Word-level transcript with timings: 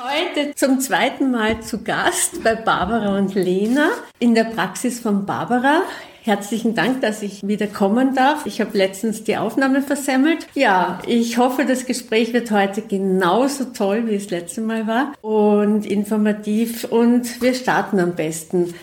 Heute 0.00 0.54
zum 0.54 0.78
zweiten 0.78 1.32
Mal 1.32 1.60
zu 1.60 1.82
Gast 1.82 2.44
bei 2.44 2.54
Barbara 2.54 3.18
und 3.18 3.34
Lena 3.34 3.88
in 4.20 4.36
der 4.36 4.44
Praxis 4.44 5.00
von 5.00 5.26
Barbara. 5.26 5.82
Herzlichen 6.22 6.76
Dank, 6.76 7.00
dass 7.00 7.20
ich 7.20 7.44
wieder 7.48 7.66
kommen 7.66 8.14
darf. 8.14 8.46
Ich 8.46 8.60
habe 8.60 8.78
letztens 8.78 9.24
die 9.24 9.36
Aufnahme 9.36 9.82
versemmelt. 9.82 10.46
Ja, 10.54 11.00
ich 11.04 11.36
hoffe, 11.36 11.64
das 11.64 11.84
Gespräch 11.84 12.32
wird 12.32 12.52
heute 12.52 12.82
genauso 12.82 13.64
toll, 13.64 14.06
wie 14.06 14.14
es 14.14 14.30
letzte 14.30 14.60
Mal 14.60 14.86
war 14.86 15.14
und 15.20 15.84
informativ 15.84 16.84
und 16.84 17.42
wir 17.42 17.54
starten 17.54 17.98
am 17.98 18.14
besten. 18.14 18.74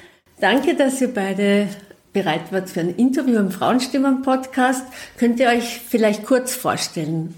Danke, 0.41 0.76
dass 0.76 1.00
ihr 1.00 1.13
beide 1.13 1.70
bereit 2.12 2.52
wart 2.52 2.70
für 2.70 2.82
ein 2.82 2.94
Interview 2.94 3.40
im 3.40 3.52
Frauenstimmen-Podcast. 3.52 4.86
Könnt 5.18 5.40
ihr 5.40 5.48
euch 5.48 5.80
vielleicht 5.88 6.26
kurz 6.26 6.54
vorstellen? 6.54 7.36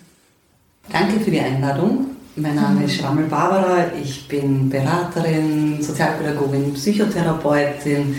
Danke 0.92 1.20
für 1.20 1.30
die 1.30 1.42
Einladung. 1.42 2.18
Mein 2.40 2.54
Name 2.54 2.84
ist 2.84 2.98
Schrammel 2.98 3.26
Barbara, 3.26 3.86
ich 4.00 4.28
bin 4.28 4.70
Beraterin, 4.70 5.82
Sozialpädagogin, 5.82 6.72
Psychotherapeutin 6.76 8.16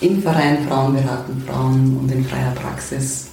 im 0.00 0.20
Verein 0.20 0.66
Frauen 0.66 0.94
beraten 0.94 1.40
Frauen 1.46 1.98
und 2.00 2.10
in 2.10 2.24
freier 2.24 2.50
Praxis. 2.50 3.28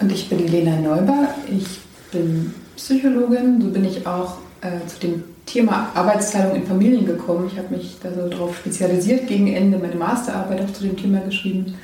Und 0.00 0.10
ich 0.10 0.30
bin 0.30 0.48
Lena 0.48 0.80
Neuber, 0.80 1.28
ich 1.46 1.78
bin 2.10 2.54
Psychologin, 2.76 3.60
so 3.60 3.68
bin 3.68 3.84
ich 3.84 4.06
auch 4.06 4.38
äh, 4.62 4.86
zu 4.86 4.98
dem 5.00 5.24
Thema 5.44 5.90
Arbeitsteilung 5.94 6.56
in 6.56 6.66
Familien 6.66 7.04
gekommen. 7.04 7.50
Ich 7.52 7.58
habe 7.58 7.76
mich 7.76 7.98
da 8.02 8.08
so 8.10 8.30
darauf 8.30 8.56
spezialisiert, 8.56 9.26
gegen 9.26 9.48
Ende 9.48 9.76
meine 9.76 9.96
Masterarbeit 9.96 10.62
auch 10.62 10.72
zu 10.72 10.84
dem 10.84 10.96
Thema 10.96 11.20
geschrieben. 11.20 11.74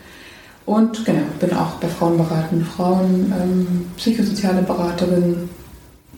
Und 0.64 1.05
genau, 1.05 1.24
bin 1.40 1.52
auch 1.52 1.72
bei 1.72 1.88
Frauen 1.88 2.16
beraten, 2.16 2.64
Frauen, 2.64 3.30
ähm, 3.38 3.86
psychosoziale 3.98 4.62
Beraterin, 4.62 5.50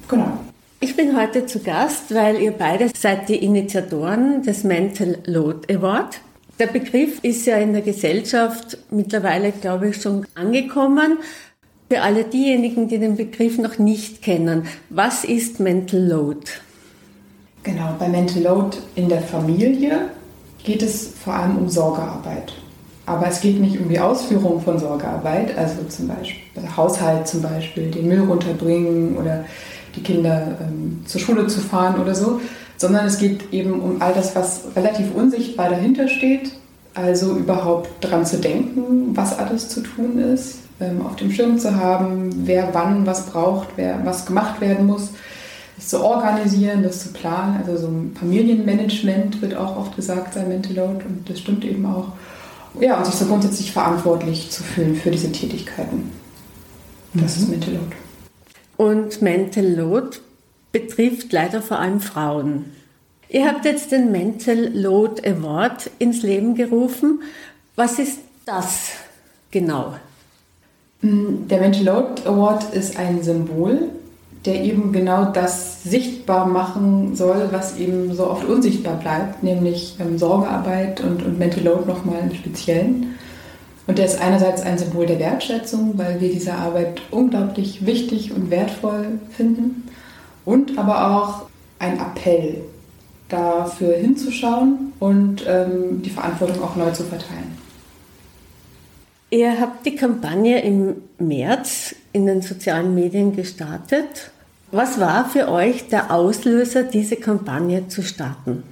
genau. 0.06 0.45
Ich 0.86 0.94
bin 0.94 1.20
heute 1.20 1.46
zu 1.46 1.58
Gast, 1.58 2.14
weil 2.14 2.40
ihr 2.40 2.52
beide 2.52 2.88
seid 2.96 3.28
die 3.28 3.44
Initiatoren 3.44 4.44
des 4.44 4.62
Mental 4.62 5.18
Load 5.26 5.74
Award. 5.74 6.20
Der 6.60 6.68
Begriff 6.68 7.18
ist 7.24 7.44
ja 7.44 7.56
in 7.56 7.72
der 7.72 7.82
Gesellschaft 7.82 8.78
mittlerweile, 8.92 9.50
glaube 9.50 9.88
ich, 9.88 10.00
schon 10.00 10.24
angekommen. 10.36 11.18
Für 11.90 12.02
alle 12.02 12.22
diejenigen, 12.22 12.86
die 12.86 12.98
den 12.98 13.16
Begriff 13.16 13.58
noch 13.58 13.80
nicht 13.80 14.22
kennen, 14.22 14.68
was 14.88 15.24
ist 15.24 15.58
Mental 15.58 16.06
Load? 16.06 16.42
Genau, 17.64 17.96
bei 17.98 18.06
Mental 18.06 18.44
Load 18.44 18.76
in 18.94 19.08
der 19.08 19.22
Familie 19.22 20.10
geht 20.62 20.82
es 20.82 21.08
vor 21.08 21.34
allem 21.34 21.58
um 21.58 21.68
Sorgearbeit. 21.68 22.52
Aber 23.06 23.26
es 23.26 23.40
geht 23.40 23.60
nicht 23.60 23.80
um 23.80 23.88
die 23.88 23.98
Ausführung 23.98 24.60
von 24.60 24.78
Sorgearbeit, 24.78 25.58
also 25.58 25.82
zum 25.88 26.06
Beispiel 26.06 26.42
Haushalt 26.76 27.26
zum 27.26 27.42
Beispiel, 27.42 27.90
den 27.90 28.06
Müll 28.06 28.20
runterbringen 28.20 29.16
oder 29.16 29.44
die 29.96 30.02
Kinder 30.02 30.58
ähm, 30.60 31.02
zur 31.06 31.20
Schule 31.20 31.46
zu 31.46 31.60
fahren 31.60 32.00
oder 32.00 32.14
so, 32.14 32.40
sondern 32.76 33.06
es 33.06 33.18
geht 33.18 33.52
eben 33.52 33.80
um 33.80 34.02
all 34.02 34.12
das, 34.12 34.36
was 34.36 34.62
relativ 34.76 35.14
unsichtbar 35.14 35.70
dahinter 35.70 36.08
steht. 36.08 36.52
Also 36.94 37.36
überhaupt 37.36 37.90
dran 38.00 38.24
zu 38.24 38.38
denken, 38.38 39.14
was 39.14 39.38
alles 39.38 39.68
zu 39.68 39.82
tun 39.82 40.18
ist, 40.18 40.60
ähm, 40.80 41.04
auf 41.04 41.16
dem 41.16 41.30
Schirm 41.30 41.58
zu 41.58 41.76
haben, 41.76 42.30
wer 42.46 42.70
wann 42.72 43.06
was 43.06 43.26
braucht, 43.26 43.68
wer 43.76 44.00
was 44.04 44.24
gemacht 44.24 44.60
werden 44.62 44.86
muss, 44.86 45.10
das 45.76 45.88
zu 45.88 46.02
organisieren, 46.02 46.82
das 46.82 47.00
zu 47.00 47.12
planen. 47.12 47.60
Also 47.66 47.82
so 47.82 47.88
ein 47.88 48.16
Familienmanagement 48.18 49.42
wird 49.42 49.56
auch 49.56 49.76
oft 49.76 49.96
gesagt 49.96 50.34
sein, 50.34 50.48
Mental 50.48 50.74
Load, 50.74 51.04
und 51.06 51.28
das 51.28 51.38
stimmt 51.38 51.64
eben 51.66 51.84
auch. 51.84 52.12
Ja, 52.80 52.96
und 52.96 53.06
sich 53.06 53.14
so 53.14 53.26
grundsätzlich 53.26 53.72
verantwortlich 53.72 54.50
zu 54.50 54.62
fühlen 54.62 54.96
für 54.96 55.10
diese 55.10 55.32
Tätigkeiten. 55.32 56.12
Das 57.12 57.36
mhm. 57.36 57.42
ist 57.42 57.48
Mental 57.50 57.74
Load. 57.74 57.96
Und 58.76 59.22
Mental 59.22 59.64
Load 59.64 60.18
betrifft 60.72 61.32
leider 61.32 61.62
vor 61.62 61.78
allem 61.78 62.00
Frauen. 62.00 62.66
Ihr 63.28 63.46
habt 63.46 63.64
jetzt 63.64 63.90
den 63.92 64.12
Mental 64.12 64.70
Load 64.72 65.28
Award 65.28 65.90
ins 65.98 66.22
Leben 66.22 66.54
gerufen. 66.54 67.22
Was 67.74 67.98
ist 67.98 68.20
das 68.44 68.90
genau? 69.50 69.94
Der 71.02 71.60
Mental 71.60 71.84
Load 71.84 72.22
Award 72.24 72.74
ist 72.74 72.98
ein 72.98 73.22
Symbol, 73.22 73.90
der 74.44 74.62
eben 74.62 74.92
genau 74.92 75.26
das 75.32 75.82
sichtbar 75.82 76.46
machen 76.46 77.16
soll, 77.16 77.48
was 77.50 77.78
eben 77.78 78.14
so 78.14 78.30
oft 78.30 78.44
unsichtbar 78.44 78.96
bleibt, 78.96 79.42
nämlich 79.42 79.96
ähm, 80.00 80.18
Sorgearbeit 80.18 81.00
und, 81.00 81.24
und 81.24 81.38
Mental 81.38 81.64
Load 81.64 81.88
nochmal 81.88 82.20
im 82.22 82.34
Speziellen. 82.34 83.16
Und 83.86 83.98
der 83.98 84.06
ist 84.06 84.20
einerseits 84.20 84.62
ein 84.62 84.78
Symbol 84.78 85.06
der 85.06 85.18
Wertschätzung, 85.18 85.96
weil 85.96 86.20
wir 86.20 86.30
diese 86.30 86.54
Arbeit 86.54 87.02
unglaublich 87.10 87.86
wichtig 87.86 88.32
und 88.32 88.50
wertvoll 88.50 89.20
finden. 89.30 89.88
Und 90.44 90.76
aber 90.78 91.16
auch 91.16 91.46
ein 91.78 91.98
Appell, 91.98 92.62
dafür 93.28 93.96
hinzuschauen 93.96 94.92
und 95.00 95.44
ähm, 95.46 96.02
die 96.02 96.10
Verantwortung 96.10 96.62
auch 96.62 96.76
neu 96.76 96.90
zu 96.92 97.04
verteilen. 97.04 97.58
Ihr 99.30 99.60
habt 99.60 99.84
die 99.84 99.96
Kampagne 99.96 100.62
im 100.62 100.96
März 101.18 101.96
in 102.12 102.26
den 102.26 102.42
sozialen 102.42 102.94
Medien 102.94 103.34
gestartet. 103.34 104.30
Was 104.70 105.00
war 105.00 105.28
für 105.28 105.48
euch 105.48 105.88
der 105.88 106.12
Auslöser, 106.12 106.84
diese 106.84 107.16
Kampagne 107.16 107.88
zu 107.88 108.02
starten? 108.02 108.62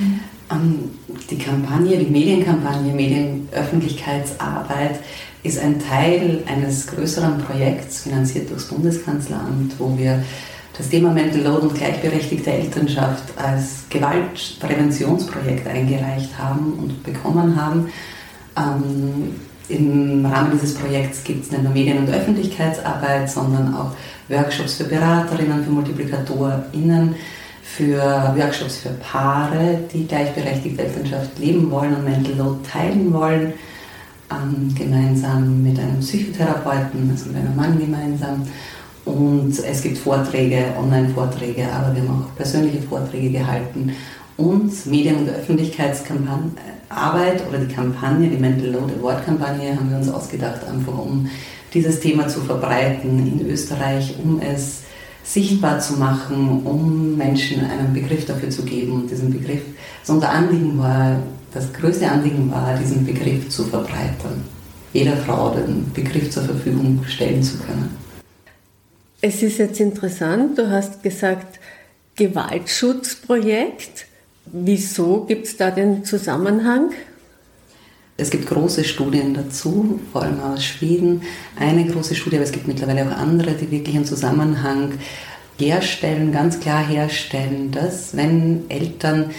Ähm, 0.00 0.90
die 1.30 1.38
Kampagne, 1.38 1.96
die 1.98 2.10
Medienkampagne, 2.10 2.92
Medienöffentlichkeitsarbeit 2.92 4.98
ist 5.42 5.60
ein 5.60 5.78
Teil 5.78 6.42
eines 6.46 6.86
größeren 6.86 7.38
Projekts, 7.38 8.02
finanziert 8.02 8.50
durchs 8.50 8.68
Bundeskanzleramt, 8.68 9.74
wo 9.78 9.96
wir 9.96 10.22
das 10.76 10.88
Thema 10.88 11.12
Mental 11.12 11.42
Load 11.42 11.66
und 11.66 11.74
gleichberechtigte 11.74 12.52
Elternschaft 12.52 13.24
als 13.36 13.84
Gewaltpräventionsprojekt 13.90 15.66
eingereicht 15.66 16.38
haben 16.38 16.74
und 16.74 17.02
bekommen 17.02 17.60
haben. 17.60 17.88
Ähm, 18.56 19.34
Im 19.68 20.24
Rahmen 20.24 20.52
dieses 20.52 20.74
Projekts 20.74 21.24
gibt 21.24 21.44
es 21.44 21.50
nicht 21.50 21.64
nur 21.64 21.72
Medien- 21.72 21.98
und 21.98 22.08
Öffentlichkeitsarbeit, 22.08 23.28
sondern 23.28 23.74
auch 23.74 23.90
Workshops 24.28 24.74
für 24.74 24.84
Beraterinnen, 24.84 25.64
für 25.64 25.70
MultiplikatorInnen, 25.70 27.16
für 27.78 28.34
Workshops 28.36 28.78
für 28.78 28.88
Paare, 28.88 29.78
die 29.94 30.08
gleichberechtigte 30.08 30.82
Elternschaft 30.82 31.38
leben 31.38 31.70
wollen 31.70 31.94
und 31.94 32.04
Mental 32.04 32.34
Load 32.34 32.58
teilen 32.68 33.12
wollen, 33.12 33.52
ähm, 34.32 34.74
gemeinsam 34.74 35.62
mit 35.62 35.78
einem 35.78 36.00
Psychotherapeuten, 36.00 37.08
also 37.08 37.26
mit 37.26 37.36
einem 37.36 37.54
Mann 37.54 37.78
gemeinsam. 37.78 38.44
Und 39.04 39.56
es 39.64 39.80
gibt 39.80 39.96
Vorträge, 39.96 40.72
Online-Vorträge, 40.76 41.68
aber 41.72 41.94
wir 41.94 42.02
haben 42.02 42.24
auch 42.24 42.34
persönliche 42.34 42.82
Vorträge 42.82 43.30
gehalten. 43.30 43.92
Und 44.36 44.86
Medien- 44.86 45.18
und 45.18 45.28
Öffentlichkeitsarbeit 45.28 47.48
oder 47.48 47.58
die 47.58 47.72
Kampagne, 47.72 48.28
die 48.28 48.38
Mental 48.38 48.70
Load 48.70 48.92
Award-Kampagne, 48.98 49.76
haben 49.76 49.90
wir 49.90 49.98
uns 49.98 50.08
ausgedacht, 50.08 50.66
einfach 50.68 50.98
um 50.98 51.30
dieses 51.72 52.00
Thema 52.00 52.26
zu 52.26 52.40
verbreiten 52.40 53.24
in 53.24 53.48
Österreich, 53.48 54.16
um 54.20 54.40
es 54.40 54.82
sichtbar 55.28 55.78
zu 55.78 55.94
machen, 55.94 56.62
um 56.64 57.16
Menschen 57.16 57.62
einen 57.64 57.92
Begriff 57.92 58.24
dafür 58.24 58.48
zu 58.48 58.62
geben. 58.62 58.92
Und 58.92 59.10
diesen 59.10 59.30
Begriff, 59.30 59.60
so 60.02 60.14
unser 60.14 60.30
Anliegen 60.30 60.78
war, 60.78 61.18
das 61.52 61.70
größte 61.72 62.10
Anliegen 62.10 62.50
war, 62.50 62.76
diesen 62.78 63.04
Begriff 63.04 63.48
zu 63.50 63.64
verbreitern. 63.64 64.42
Jeder 64.94 65.16
Frau 65.18 65.50
den 65.50 65.92
Begriff 65.92 66.30
zur 66.30 66.44
Verfügung 66.44 67.04
stellen 67.06 67.42
zu 67.42 67.58
können. 67.58 67.94
Es 69.20 69.42
ist 69.42 69.58
jetzt 69.58 69.80
interessant, 69.80 70.56
du 70.56 70.70
hast 70.70 71.02
gesagt, 71.02 71.60
Gewaltschutzprojekt. 72.16 74.06
Wieso 74.46 75.24
gibt 75.24 75.46
es 75.46 75.56
da 75.58 75.70
den 75.70 76.04
Zusammenhang? 76.04 76.90
Es 78.20 78.30
gibt 78.30 78.48
große 78.48 78.82
Studien 78.82 79.32
dazu, 79.32 80.00
vor 80.12 80.24
allem 80.24 80.40
aus 80.40 80.64
Schweden. 80.64 81.22
Eine 81.56 81.86
große 81.86 82.16
Studie, 82.16 82.34
aber 82.34 82.44
es 82.44 82.50
gibt 82.50 82.66
mittlerweile 82.66 83.06
auch 83.06 83.16
andere, 83.16 83.52
die 83.52 83.70
wirklich 83.70 83.94
einen 83.94 84.06
Zusammenhang 84.06 84.94
herstellen, 85.56 86.32
ganz 86.32 86.58
klar 86.58 86.84
herstellen, 86.84 87.70
dass 87.70 88.16
wenn 88.16 88.68
Eltern 88.68 89.30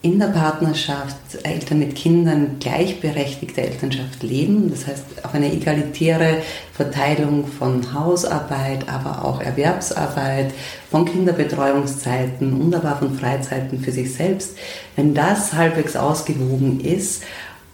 in 0.00 0.18
der 0.18 0.28
Partnerschaft, 0.28 1.16
Eltern 1.42 1.78
mit 1.78 1.96
Kindern 1.96 2.56
gleichberechtigte 2.60 3.60
Elternschaft 3.60 4.22
leben, 4.22 4.70
das 4.70 4.86
heißt 4.86 5.04
auf 5.22 5.34
eine 5.34 5.52
egalitäre 5.52 6.42
Verteilung 6.72 7.46
von 7.46 7.92
Hausarbeit, 7.92 8.88
aber 8.88 9.24
auch 9.24 9.40
Erwerbsarbeit, 9.40 10.52
von 10.90 11.04
Kinderbetreuungszeiten 11.04 12.52
und 12.52 12.74
aber 12.74 12.96
von 12.96 13.18
Freizeiten 13.18 13.80
für 13.80 13.92
sich 13.92 14.14
selbst, 14.14 14.56
wenn 14.96 15.14
das 15.14 15.52
halbwegs 15.52 15.96
ausgewogen 15.96 16.80
ist 16.80 17.22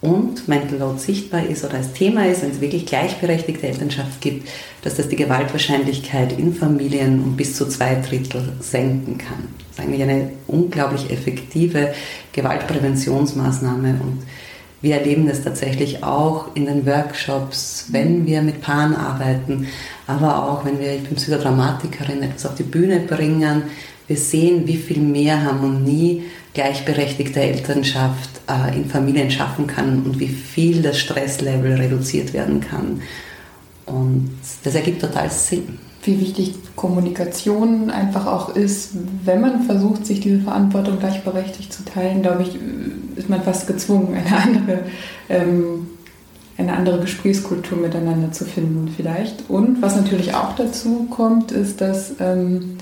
und 0.01 0.47
Mental 0.47 0.79
Load 0.79 0.99
sichtbar 0.99 1.45
ist 1.45 1.63
oder 1.63 1.75
als 1.75 1.93
Thema 1.93 2.25
ist, 2.25 2.41
wenn 2.41 2.51
es 2.51 2.61
wirklich 2.61 2.87
gleichberechtigte 2.87 3.67
Elternschaft 3.67 4.19
gibt, 4.19 4.49
dass 4.83 4.95
das 4.95 5.07
die 5.07 5.15
Gewaltwahrscheinlichkeit 5.15 6.37
in 6.37 6.55
Familien 6.55 7.23
um 7.23 7.37
bis 7.37 7.55
zu 7.55 7.67
zwei 7.67 7.95
Drittel 7.95 8.53
senken 8.59 9.19
kann. 9.19 9.47
Das 9.69 9.77
ist 9.77 9.79
eigentlich 9.79 10.01
eine 10.01 10.31
unglaublich 10.47 11.11
effektive 11.11 11.93
Gewaltpräventionsmaßnahme 12.33 13.99
und 14.01 14.23
wir 14.81 14.95
erleben 14.95 15.27
das 15.27 15.43
tatsächlich 15.43 16.03
auch 16.03 16.55
in 16.55 16.65
den 16.65 16.87
Workshops, 16.87 17.85
wenn 17.91 18.25
wir 18.25 18.41
mit 18.41 18.61
Paaren 18.61 18.95
arbeiten, 18.95 19.67
aber 20.07 20.49
auch 20.49 20.65
wenn 20.65 20.79
wir, 20.79 20.95
ich 20.95 21.03
bin 21.03 21.15
Psychodramatikerin, 21.15 22.23
etwas 22.23 22.47
auf 22.47 22.55
die 22.55 22.63
Bühne 22.63 22.99
bringen. 23.01 23.63
Wir 24.11 24.17
sehen, 24.17 24.67
wie 24.67 24.75
viel 24.75 24.99
mehr 24.99 25.41
Harmonie 25.41 26.23
gleichberechtigte 26.53 27.39
Elternschaft 27.39 28.41
äh, 28.45 28.75
in 28.75 28.83
Familien 28.89 29.31
schaffen 29.31 29.67
kann 29.67 30.03
und 30.03 30.19
wie 30.19 30.27
viel 30.27 30.81
das 30.81 30.99
Stresslevel 30.99 31.75
reduziert 31.75 32.33
werden 32.33 32.59
kann. 32.59 33.01
Und 33.85 34.31
das 34.65 34.75
ergibt 34.75 34.99
total 34.99 35.31
Sinn. 35.31 35.79
Wie 36.03 36.19
wichtig 36.19 36.55
Kommunikation 36.75 37.89
einfach 37.89 38.25
auch 38.25 38.53
ist, 38.53 38.89
wenn 39.23 39.39
man 39.39 39.63
versucht, 39.63 40.05
sich 40.05 40.19
diese 40.19 40.41
Verantwortung 40.41 40.99
gleichberechtigt 40.99 41.71
zu 41.71 41.85
teilen, 41.85 42.21
glaube 42.21 42.43
ich, 42.43 42.59
ist 43.15 43.29
man 43.29 43.41
fast 43.41 43.65
gezwungen, 43.65 44.13
eine 44.13 44.43
andere, 44.43 44.79
ähm, 45.29 45.87
eine 46.57 46.73
andere 46.73 46.99
Gesprächskultur 46.99 47.77
miteinander 47.77 48.33
zu 48.33 48.43
finden 48.43 48.93
vielleicht. 48.93 49.49
Und 49.49 49.81
was 49.81 49.95
natürlich 49.95 50.33
auch 50.33 50.53
dazu 50.53 51.07
kommt, 51.09 51.53
ist, 51.53 51.79
dass 51.79 52.15
ähm, 52.19 52.75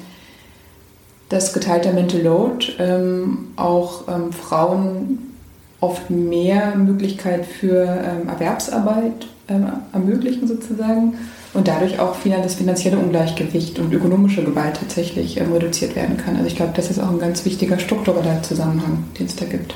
das 1.29 1.53
geteilte 1.53 1.93
Mental 1.93 2.21
Load 2.21 2.73
ähm, 2.79 3.49
auch 3.55 4.07
ähm, 4.07 4.33
Frauen 4.33 5.35
oft 5.79 6.09
mehr 6.09 6.75
Möglichkeit 6.75 7.45
für 7.45 7.85
ähm, 7.85 8.27
Erwerbsarbeit 8.27 9.27
ähm, 9.47 9.67
ermöglichen 9.93 10.47
sozusagen 10.47 11.17
und 11.53 11.67
dadurch 11.67 11.99
auch 11.99 12.15
das 12.23 12.55
finanzielle 12.55 12.97
Ungleichgewicht 12.97 13.79
und 13.79 13.93
ökonomische 13.93 14.43
Gewalt 14.43 14.77
tatsächlich 14.77 15.39
ähm, 15.39 15.53
reduziert 15.53 15.95
werden 15.95 16.17
kann. 16.17 16.35
Also 16.35 16.47
ich 16.47 16.55
glaube, 16.55 16.73
das 16.75 16.89
ist 16.89 16.99
auch 16.99 17.09
ein 17.09 17.19
ganz 17.19 17.45
wichtiger 17.45 17.79
struktureller 17.79 18.41
Zusammenhang, 18.43 19.05
den 19.17 19.27
es 19.27 19.35
da 19.35 19.45
gibt. 19.45 19.75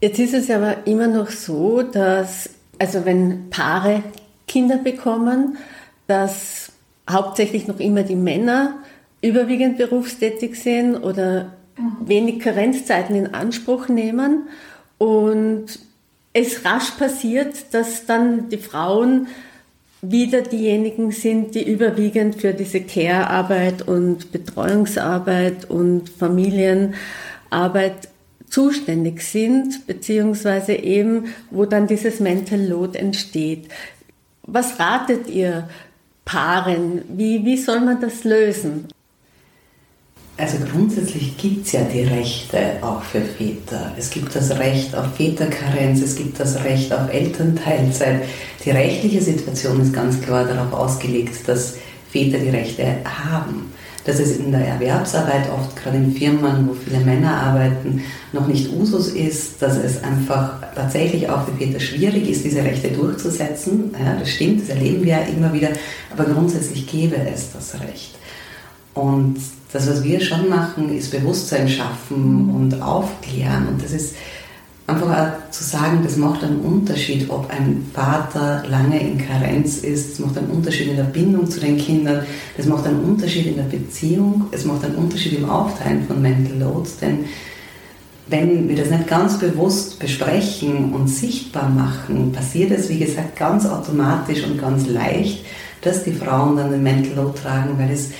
Jetzt 0.00 0.18
ist 0.18 0.34
es 0.34 0.50
aber 0.50 0.86
immer 0.86 1.08
noch 1.08 1.30
so, 1.30 1.82
dass, 1.82 2.50
also 2.78 3.04
wenn 3.04 3.50
Paare 3.50 4.02
Kinder 4.46 4.78
bekommen, 4.78 5.58
dass 6.06 6.72
hauptsächlich 7.08 7.66
noch 7.66 7.80
immer 7.80 8.02
die 8.02 8.16
Männer 8.16 8.74
überwiegend 9.22 9.78
berufstätig 9.78 10.56
sind 10.56 10.96
oder 10.96 11.52
mhm. 11.76 12.08
wenig 12.08 12.40
Karenzzeiten 12.40 13.16
in 13.16 13.34
Anspruch 13.34 13.88
nehmen 13.88 14.48
und 14.98 15.66
es 16.32 16.64
rasch 16.64 16.92
passiert, 16.92 17.72
dass 17.72 18.06
dann 18.06 18.48
die 18.50 18.58
Frauen 18.58 19.26
wieder 20.02 20.42
diejenigen 20.42 21.12
sind, 21.12 21.54
die 21.54 21.68
überwiegend 21.68 22.36
für 22.36 22.54
diese 22.54 22.80
Care-Arbeit 22.80 23.86
und 23.86 24.32
Betreuungsarbeit 24.32 25.68
und 25.68 26.08
Familienarbeit 26.08 28.08
zuständig 28.48 29.22
sind, 29.22 29.86
beziehungsweise 29.86 30.72
eben, 30.72 31.26
wo 31.50 31.66
dann 31.66 31.86
dieses 31.86 32.20
Mental 32.20 32.60
Load 32.60 32.98
entsteht. 32.98 33.68
Was 34.42 34.80
ratet 34.80 35.28
ihr 35.28 35.68
Paaren? 36.24 37.02
Wie, 37.08 37.44
wie 37.44 37.56
soll 37.56 37.80
man 37.80 38.00
das 38.00 38.24
lösen? 38.24 38.88
Also 40.40 40.56
grundsätzlich 40.72 41.36
gibt 41.36 41.66
es 41.66 41.72
ja 41.72 41.82
die 41.82 42.04
Rechte 42.04 42.58
auch 42.80 43.02
für 43.02 43.20
Väter. 43.20 43.92
Es 43.98 44.08
gibt 44.08 44.34
das 44.34 44.50
Recht 44.58 44.96
auf 44.96 45.14
Väterkarenz, 45.14 46.00
es 46.00 46.16
gibt 46.16 46.40
das 46.40 46.64
Recht 46.64 46.90
auf 46.94 47.12
Elternteilzeit. 47.12 48.22
Die 48.64 48.70
rechtliche 48.70 49.20
Situation 49.20 49.82
ist 49.82 49.92
ganz 49.92 50.18
klar 50.22 50.46
darauf 50.46 50.72
ausgelegt, 50.72 51.46
dass 51.46 51.74
Väter 52.10 52.38
die 52.38 52.48
Rechte 52.48 52.86
haben. 53.04 53.70
Dass 54.06 54.18
es 54.18 54.38
in 54.38 54.50
der 54.50 54.66
Erwerbsarbeit 54.66 55.50
oft, 55.50 55.76
gerade 55.76 55.98
in 55.98 56.14
Firmen, 56.14 56.66
wo 56.66 56.72
viele 56.72 57.04
Männer 57.04 57.36
arbeiten, 57.36 58.02
noch 58.32 58.46
nicht 58.46 58.72
Usus 58.72 59.08
ist, 59.08 59.60
dass 59.60 59.76
es 59.76 60.02
einfach 60.02 60.54
tatsächlich 60.74 61.28
auch 61.28 61.44
für 61.44 61.52
Väter 61.52 61.80
schwierig 61.80 62.30
ist, 62.30 62.46
diese 62.46 62.64
Rechte 62.64 62.88
durchzusetzen. 62.88 63.94
Ja, 64.02 64.16
das 64.18 64.30
stimmt, 64.30 64.62
das 64.62 64.70
erleben 64.70 65.04
wir 65.04 65.18
ja 65.18 65.20
immer 65.20 65.52
wieder, 65.52 65.68
aber 66.10 66.24
grundsätzlich 66.24 66.86
gäbe 66.90 67.16
es 67.16 67.52
das 67.52 67.74
Recht. 67.78 68.14
Und 68.94 69.36
das, 69.72 69.88
was 69.88 70.02
wir 70.02 70.20
schon 70.20 70.48
machen, 70.48 70.96
ist 70.96 71.10
Bewusstsein 71.10 71.68
schaffen 71.68 72.46
mhm. 72.46 72.54
und 72.54 72.82
aufklären. 72.82 73.68
Und 73.68 73.82
das 73.82 73.92
ist 73.92 74.14
einfach 74.86 75.08
auch 75.08 75.50
zu 75.50 75.62
sagen, 75.62 76.00
das 76.02 76.16
macht 76.16 76.42
einen 76.42 76.60
Unterschied, 76.60 77.30
ob 77.30 77.48
ein 77.50 77.86
Vater 77.92 78.64
lange 78.68 79.00
in 79.00 79.18
Karenz 79.18 79.78
ist. 79.78 80.14
Es 80.14 80.18
macht 80.18 80.36
einen 80.38 80.50
Unterschied 80.50 80.88
in 80.88 80.96
der 80.96 81.04
Bindung 81.04 81.48
zu 81.48 81.60
den 81.60 81.78
Kindern. 81.78 82.26
Das 82.56 82.66
macht 82.66 82.86
einen 82.86 83.00
Unterschied 83.00 83.46
in 83.46 83.56
der 83.56 83.64
Beziehung. 83.64 84.46
Es 84.50 84.64
macht 84.64 84.84
einen 84.84 84.96
Unterschied 84.96 85.38
im 85.38 85.48
Aufteilen 85.48 86.06
von 86.06 86.20
Mental 86.20 86.58
Loads. 86.58 86.98
Denn 86.98 87.26
wenn 88.26 88.68
wir 88.68 88.76
das 88.76 88.90
nicht 88.90 89.08
ganz 89.08 89.38
bewusst 89.38 89.98
besprechen 89.98 90.92
und 90.92 91.08
sichtbar 91.08 91.68
machen, 91.68 92.32
passiert 92.32 92.70
es, 92.70 92.88
wie 92.88 92.98
gesagt, 92.98 93.36
ganz 93.36 93.66
automatisch 93.66 94.44
und 94.44 94.60
ganz 94.60 94.86
leicht, 94.88 95.44
dass 95.82 96.04
die 96.04 96.12
Frauen 96.12 96.56
dann 96.56 96.70
den 96.70 96.82
Mental 96.82 97.14
Load 97.14 97.38
tragen, 97.40 97.78
weil 97.78 97.90
es 97.90 98.10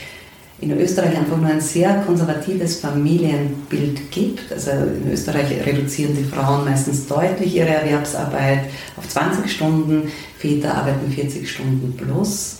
in 0.60 0.78
Österreich 0.78 1.16
einfach 1.16 1.38
nur 1.38 1.48
ein 1.48 1.60
sehr 1.60 2.02
konservatives 2.06 2.80
Familienbild 2.80 4.10
gibt. 4.10 4.52
Also 4.52 4.70
in 4.70 5.10
Österreich 5.10 5.50
reduzieren 5.64 6.14
die 6.14 6.24
Frauen 6.24 6.64
meistens 6.64 7.06
deutlich 7.06 7.56
ihre 7.56 7.68
Erwerbsarbeit 7.68 8.64
auf 8.96 9.08
20 9.08 9.50
Stunden, 9.50 10.10
Väter 10.38 10.74
arbeiten 10.74 11.10
40 11.10 11.50
Stunden 11.50 11.94
plus. 11.96 12.58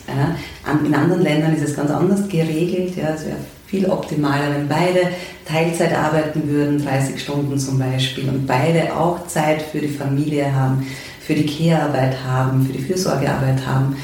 In 0.85 0.95
anderen 0.95 1.23
Ländern 1.23 1.55
ist 1.55 1.69
es 1.69 1.77
ganz 1.77 1.91
anders 1.91 2.27
geregelt. 2.29 2.93
es 2.97 3.27
wäre 3.27 3.37
viel 3.67 3.87
optimaler, 3.87 4.55
wenn 4.55 4.69
beide 4.69 5.11
Teilzeit 5.47 5.95
arbeiten 5.95 6.49
würden, 6.49 6.85
30 6.85 7.23
Stunden 7.23 7.59
zum 7.59 7.79
Beispiel, 7.79 8.29
und 8.29 8.47
beide 8.47 8.97
auch 8.97 9.27
Zeit 9.29 9.63
für 9.63 9.79
die 9.79 9.89
Familie 9.89 10.53
haben, 10.53 10.87
für 11.21 11.35
die 11.35 11.47
Care-Arbeit 11.47 12.17
haben, 12.27 12.67
für 12.67 12.73
die 12.73 12.83
Fürsorgearbeit 12.83 13.65
haben. 13.65 13.97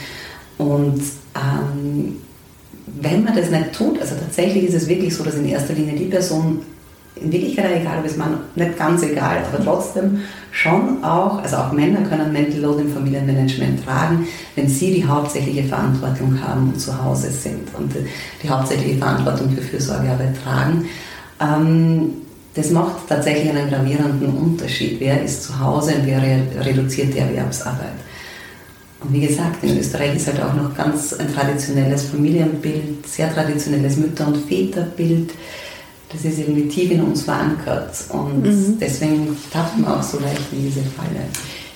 Und 0.58 1.02
ähm, 1.34 2.16
wenn 2.86 3.24
man 3.24 3.36
das 3.36 3.50
nicht 3.50 3.72
tut, 3.72 4.00
also 4.00 4.14
tatsächlich 4.14 4.64
ist 4.64 4.74
es 4.74 4.88
wirklich 4.88 5.14
so, 5.14 5.24
dass 5.24 5.34
in 5.34 5.48
erster 5.48 5.74
Linie 5.74 5.96
die 5.96 6.04
Person, 6.04 6.60
in 7.16 7.32
Wirklichkeit 7.32 7.80
egal, 7.80 7.98
ob 7.98 8.06
es 8.06 8.16
man 8.16 8.38
nicht 8.54 8.78
ganz 8.78 9.02
egal, 9.02 9.42
aber 9.50 9.64
trotzdem 9.64 10.20
schon 10.52 11.02
auch, 11.02 11.42
also 11.42 11.56
auch 11.56 11.72
Männer 11.72 12.02
können 12.02 12.32
Mental 12.32 12.60
Load 12.60 12.82
im 12.82 12.92
Familienmanagement 12.92 13.84
tragen, 13.84 14.28
wenn 14.54 14.68
sie 14.68 14.94
die 14.94 15.04
hauptsächliche 15.04 15.64
Verantwortung 15.64 16.40
haben 16.40 16.72
und 16.72 16.80
zu 16.80 17.02
Hause 17.02 17.30
sind 17.30 17.68
und 17.76 17.92
die 18.42 18.48
hauptsächliche 18.48 18.98
Verantwortung 18.98 19.50
für 19.50 19.62
Fürsorgearbeit 19.62 20.34
tragen. 20.44 20.88
Ähm, 21.40 22.10
das 22.54 22.70
macht 22.70 23.08
tatsächlich 23.08 23.50
einen 23.50 23.68
gravierenden 23.68 24.30
Unterschied. 24.30 24.98
Wer 24.98 25.22
ist 25.22 25.42
zu 25.42 25.60
Hause 25.60 25.94
und 25.96 26.06
wer 26.06 26.22
reduziert 26.64 27.12
die 27.12 27.18
Erwerbsarbeit? 27.18 27.92
Und 29.00 29.12
wie 29.12 29.26
gesagt, 29.26 29.62
in 29.62 29.78
Österreich 29.78 30.16
ist 30.16 30.26
halt 30.26 30.42
auch 30.42 30.54
noch 30.54 30.74
ganz 30.74 31.12
ein 31.12 31.32
traditionelles 31.32 32.04
Familienbild, 32.04 33.06
sehr 33.06 33.32
traditionelles 33.32 33.96
Mütter- 33.96 34.26
und 34.26 34.36
Väterbild. 34.36 35.30
Das 36.10 36.24
ist 36.24 36.38
irgendwie 36.38 36.68
tief 36.68 36.90
in 36.90 37.02
uns 37.02 37.22
verankert 37.22 37.92
und 38.10 38.42
mhm. 38.42 38.78
deswegen 38.80 39.36
tappt 39.52 39.78
man 39.78 39.92
auch 39.92 40.02
so 40.02 40.18
leicht 40.20 40.52
in 40.52 40.62
diese 40.62 40.80
Falle. 40.80 41.20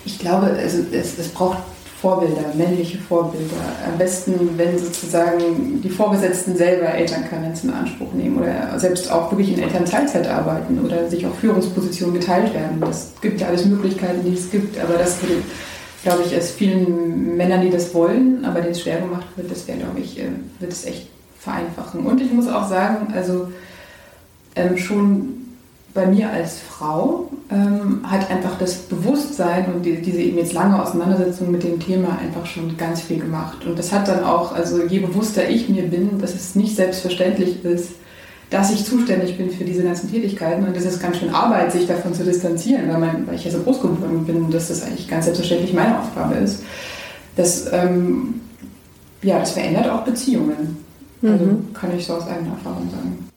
Ich 0.05 0.19
glaube, 0.19 0.47
also 0.47 0.79
es, 0.93 1.19
es 1.19 1.29
braucht 1.29 1.59
Vorbilder, 2.01 2.55
männliche 2.55 2.97
Vorbilder. 2.97 3.57
Am 3.87 3.99
besten, 3.99 4.33
wenn 4.57 4.79
sozusagen 4.79 5.83
die 5.83 5.91
Vorgesetzten 5.91 6.57
selber 6.57 6.87
Elternkarenz 6.87 7.63
in 7.65 7.71
Anspruch 7.71 8.15
nehmen 8.15 8.39
oder 8.39 8.79
selbst 8.79 9.11
auch 9.13 9.31
wirklich 9.31 9.53
in 9.53 9.63
Elternteilzeit 9.63 10.27
arbeiten 10.27 10.79
oder 10.83 11.11
sich 11.11 11.27
auch 11.27 11.35
Führungspositionen 11.35 12.19
geteilt 12.19 12.55
werden. 12.55 12.81
Das 12.81 13.13
gibt 13.21 13.43
ja 13.43 13.49
alles 13.49 13.67
Möglichkeiten, 13.67 14.25
die 14.25 14.33
es 14.33 14.51
gibt, 14.51 14.81
aber 14.81 14.95
das 14.95 15.21
würde 15.21 15.43
glaube 16.03 16.23
ich, 16.25 16.33
es 16.33 16.51
vielen 16.51 17.37
Männern, 17.37 17.63
die 17.63 17.71
das 17.71 17.95
wollen, 17.95 18.45
aber 18.45 18.61
denen 18.61 18.73
es 18.73 18.81
schwer 18.81 19.01
gemacht 19.01 19.27
wird, 19.37 19.51
das 19.51 19.67
wäre, 19.67 19.79
glaube 19.79 20.01
ich, 20.01 20.19
äh, 20.19 20.29
wird 20.59 20.73
es 20.73 20.87
echt 20.87 21.09
vereinfachen. 21.39 22.07
Und 22.07 22.21
ich 22.21 22.33
muss 22.33 22.49
auch 22.49 22.69
sagen, 22.69 23.13
also 23.15 23.49
ähm, 24.55 24.77
schon 24.77 25.41
bei 25.93 26.07
mir 26.07 26.31
als 26.31 26.59
Frau 26.61 27.31
ähm, 27.51 28.01
hat 28.05 28.31
einfach 28.31 28.57
das 28.59 28.77
Bewusstsein 28.77 29.73
und 29.75 29.83
die, 29.83 30.01
diese 30.01 30.21
eben 30.21 30.39
jetzt 30.39 30.53
lange 30.53 30.81
Auseinandersetzung 30.81 31.51
mit 31.51 31.65
dem 31.65 31.81
Thema 31.81 32.17
einfach 32.19 32.47
schon 32.47 32.77
ganz 32.77 33.01
viel 33.01 33.19
gemacht. 33.19 33.67
Und 33.67 33.79
das 33.79 33.93
hat 33.93 34.07
dann 34.07 34.23
auch, 34.23 34.53
also 34.53 34.85
je 34.85 35.01
bewusster 35.01 35.49
ich 35.49 35.69
mir 35.69 35.83
bin, 35.83 36.21
dass 36.21 36.35
es 36.35 36.55
nicht 36.55 36.77
selbstverständlich 36.77 37.65
ist, 37.65 37.93
dass 38.51 38.73
ich 38.73 38.85
zuständig 38.85 39.39
bin 39.39 39.51
für 39.51 39.65
diese 39.65 39.85
ganzen 39.85 40.11
Tätigkeiten. 40.11 40.67
Und 40.67 40.77
das 40.77 40.85
ist 40.85 41.01
ganz 41.01 41.19
schön 41.19 41.31
Arbeit, 41.31 41.71
sich 41.71 41.87
davon 41.87 42.13
zu 42.13 42.25
distanzieren, 42.25 42.89
weil, 42.89 42.99
man, 42.99 43.27
weil 43.27 43.37
ich 43.37 43.45
ja 43.45 43.51
so 43.53 43.61
groß 43.61 43.81
geworden 43.81 44.25
bin, 44.27 44.51
dass 44.51 44.69
das 44.69 44.83
eigentlich 44.83 45.09
ganz 45.09 45.27
selbstverständlich 45.27 45.73
meine 45.73 45.99
Aufgabe 46.01 46.35
ist. 46.35 46.65
Das, 47.37 47.73
ähm, 47.73 48.41
ja, 49.23 49.39
das 49.39 49.53
verändert 49.53 49.89
auch 49.89 50.03
Beziehungen. 50.03 50.85
Also 51.23 51.45
mhm. 51.45 51.73
kann 51.73 51.97
ich 51.97 52.07
so 52.07 52.15
aus 52.15 52.27
eigener 52.27 52.53
Erfahrung 52.53 52.91
sagen. 52.91 53.30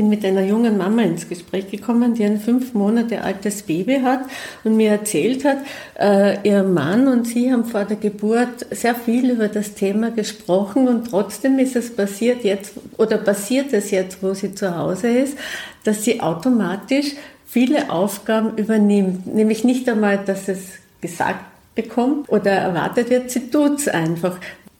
Bin 0.00 0.08
mit 0.08 0.24
einer 0.24 0.40
jungen 0.40 0.78
Mama 0.78 1.02
ins 1.02 1.28
Gespräch 1.28 1.70
gekommen, 1.70 2.14
die 2.14 2.24
ein 2.24 2.40
fünf 2.40 2.72
Monate 2.72 3.20
altes 3.20 3.60
Baby 3.60 4.00
hat 4.02 4.20
und 4.64 4.78
mir 4.78 4.92
erzählt 4.92 5.44
hat, 5.44 5.58
äh, 5.98 6.38
ihr 6.48 6.62
Mann 6.62 7.06
und 7.06 7.26
sie 7.26 7.52
haben 7.52 7.66
vor 7.66 7.84
der 7.84 7.98
Geburt 7.98 8.64
sehr 8.70 8.94
viel 8.94 9.28
über 9.28 9.48
das 9.48 9.74
Thema 9.74 10.10
gesprochen 10.10 10.88
und 10.88 11.10
trotzdem 11.10 11.58
ist 11.58 11.76
es 11.76 11.94
passiert 11.94 12.44
jetzt 12.44 12.72
oder 12.96 13.18
passiert 13.18 13.74
es 13.74 13.90
jetzt, 13.90 14.22
wo 14.22 14.32
sie 14.32 14.54
zu 14.54 14.74
Hause 14.74 15.08
ist, 15.08 15.36
dass 15.84 16.02
sie 16.02 16.22
automatisch 16.22 17.12
viele 17.46 17.90
Aufgaben 17.90 18.56
übernimmt. 18.56 19.26
Nämlich 19.26 19.64
nicht 19.64 19.86
einmal, 19.86 20.18
dass 20.24 20.48
es 20.48 20.60
gesagt 21.02 21.44
bekommt 21.74 22.30
oder 22.30 22.52
erwartet 22.52 23.10
wird, 23.10 23.30
sie 23.30 23.50
tut 23.50 23.80
es 23.80 23.88
einfach. 23.88 24.38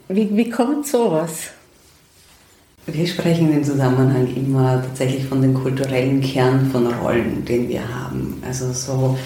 Wie, 0.08 0.34
wie 0.34 0.48
kommt 0.48 0.86
sowas? 0.86 1.50
Wir 2.87 3.06
sprechen 3.06 3.52
im 3.52 3.62
Zusammenhang 3.62 4.26
immer 4.34 4.82
tatsächlich 4.82 5.25
von 5.25 5.42
dem 5.42 5.52
kulturellen 5.52 6.20
Kern 6.22 6.70
von 6.72 6.87
Rollen, 6.87 7.44
den 7.44 7.68
wir 7.68 7.82
haben. 7.82 8.42
Also 8.46 8.72
so, 8.72 9.18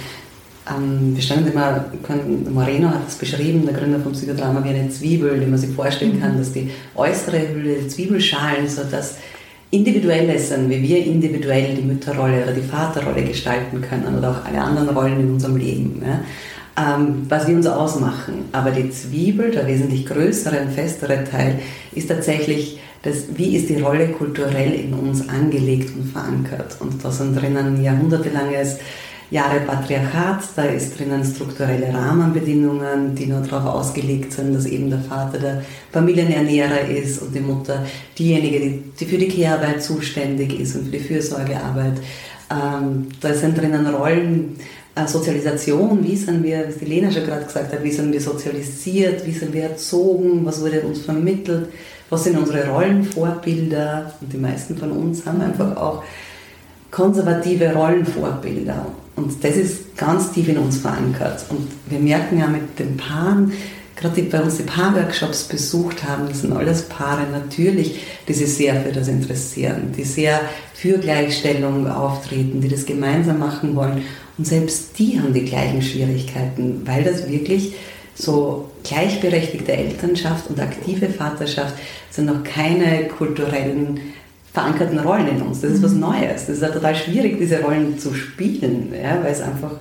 ähm, 0.68 1.14
wir 1.14 1.22
stellen 1.22 1.46
immer, 1.46 1.84
Moreno 2.50 2.88
hat 2.88 3.08
es 3.08 3.14
beschrieben, 3.14 3.64
der 3.64 3.74
Gründer 3.74 4.00
vom 4.00 4.12
Psychodrama, 4.12 4.64
wie 4.64 4.70
eine 4.70 4.88
Zwiebel, 4.90 5.38
die 5.38 5.46
man 5.46 5.58
sich 5.58 5.70
vorstellen 5.70 6.20
kann, 6.20 6.36
dass 6.36 6.52
die 6.52 6.70
äußere 6.96 7.48
Hülle, 7.48 7.76
die 7.76 7.88
Zwiebelschalen, 7.88 8.68
so 8.68 8.82
das 8.90 9.18
Individuelle 9.70 10.38
sind, 10.38 10.68
wie 10.68 10.82
wir 10.82 11.06
individuell 11.06 11.74
die 11.76 11.82
Mütterrolle 11.82 12.42
oder 12.42 12.52
die 12.52 12.60
Vaterrolle 12.60 13.22
gestalten 13.22 13.80
können 13.80 14.18
oder 14.18 14.30
auch 14.32 14.44
alle 14.44 14.60
anderen 14.60 14.88
Rollen 14.90 15.20
in 15.20 15.30
unserem 15.32 15.56
Leben. 15.56 16.02
Ja 16.04 16.20
ähm, 16.76 17.26
was 17.28 17.46
wir 17.46 17.56
uns 17.56 17.66
ausmachen. 17.66 18.46
Aber 18.52 18.70
die 18.70 18.90
Zwiebel, 18.90 19.50
der 19.50 19.66
wesentlich 19.66 20.06
größere 20.06 20.60
und 20.60 20.72
festere 20.72 21.24
Teil, 21.24 21.60
ist 21.92 22.08
tatsächlich 22.08 22.80
das, 23.02 23.36
wie 23.36 23.56
ist 23.56 23.68
die 23.68 23.80
Rolle 23.80 24.08
kulturell 24.08 24.72
in 24.72 24.94
uns 24.94 25.28
angelegt 25.28 25.94
und 25.94 26.06
verankert. 26.06 26.76
Und 26.80 27.04
da 27.04 27.10
sind 27.10 27.40
drinnen 27.40 27.82
jahrhundertelanges 27.82 28.78
Jahre 29.30 29.60
Patriarchat, 29.60 30.44
da 30.54 30.64
ist 30.64 30.98
drinnen 30.98 31.24
strukturelle 31.24 31.92
Rahmenbedingungen, 31.92 33.14
die 33.14 33.26
nur 33.26 33.40
darauf 33.40 33.74
ausgelegt 33.74 34.32
sind, 34.32 34.54
dass 34.54 34.66
eben 34.66 34.90
der 34.90 35.00
Vater 35.00 35.38
der 35.38 35.62
Familienernährer 35.92 36.82
ist 36.88 37.20
und 37.20 37.34
die 37.34 37.40
Mutter 37.40 37.84
diejenige, 38.18 38.80
die, 39.00 39.04
für 39.04 39.18
die 39.18 39.28
Kehrarbeit 39.28 39.82
zuständig 39.82 40.60
ist 40.60 40.76
und 40.76 40.84
für 40.84 40.92
die 40.92 41.00
Fürsorgearbeit. 41.00 42.00
Ähm, 42.50 43.08
da 43.20 43.32
sind 43.34 43.58
drinnen 43.58 43.86
Rollen, 43.86 44.56
Sozialisation, 45.06 46.04
wie 46.04 46.16
sind 46.16 46.42
wir, 46.42 46.68
wie 46.68 46.84
die 46.84 46.90
Lena 46.90 47.10
schon 47.10 47.24
gerade 47.24 47.44
gesagt 47.44 47.72
hat, 47.72 47.82
wie 47.82 47.90
sind 47.90 48.12
wir 48.12 48.20
sozialisiert, 48.20 49.26
wie 49.26 49.32
sind 49.32 49.52
wir 49.52 49.64
erzogen, 49.64 50.44
was 50.44 50.60
wurde 50.60 50.82
uns 50.82 51.00
vermittelt, 51.00 51.68
was 52.10 52.24
sind 52.24 52.38
unsere 52.38 52.68
Rollenvorbilder? 52.68 54.14
Und 54.20 54.32
die 54.32 54.36
meisten 54.38 54.76
von 54.76 54.92
uns 54.92 55.26
haben 55.26 55.40
einfach 55.40 55.76
auch 55.76 56.04
konservative 56.92 57.74
Rollenvorbilder. 57.74 58.86
Und 59.16 59.42
das 59.42 59.56
ist 59.56 59.96
ganz 59.96 60.32
tief 60.32 60.48
in 60.48 60.58
uns 60.58 60.78
verankert. 60.78 61.44
Und 61.50 61.66
wir 61.88 61.98
merken 61.98 62.38
ja 62.38 62.46
mit 62.46 62.78
den 62.78 62.96
Paaren, 62.96 63.52
gerade 63.96 64.14
die 64.14 64.22
bei 64.22 64.40
uns 64.40 64.56
die 64.56 64.64
Paarworkshops 64.64 65.44
besucht 65.44 66.04
haben, 66.04 66.28
das 66.28 66.40
sind 66.40 66.52
alles 66.52 66.82
Paare 66.82 67.26
natürlich, 67.30 68.00
die 68.26 68.32
sich 68.32 68.54
sehr 68.54 68.80
für 68.82 68.92
das 68.92 69.08
interessieren, 69.08 69.92
die 69.96 70.04
sehr 70.04 70.40
für 70.74 70.98
Gleichstellung 70.98 71.88
auftreten, 71.88 72.60
die 72.60 72.68
das 72.68 72.86
gemeinsam 72.86 73.38
machen 73.38 73.76
wollen 73.76 74.02
und 74.36 74.46
selbst 74.46 74.98
die 74.98 75.20
haben 75.20 75.32
die 75.32 75.44
gleichen 75.44 75.82
Schwierigkeiten, 75.82 76.82
weil 76.84 77.04
das 77.04 77.28
wirklich 77.28 77.74
so 78.14 78.70
gleichberechtigte 78.84 79.72
Elternschaft 79.72 80.48
und 80.48 80.60
aktive 80.60 81.08
Vaterschaft 81.08 81.74
sind 82.10 82.26
noch 82.26 82.42
keine 82.44 83.08
kulturellen 83.08 84.00
verankerten 84.52 85.00
Rollen 85.00 85.28
in 85.28 85.42
uns. 85.42 85.60
Das 85.60 85.72
ist 85.72 85.82
was 85.82 85.92
mhm. 85.92 86.00
Neues. 86.00 86.46
Das 86.46 86.56
ist 86.56 86.62
ja 86.62 86.68
total 86.68 86.94
schwierig, 86.94 87.38
diese 87.38 87.60
Rollen 87.60 87.98
zu 87.98 88.14
spielen, 88.14 88.92
ja, 88.92 89.18
weil 89.22 89.32
es 89.32 89.40
einfach 89.40 89.72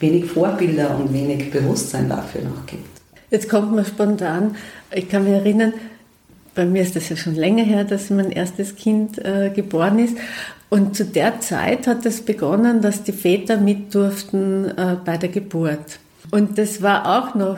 wenig 0.00 0.24
Vorbilder 0.24 0.98
und 0.98 1.12
wenig 1.12 1.50
Bewusstsein 1.50 2.08
dafür 2.08 2.42
noch 2.42 2.66
gibt. 2.66 2.91
Jetzt 3.32 3.48
kommt 3.48 3.72
mir 3.72 3.86
spontan, 3.86 4.56
ich 4.94 5.08
kann 5.08 5.24
mich 5.24 5.32
erinnern, 5.32 5.72
bei 6.54 6.66
mir 6.66 6.82
ist 6.82 6.96
das 6.96 7.08
ja 7.08 7.16
schon 7.16 7.34
länger 7.34 7.64
her, 7.64 7.82
dass 7.84 8.10
mein 8.10 8.30
erstes 8.30 8.76
Kind 8.76 9.16
äh, 9.24 9.48
geboren 9.48 9.98
ist. 9.98 10.18
Und 10.68 10.94
zu 10.94 11.06
der 11.06 11.40
Zeit 11.40 11.86
hat 11.86 12.04
es 12.04 12.20
begonnen, 12.20 12.82
dass 12.82 13.04
die 13.04 13.12
Väter 13.12 13.56
mit 13.56 13.94
durften 13.94 14.66
äh, 14.76 14.96
bei 15.02 15.16
der 15.16 15.30
Geburt. 15.30 15.98
Und 16.30 16.58
das 16.58 16.82
war 16.82 17.06
auch 17.06 17.34
noch 17.34 17.56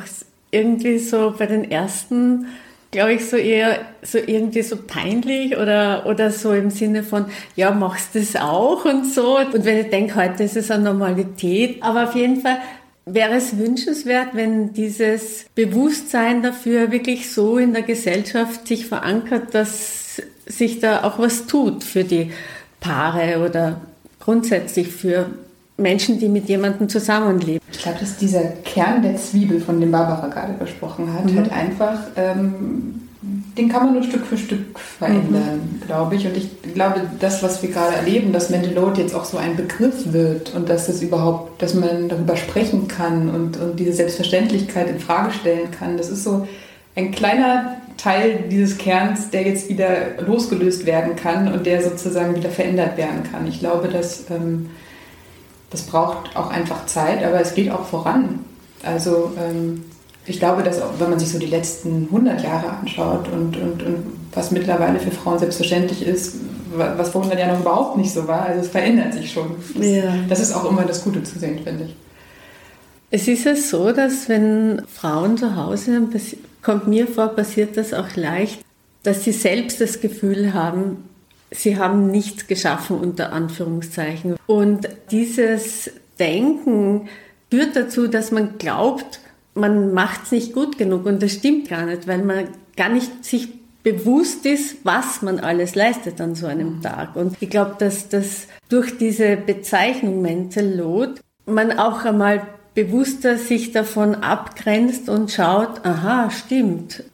irgendwie 0.53 1.01
so 1.01 1.35
bei 1.37 1.47
den 1.47 1.69
ersten, 1.69 2.47
glaube 2.93 3.15
ich, 3.15 3.29
so 3.29 3.37
eher 3.37 3.81
so 4.03 4.19
irgendwie 4.19 4.63
so 4.63 4.77
peinlich 4.77 5.57
oder, 5.57 6.07
oder 6.07 6.31
so 6.31 6.53
im 6.53 6.71
Sinne 6.71 7.03
von, 7.03 7.25
ja, 7.57 7.73
machst 7.73 8.15
du 8.15 8.21
das 8.21 8.37
auch 8.37 8.85
und 8.85 9.07
so. 9.07 9.39
Und 9.39 9.65
wenn 9.65 9.79
ich 9.79 9.91
denke, 9.91 10.15
heute 10.15 10.45
ist 10.45 10.57
es 10.57 10.71
eine 10.71 10.85
Normalität. 10.85 11.83
Aber 11.83 12.05
auf 12.05 12.15
jeden 12.15 12.41
Fall 12.43 12.59
wäre 13.07 13.35
es 13.35 13.59
wünschenswert, 13.59 14.29
wenn 14.33 14.73
dieses 14.73 15.47
Bewusstsein 15.55 16.43
dafür 16.43 16.91
wirklich 16.91 17.31
so 17.31 17.59
in 17.59 17.73
der 17.73 17.83
Gesellschaft 17.83 18.67
sich 18.67 18.87
verankert, 18.87 19.55
dass 19.55 20.23
sich 20.47 20.81
da 20.81 21.05
auch 21.05 21.19
was 21.19 21.47
tut 21.47 21.85
für 21.85 22.05
die 22.05 22.33
Paare 22.81 23.45
oder 23.45 23.81
grundsätzlich 24.21 24.89
für 24.89 25.31
Menschen, 25.77 26.19
die 26.19 26.29
mit 26.29 26.49
jemandem 26.49 26.89
zusammenleben. 26.89 27.61
Ich 27.71 27.79
glaube, 27.79 27.99
dass 27.99 28.17
dieser 28.17 28.43
Kern 28.65 29.03
der 29.03 29.17
Zwiebel, 29.17 29.61
von 29.61 29.81
dem 29.81 29.91
Barbara 29.91 30.29
gerade 30.29 30.55
gesprochen 30.55 31.13
hat, 31.13 31.25
mhm. 31.25 31.37
halt 31.37 31.53
einfach, 31.53 31.99
ähm, 32.17 33.04
den 33.57 33.69
kann 33.69 33.85
man 33.85 33.95
nur 33.95 34.03
Stück 34.03 34.27
für 34.27 34.37
Stück 34.37 34.79
verändern, 34.79 35.79
mhm. 35.81 35.87
glaube 35.87 36.17
ich. 36.17 36.27
Und 36.27 36.37
ich 36.37 36.51
glaube, 36.75 37.03
das, 37.21 37.43
was 37.43 37.63
wir 37.63 37.71
gerade 37.71 37.95
erleben, 37.95 38.33
dass 38.33 38.51
Mental 38.51 38.73
Load 38.73 39.01
jetzt 39.01 39.15
auch 39.15 39.25
so 39.25 39.39
ein 39.39 39.57
Begriff 39.57 40.13
wird 40.13 40.55
und 40.55 40.69
dass 40.69 40.87
das 40.87 41.03
überhaupt, 41.03 41.63
dass 41.63 41.75
man 41.75 42.09
darüber 42.09 42.37
sprechen 42.37 42.89
kann 42.89 43.29
und, 43.29 43.57
und 43.57 43.79
diese 43.79 43.93
Selbstverständlichkeit 43.93 44.89
in 44.89 44.99
Frage 44.99 45.33
stellen 45.33 45.71
kann, 45.71 45.97
das 45.97 46.11
ist 46.11 46.25
so 46.25 46.49
ein 46.97 47.13
kleiner 47.13 47.77
Teil 47.97 48.45
dieses 48.51 48.77
Kerns, 48.77 49.31
der 49.31 49.43
jetzt 49.43 49.69
wieder 49.69 50.21
losgelöst 50.27 50.85
werden 50.85 51.15
kann 51.15 51.53
und 51.53 51.65
der 51.67 51.83
sozusagen 51.83 52.35
wieder 52.35 52.51
verändert 52.51 52.97
werden 52.97 53.23
kann. 53.31 53.47
Ich 53.47 53.61
glaube, 53.61 53.89
dass 53.89 54.29
ähm, 54.31 54.71
das 55.71 55.83
braucht 55.83 56.37
auch 56.37 56.51
einfach 56.51 56.87
Zeit, 56.87 57.25
aber 57.25 57.41
es 57.41 57.55
geht 57.55 57.71
auch 57.71 57.85
voran. 57.85 58.41
Also 58.83 59.33
ähm, 59.39 59.85
ich 60.27 60.39
glaube, 60.39 60.63
dass 60.63 60.81
auch, 60.81 60.99
wenn 60.99 61.11
man 61.11 61.19
sich 61.19 61.31
so 61.31 61.39
die 61.39 61.47
letzten 61.47 62.07
100 62.07 62.43
Jahre 62.43 62.71
anschaut 62.71 63.29
und, 63.29 63.57
und, 63.57 63.83
und 63.83 64.05
was 64.33 64.51
mittlerweile 64.51 64.99
für 64.99 65.11
Frauen 65.11 65.39
selbstverständlich 65.39 66.07
ist, 66.07 66.37
was 66.75 67.11
vor 67.11 67.23
100 67.23 67.39
Jahren 67.39 67.53
noch 67.55 67.61
überhaupt 67.61 67.97
nicht 67.97 68.13
so 68.13 68.27
war, 68.27 68.47
also 68.47 68.61
es 68.61 68.69
verändert 68.69 69.13
sich 69.13 69.31
schon. 69.31 69.55
Das, 69.77 69.87
ja. 69.87 70.15
das 70.29 70.41
ist 70.41 70.53
auch 70.53 70.69
immer 70.69 70.85
das 70.85 71.05
Gute 71.05 71.23
zu 71.23 71.39
sehen, 71.39 71.61
finde 71.63 71.85
ich. 71.85 71.97
Es 73.11 73.29
ist 73.29 73.45
ja 73.45 73.55
so, 73.55 73.93
dass 73.93 74.29
wenn 74.29 74.83
Frauen 74.89 75.37
zu 75.37 75.55
Hause 75.57 76.09
kommt 76.63 76.89
mir 76.89 77.07
vor, 77.07 77.29
passiert 77.29 77.77
das 77.77 77.95
auch 77.95 78.17
leicht, 78.17 78.61
dass 79.05 79.23
sie 79.23 79.33
selbst 79.33 79.81
das 79.81 80.01
Gefühl 80.01 80.55
haben, 80.55 81.05
sie 81.51 81.79
haben 81.79 82.11
nichts 82.11 82.47
geschaffen 82.47 82.99
unter 82.99 83.33
Anführungszeichen. 83.33 84.35
Und 84.47 84.89
dieses 85.11 85.91
Denken 86.19 87.09
führt 87.51 87.77
dazu, 87.77 88.09
dass 88.09 88.33
man 88.33 88.59
glaubt, 88.59 89.21
man 89.55 89.95
macht 89.95 90.25
es 90.25 90.33
nicht 90.33 90.53
gut 90.53 90.79
genug. 90.79 91.07
Und 91.07 91.23
das 91.23 91.33
stimmt 91.33 91.69
gar 91.69 91.87
nicht, 91.87 92.07
weil 92.07 92.23
man 92.23 92.49
gar 92.77 92.89
nicht 92.89 93.25
sich 93.25 93.49
bewusst 93.83 94.47
ist, 94.47 94.79
was 94.85 95.23
man 95.23 95.39
alles 95.39 95.75
leistet 95.75 96.21
an 96.21 96.35
so 96.35 96.47
einem 96.47 96.81
Tag. 96.81 97.17
Und 97.17 97.37
ich 97.41 97.51
glaube, 97.51 97.77
dass 97.79 98.09
das 98.09 98.47
durch 98.69 98.97
diese 98.97 99.37
Bezeichnung 99.37 100.23
Mental 100.23 100.67
Load 100.67 101.21
man 101.47 101.79
auch 101.79 102.05
einmal 102.05 102.47
bewusster 102.75 103.39
sich 103.39 103.73
davon 103.73 104.17
abgrenzt 104.17 105.09
und 105.09 105.31
schaut, 105.31 105.85
aha, 105.85 106.31
stimmt. 106.31 107.05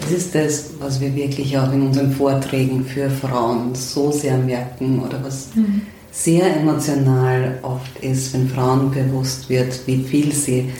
Das 0.00 0.12
ist 0.12 0.34
das, 0.34 0.70
was 0.78 1.00
wir 1.00 1.14
wirklich 1.14 1.58
auch 1.58 1.72
in 1.72 1.82
unseren 1.82 2.12
Vorträgen 2.12 2.84
für 2.84 3.10
Frauen 3.10 3.74
so 3.74 4.12
sehr 4.12 4.38
merken 4.38 5.00
oder 5.00 5.22
was 5.22 5.48
mhm. 5.54 5.82
sehr 6.10 6.56
emotional 6.56 7.58
oft 7.62 7.98
ist, 8.02 8.32
wenn 8.32 8.48
Frauen 8.48 8.90
bewusst 8.90 9.48
wird, 9.48 9.86
wie 9.86 10.02
viel 10.04 10.32
sie 10.32 10.70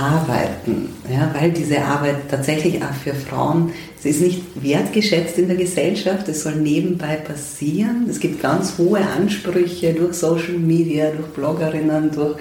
arbeiten. 0.00 0.88
Ja, 1.12 1.34
weil 1.38 1.50
diese 1.50 1.82
Arbeit 1.82 2.30
tatsächlich 2.30 2.82
auch 2.82 2.92
für 2.92 3.14
Frauen, 3.14 3.72
sie 3.98 4.10
ist 4.10 4.20
nicht 4.20 4.42
wertgeschätzt 4.62 5.38
in 5.38 5.48
der 5.48 5.56
Gesellschaft, 5.56 6.28
es 6.28 6.42
soll 6.42 6.56
nebenbei 6.56 7.16
passieren. 7.16 8.06
Es 8.08 8.20
gibt 8.20 8.40
ganz 8.40 8.78
hohe 8.78 9.00
Ansprüche 9.00 9.92
durch 9.92 10.14
Social 10.14 10.58
Media, 10.58 11.10
durch 11.10 11.28
Bloggerinnen, 11.28 12.10
durch 12.12 12.36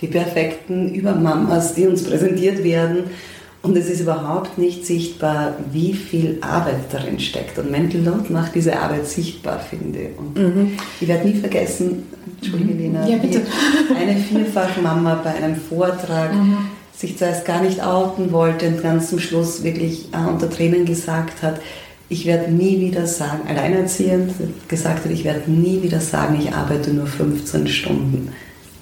die 0.00 0.08
perfekten 0.08 0.94
Übermamas, 0.94 1.74
die 1.74 1.86
uns 1.86 2.04
präsentiert 2.04 2.62
werden. 2.64 3.04
Und 3.60 3.76
es 3.76 3.90
ist 3.90 4.00
überhaupt 4.00 4.56
nicht 4.56 4.86
sichtbar, 4.86 5.56
wie 5.72 5.92
viel 5.92 6.38
Arbeit 6.40 6.92
darin 6.92 7.18
steckt. 7.18 7.58
Und 7.58 7.72
Mental 7.72 8.00
Load 8.00 8.32
macht 8.32 8.54
diese 8.54 8.78
Arbeit 8.78 9.06
sichtbar, 9.06 9.58
finde 9.58 9.98
ich. 9.98 10.18
Und 10.18 10.38
mhm. 10.38 10.72
ich 11.00 11.08
werde 11.08 11.26
nie 11.26 11.34
vergessen, 11.34 12.04
Entschuldige 12.40 12.74
mhm. 12.74 12.80
Lena, 12.80 13.08
ja, 13.08 13.18
bitte. 13.18 13.42
eine 13.98 14.16
Vielfachmama 14.16 15.20
bei 15.24 15.34
einem 15.34 15.56
Vortrag 15.56 16.32
mhm. 16.32 16.58
Sich 16.98 17.16
zuerst 17.16 17.44
gar 17.44 17.62
nicht 17.62 17.82
outen 17.82 18.32
wollte 18.32 18.66
und 18.66 18.82
ganz 18.82 19.08
zum 19.08 19.20
Schluss 19.20 19.62
wirklich 19.62 20.08
äh, 20.12 20.28
unter 20.28 20.50
Tränen 20.50 20.84
gesagt 20.84 21.42
hat, 21.42 21.60
ich 22.08 22.26
werde 22.26 22.50
nie 22.50 22.80
wieder 22.80 23.06
sagen, 23.06 23.46
alleinerziehend 23.48 24.32
gesagt 24.66 25.04
hat, 25.04 25.10
ich 25.12 25.24
werde 25.24 25.50
nie 25.50 25.82
wieder 25.82 26.00
sagen, 26.00 26.40
ich 26.40 26.52
arbeite 26.52 26.90
nur 26.90 27.06
15 27.06 27.68
Stunden. 27.68 28.32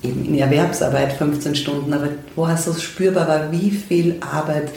Eben 0.03 0.25
in 0.25 0.39
Erwerbsarbeit 0.39 1.13
15 1.13 1.57
Stunden, 1.57 1.93
aber 1.93 2.09
wo 2.37 2.47
es 2.47 2.65
so 2.65 2.73
spürbar 2.75 3.29
war, 3.29 3.53
wie 3.53 3.71
viel 3.71 4.17
Arbeit 4.21 4.71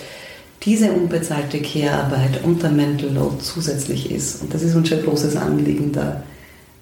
diese 0.63 0.91
unbezahlte 0.91 1.61
Care-Arbeit 1.61 2.43
unter 2.43 2.69
Mental 2.69 3.09
Load 3.11 3.37
zusätzlich 3.39 4.11
ist. 4.11 4.41
Und 4.41 4.53
das 4.53 4.63
ist 4.63 4.75
uns 4.75 4.91
ein 4.91 5.03
großes 5.03 5.37
Anliegen, 5.37 5.93
da 5.93 6.23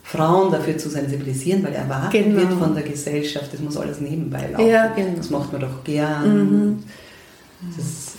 Frauen 0.07 0.53
dafür 0.53 0.77
zu 0.77 0.89
sensibilisieren, 0.89 1.63
weil 1.63 1.73
erwartet 1.73 2.23
genau. 2.23 2.39
wird 2.39 2.53
von 2.53 2.73
der 2.73 2.83
Gesellschaft, 2.83 3.51
das 3.51 3.59
muss 3.59 3.75
alles 3.75 3.99
nebenbei 3.99 4.47
laufen. 4.49 4.65
Ja, 4.65 4.87
genau. 4.87 5.17
Das 5.17 5.29
macht 5.29 5.51
man 5.51 5.59
doch 5.59 5.83
gern. 5.83 6.39
Mhm. 6.39 6.83
Das, 7.75 8.13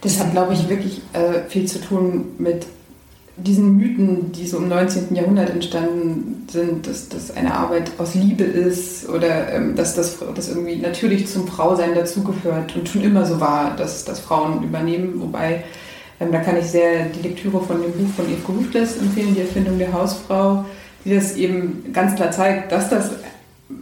das, 0.00 0.18
hat, 0.18 0.32
glaube 0.32 0.54
ich, 0.54 0.68
wirklich 0.68 1.00
äh, 1.12 1.48
viel 1.48 1.66
zu 1.66 1.80
tun 1.80 2.24
mit 2.38 2.66
diesen 3.36 3.76
Mythen, 3.76 4.32
die 4.32 4.48
so 4.48 4.56
im 4.56 4.66
19. 4.66 5.14
Jahrhundert 5.14 5.50
entstanden 5.50 6.48
sind, 6.50 6.88
dass 6.88 7.08
das 7.08 7.30
eine 7.30 7.54
Arbeit 7.54 7.92
aus 7.98 8.16
Liebe 8.16 8.42
ist 8.42 9.08
oder 9.08 9.52
ähm, 9.52 9.76
dass 9.76 9.94
das 9.94 10.18
dass 10.34 10.48
irgendwie 10.48 10.74
natürlich 10.74 11.28
zum 11.28 11.46
Frausein 11.46 11.94
dazugehört 11.94 12.74
und 12.74 12.88
schon 12.88 13.02
immer 13.02 13.24
so 13.24 13.38
war, 13.38 13.76
dass, 13.76 14.04
dass 14.04 14.18
Frauen 14.18 14.64
übernehmen. 14.64 15.20
Wobei, 15.20 15.62
ähm, 16.18 16.32
da 16.32 16.40
kann 16.40 16.56
ich 16.56 16.64
sehr 16.64 17.04
die 17.04 17.28
Lektüre 17.28 17.62
von 17.62 17.80
dem 17.80 17.92
Buch 17.92 18.12
von 18.16 18.24
Eve 18.26 18.48
Hufles 18.48 18.96
empfehlen, 18.96 19.36
Die 19.36 19.42
Erfindung 19.42 19.78
der 19.78 19.92
Hausfrau, 19.92 20.64
die 21.08 21.14
das 21.14 21.36
eben 21.36 21.90
ganz 21.92 22.14
klar 22.14 22.30
zeigt, 22.30 22.70
dass 22.70 22.90
das 22.90 23.10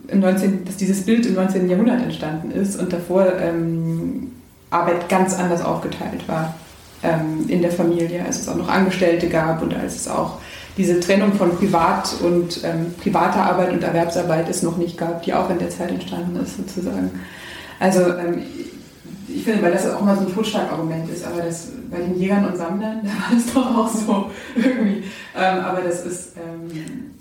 im 0.09 0.21
19., 0.21 0.65
dass 0.65 0.77
dieses 0.77 1.05
Bild 1.05 1.27
im 1.27 1.35
19. 1.35 1.69
Jahrhundert 1.69 2.03
entstanden 2.03 2.53
ist 2.53 2.79
und 2.79 2.93
davor 2.93 3.33
ähm, 3.41 4.31
Arbeit 4.71 5.09
ganz 5.09 5.35
anders 5.35 5.63
aufgeteilt 5.63 6.27
war 6.29 6.55
ähm, 7.03 7.45
in 7.49 7.63
der 7.63 7.73
Familie, 7.73 8.25
als 8.25 8.41
es 8.41 8.49
auch 8.49 8.57
noch 8.57 8.69
Angestellte 8.69 9.29
gab 9.29 9.63
und 9.63 9.75
als 9.75 9.97
es 9.97 10.09
auch 10.09 10.39
diese 10.77 11.01
Trennung 11.01 11.33
von 11.33 11.57
Privat 11.57 12.17
und 12.23 12.63
ähm, 12.63 12.95
privater 13.01 13.45
Arbeit 13.45 13.73
und 13.73 13.83
Erwerbsarbeit 13.83 14.49
es 14.49 14.63
noch 14.63 14.77
nicht 14.77 14.99
gab, 14.99 15.23
die 15.23 15.33
auch 15.35 15.51
in 15.51 15.59
der 15.59 15.71
Zeit 15.71 15.91
entstanden 15.91 16.37
ist 16.37 16.57
sozusagen. 16.57 17.11
Also 17.81 18.01
ähm, 18.01 18.43
ich 19.29 19.43
finde, 19.43 19.63
weil 19.63 19.73
das 19.73 19.91
auch 19.91 20.03
mal 20.03 20.17
so 20.17 20.23
ein 20.23 20.33
Totschlagargument 20.33 21.11
ist, 21.11 21.27
aber 21.27 21.43
das 21.43 21.69
bei 21.91 21.99
den 21.99 22.19
Jägern 22.19 22.45
und 22.47 22.57
Sammlern, 22.57 23.01
da 23.05 23.09
war 23.09 23.39
es 23.39 23.53
doch 23.53 23.77
auch 23.77 23.89
so 23.89 24.31
irgendwie. 24.55 25.05
Ähm, 25.37 25.65
aber 25.65 25.81
das 25.81 26.05
ist. 26.05 26.37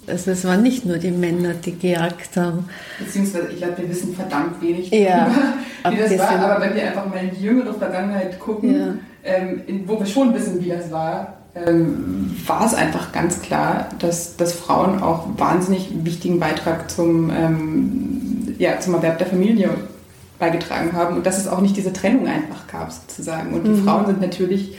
Also 0.08 0.32
es 0.32 0.46
waren 0.46 0.64
nicht 0.64 0.86
nur 0.86 0.98
die 0.98 1.12
Männer, 1.12 1.54
die 1.54 1.78
gejagt 1.78 2.38
haben. 2.38 2.70
Beziehungsweise, 3.00 3.50
ich 3.52 3.58
glaube, 3.58 3.78
wir 3.78 3.90
wissen 3.90 4.16
verdammt 4.16 4.62
wenig 4.62 4.92
ja, 4.92 5.30
darüber, 5.84 6.04
wie 6.10 6.18
das 6.18 6.20
war. 6.20 6.40
Aber 6.40 6.62
wenn 6.62 6.76
wir 6.76 6.88
einfach 6.88 7.08
mal 7.08 7.24
in 7.24 7.32
die 7.32 7.44
jüngere 7.44 7.74
Vergangenheit 7.74 8.40
gucken, 8.40 8.76
ja. 8.76 8.94
ähm, 9.24 9.62
in, 9.68 9.88
wo 9.88 10.00
wir 10.00 10.06
schon 10.06 10.34
wissen, 10.34 10.64
wie 10.64 10.70
das 10.70 10.92
war, 10.92 11.38
ähm, 11.56 12.36
war 12.46 12.66
es 12.66 12.74
einfach 12.74 13.12
ganz 13.12 13.42
klar, 13.42 13.90
dass, 14.00 14.36
dass 14.36 14.54
Frauen 14.54 15.02
auch 15.02 15.28
wahnsinnig 15.38 15.90
wichtigen 16.04 16.40
Beitrag 16.40 16.92
zum, 16.92 17.30
ähm, 17.30 18.56
ja, 18.58 18.80
zum 18.80 18.96
Erwerb 18.96 19.18
der 19.18 19.28
Familie 19.28 19.70
beigetragen 20.38 20.94
haben 20.94 21.16
und 21.16 21.26
dass 21.26 21.38
es 21.38 21.48
auch 21.48 21.62
nicht 21.62 21.78
diese 21.78 21.94
Trennung 21.94 22.28
einfach 22.28 22.68
gab 22.68 22.92
sozusagen. 22.92 23.54
Und 23.54 23.64
die 23.64 23.70
mhm. 23.70 23.86
Frauen 23.86 24.06
sind 24.06 24.22
natürlich 24.22 24.76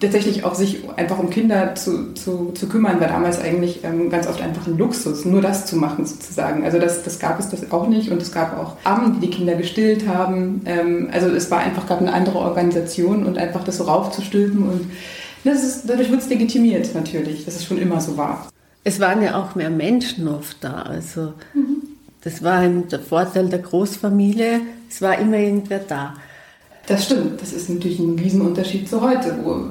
tatsächlich 0.00 0.44
auch 0.44 0.54
sich 0.54 0.88
einfach 0.96 1.18
um 1.18 1.28
Kinder 1.28 1.74
zu, 1.74 2.14
zu, 2.14 2.52
zu 2.54 2.68
kümmern, 2.68 3.00
war 3.00 3.08
damals 3.08 3.40
eigentlich 3.40 3.84
ähm, 3.84 4.08
ganz 4.08 4.26
oft 4.26 4.40
einfach 4.40 4.66
ein 4.66 4.78
Luxus, 4.78 5.24
nur 5.26 5.42
das 5.42 5.66
zu 5.66 5.76
machen 5.76 6.06
sozusagen. 6.06 6.64
Also 6.64 6.78
das, 6.78 7.02
das 7.02 7.18
gab 7.18 7.38
es 7.38 7.50
das 7.50 7.70
auch 7.70 7.86
nicht 7.86 8.10
und 8.10 8.20
es 8.22 8.32
gab 8.32 8.58
auch 8.58 8.76
Abend, 8.84 9.16
die 9.16 9.26
die 9.26 9.36
Kinder 9.36 9.54
gestillt 9.54 10.08
haben. 10.08 10.62
Ähm, 10.64 11.10
also 11.12 11.28
es 11.28 11.50
war 11.50 11.58
einfach, 11.58 11.86
gab 11.86 12.00
eine 12.00 12.12
andere 12.12 12.38
Organisation 12.38 13.26
und 13.26 13.36
einfach 13.36 13.62
das 13.62 13.76
so 13.76 13.84
raufzustülpen 13.84 14.68
und 14.68 14.90
das 15.44 15.62
ist, 15.62 15.88
dadurch 15.88 16.10
wird 16.10 16.20
es 16.22 16.28
legitimiert 16.28 16.94
natürlich, 16.94 17.44
dass 17.44 17.56
es 17.56 17.64
schon 17.64 17.78
immer 17.78 18.00
so 18.00 18.16
war. 18.16 18.48
Es 18.84 19.00
waren 19.00 19.22
ja 19.22 19.38
auch 19.38 19.54
mehr 19.54 19.70
Menschen 19.70 20.28
oft 20.28 20.56
da, 20.62 20.82
also 20.82 21.34
mhm. 21.52 21.82
das 22.22 22.42
war 22.42 22.66
der 22.66 23.00
Vorteil 23.00 23.48
der 23.48 23.58
Großfamilie, 23.58 24.60
es 24.88 25.02
war 25.02 25.18
immer 25.18 25.36
irgendwer 25.36 25.80
da. 25.80 26.14
Das 26.86 27.04
stimmt, 27.04 27.40
das 27.40 27.52
ist 27.52 27.68
natürlich 27.68 27.98
ein 27.98 28.18
Riesenunterschied 28.18 28.88
zu 28.88 29.00
heute, 29.00 29.38
wo 29.42 29.66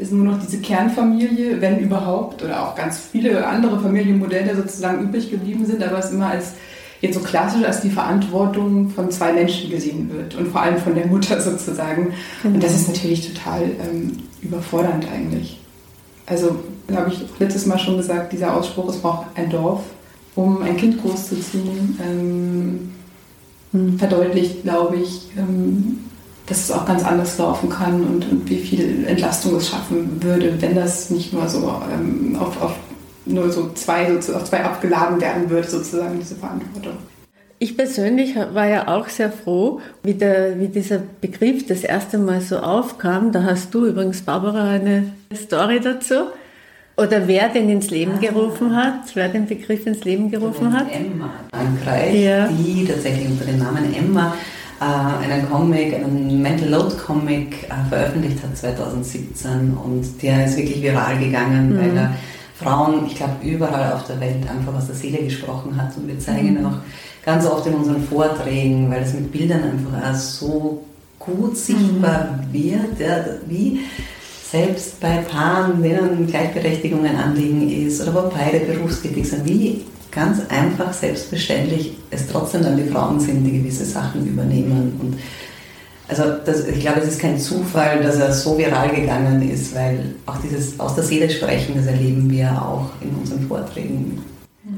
ist 0.00 0.12
nur 0.12 0.24
noch 0.24 0.40
diese 0.40 0.58
Kernfamilie, 0.60 1.60
wenn 1.60 1.78
überhaupt, 1.78 2.42
oder 2.42 2.62
auch 2.62 2.74
ganz 2.74 2.98
viele 2.98 3.46
andere 3.46 3.78
Familienmodelle 3.80 4.56
sozusagen 4.56 5.02
übrig 5.02 5.30
geblieben 5.30 5.66
sind, 5.66 5.82
aber 5.82 5.98
es 5.98 6.10
immer 6.10 6.28
als 6.28 6.54
jetzt 7.00 7.14
so 7.14 7.20
klassisch 7.20 7.64
als 7.64 7.80
die 7.80 7.90
Verantwortung 7.90 8.90
von 8.90 9.10
zwei 9.10 9.32
Menschen 9.32 9.70
gesehen 9.70 10.10
wird 10.12 10.34
und 10.36 10.48
vor 10.48 10.62
allem 10.62 10.78
von 10.78 10.94
der 10.94 11.06
Mutter 11.06 11.40
sozusagen. 11.40 12.12
Mhm. 12.42 12.54
Und 12.54 12.62
das 12.62 12.74
ist 12.74 12.88
natürlich 12.88 13.32
total 13.32 13.62
ähm, 13.62 14.18
überfordernd 14.42 15.06
eigentlich. 15.12 15.60
Also, 16.26 16.56
habe 16.94 17.10
ich 17.10 17.24
letztes 17.38 17.66
Mal 17.66 17.78
schon 17.78 17.96
gesagt, 17.96 18.32
dieser 18.32 18.54
Ausspruch, 18.54 18.88
es 18.88 18.98
braucht 18.98 19.26
ein 19.34 19.50
Dorf, 19.50 19.82
um 20.34 20.62
ein 20.62 20.76
Kind 20.76 21.02
großzuziehen, 21.02 21.98
ähm, 22.02 22.92
mhm. 23.72 23.98
verdeutlicht, 23.98 24.62
glaube 24.62 24.96
ich, 24.96 25.30
ähm, 25.36 26.00
dass 26.50 26.64
es 26.64 26.72
auch 26.72 26.84
ganz 26.84 27.04
anders 27.04 27.38
laufen 27.38 27.70
kann 27.70 28.02
und, 28.02 28.30
und, 28.30 28.50
wie 28.50 28.58
viel 28.58 29.06
Entlastung 29.06 29.56
es 29.56 29.68
schaffen 29.68 30.20
würde, 30.20 30.60
wenn 30.60 30.74
das 30.74 31.08
nicht 31.08 31.32
nur 31.32 31.48
so 31.48 31.72
ähm, 31.94 32.36
auf, 32.38 32.60
auf, 32.60 32.74
nur 33.24 33.52
so 33.52 33.70
zwei, 33.74 34.20
so 34.20 34.34
auf 34.34 34.44
zwei 34.44 34.64
abgeladen 34.64 35.20
werden 35.20 35.48
würde, 35.48 35.68
sozusagen 35.68 36.18
diese 36.18 36.34
Verantwortung. 36.34 36.94
Ich 37.60 37.76
persönlich 37.76 38.34
war 38.34 38.66
ja 38.66 38.88
auch 38.88 39.08
sehr 39.08 39.30
froh, 39.30 39.80
wie, 40.02 40.14
der, 40.14 40.58
wie 40.58 40.66
dieser 40.66 40.98
Begriff 41.20 41.66
das 41.68 41.84
erste 41.84 42.18
Mal 42.18 42.40
so 42.40 42.58
aufkam. 42.58 43.30
Da 43.30 43.44
hast 43.44 43.72
du 43.72 43.86
übrigens, 43.86 44.22
Barbara, 44.22 44.70
eine 44.70 45.12
Story 45.32 45.78
dazu. 45.78 46.14
Oder 46.96 47.28
wer 47.28 47.48
den 47.48 47.68
ins 47.68 47.90
Leben 47.90 48.14
ah. 48.16 48.20
gerufen 48.20 48.74
hat, 48.74 49.14
wer 49.14 49.28
den 49.28 49.46
Begriff 49.46 49.86
ins 49.86 50.04
Leben 50.04 50.30
gerufen 50.30 50.72
hat. 50.72 50.86
Emma 50.92 51.30
Frankreich, 51.50 52.14
ja. 52.14 52.48
die 52.48 52.84
tatsächlich 52.86 53.28
unter 53.28 53.44
dem 53.44 53.58
Namen 53.58 53.94
Emma 53.94 54.34
einen 54.84 55.48
Comic, 55.50 55.94
einen 55.94 56.40
Mental 56.40 56.68
Load 56.68 56.96
Comic 56.96 57.64
äh, 57.64 57.88
veröffentlicht 57.88 58.42
hat 58.42 58.56
2017 58.56 59.74
und 59.74 60.22
der 60.22 60.46
ist 60.46 60.56
wirklich 60.56 60.82
viral 60.82 61.18
gegangen, 61.18 61.74
mhm. 61.74 61.78
weil 61.78 61.96
er 61.96 62.14
Frauen, 62.54 63.06
ich 63.06 63.14
glaube, 63.14 63.36
überall 63.42 63.92
auf 63.92 64.06
der 64.06 64.20
Welt 64.20 64.48
einfach 64.48 64.74
aus 64.74 64.86
der 64.86 64.94
Seele 64.94 65.18
gesprochen 65.18 65.80
hat 65.80 65.96
und 65.96 66.08
wir 66.08 66.18
zeigen 66.18 66.60
mhm. 66.60 66.66
auch 66.66 66.78
ganz 67.24 67.46
oft 67.46 67.66
in 67.66 67.74
unseren 67.74 68.02
Vorträgen, 68.02 68.90
weil 68.90 69.02
es 69.02 69.12
mit 69.12 69.30
Bildern 69.30 69.62
einfach 69.62 70.10
auch 70.10 70.14
so 70.14 70.84
gut 71.18 71.56
sichtbar 71.56 72.38
mhm. 72.48 72.52
wird, 72.52 73.00
ja, 73.00 73.24
wie 73.46 73.80
selbst 74.50 74.98
bei 74.98 75.18
Paaren, 75.18 75.82
denen 75.82 76.26
Gleichberechtigung 76.26 77.04
ein 77.04 77.16
Anliegen 77.16 77.70
ist 77.86 78.00
oder 78.00 78.14
wo 78.14 78.30
beide 78.30 78.64
berufstätig 78.64 79.28
sind, 79.28 79.46
wie 79.46 79.84
ganz 80.10 80.40
einfach, 80.48 80.92
selbstverständlich 80.92 81.96
es 82.10 82.26
trotzdem 82.26 82.62
dann 82.62 82.76
die 82.76 82.90
Frauen 82.90 83.20
sind, 83.20 83.44
die 83.44 83.58
gewisse 83.58 83.84
Sachen 83.84 84.26
übernehmen. 84.26 84.98
Und 85.00 85.18
also 86.08 86.24
das, 86.44 86.66
ich 86.66 86.80
glaube, 86.80 87.00
es 87.00 87.08
ist 87.08 87.20
kein 87.20 87.38
Zufall, 87.38 88.02
dass 88.02 88.16
er 88.16 88.32
so 88.32 88.58
viral 88.58 88.90
gegangen 88.90 89.48
ist, 89.48 89.74
weil 89.74 90.14
auch 90.26 90.38
dieses 90.38 90.78
aus 90.80 90.94
der 90.94 91.04
Seele 91.04 91.30
sprechen, 91.30 91.74
das 91.76 91.86
erleben 91.86 92.28
wir 92.30 92.50
auch 92.50 92.90
in 93.00 93.10
unseren 93.10 93.46
Vorträgen 93.46 94.20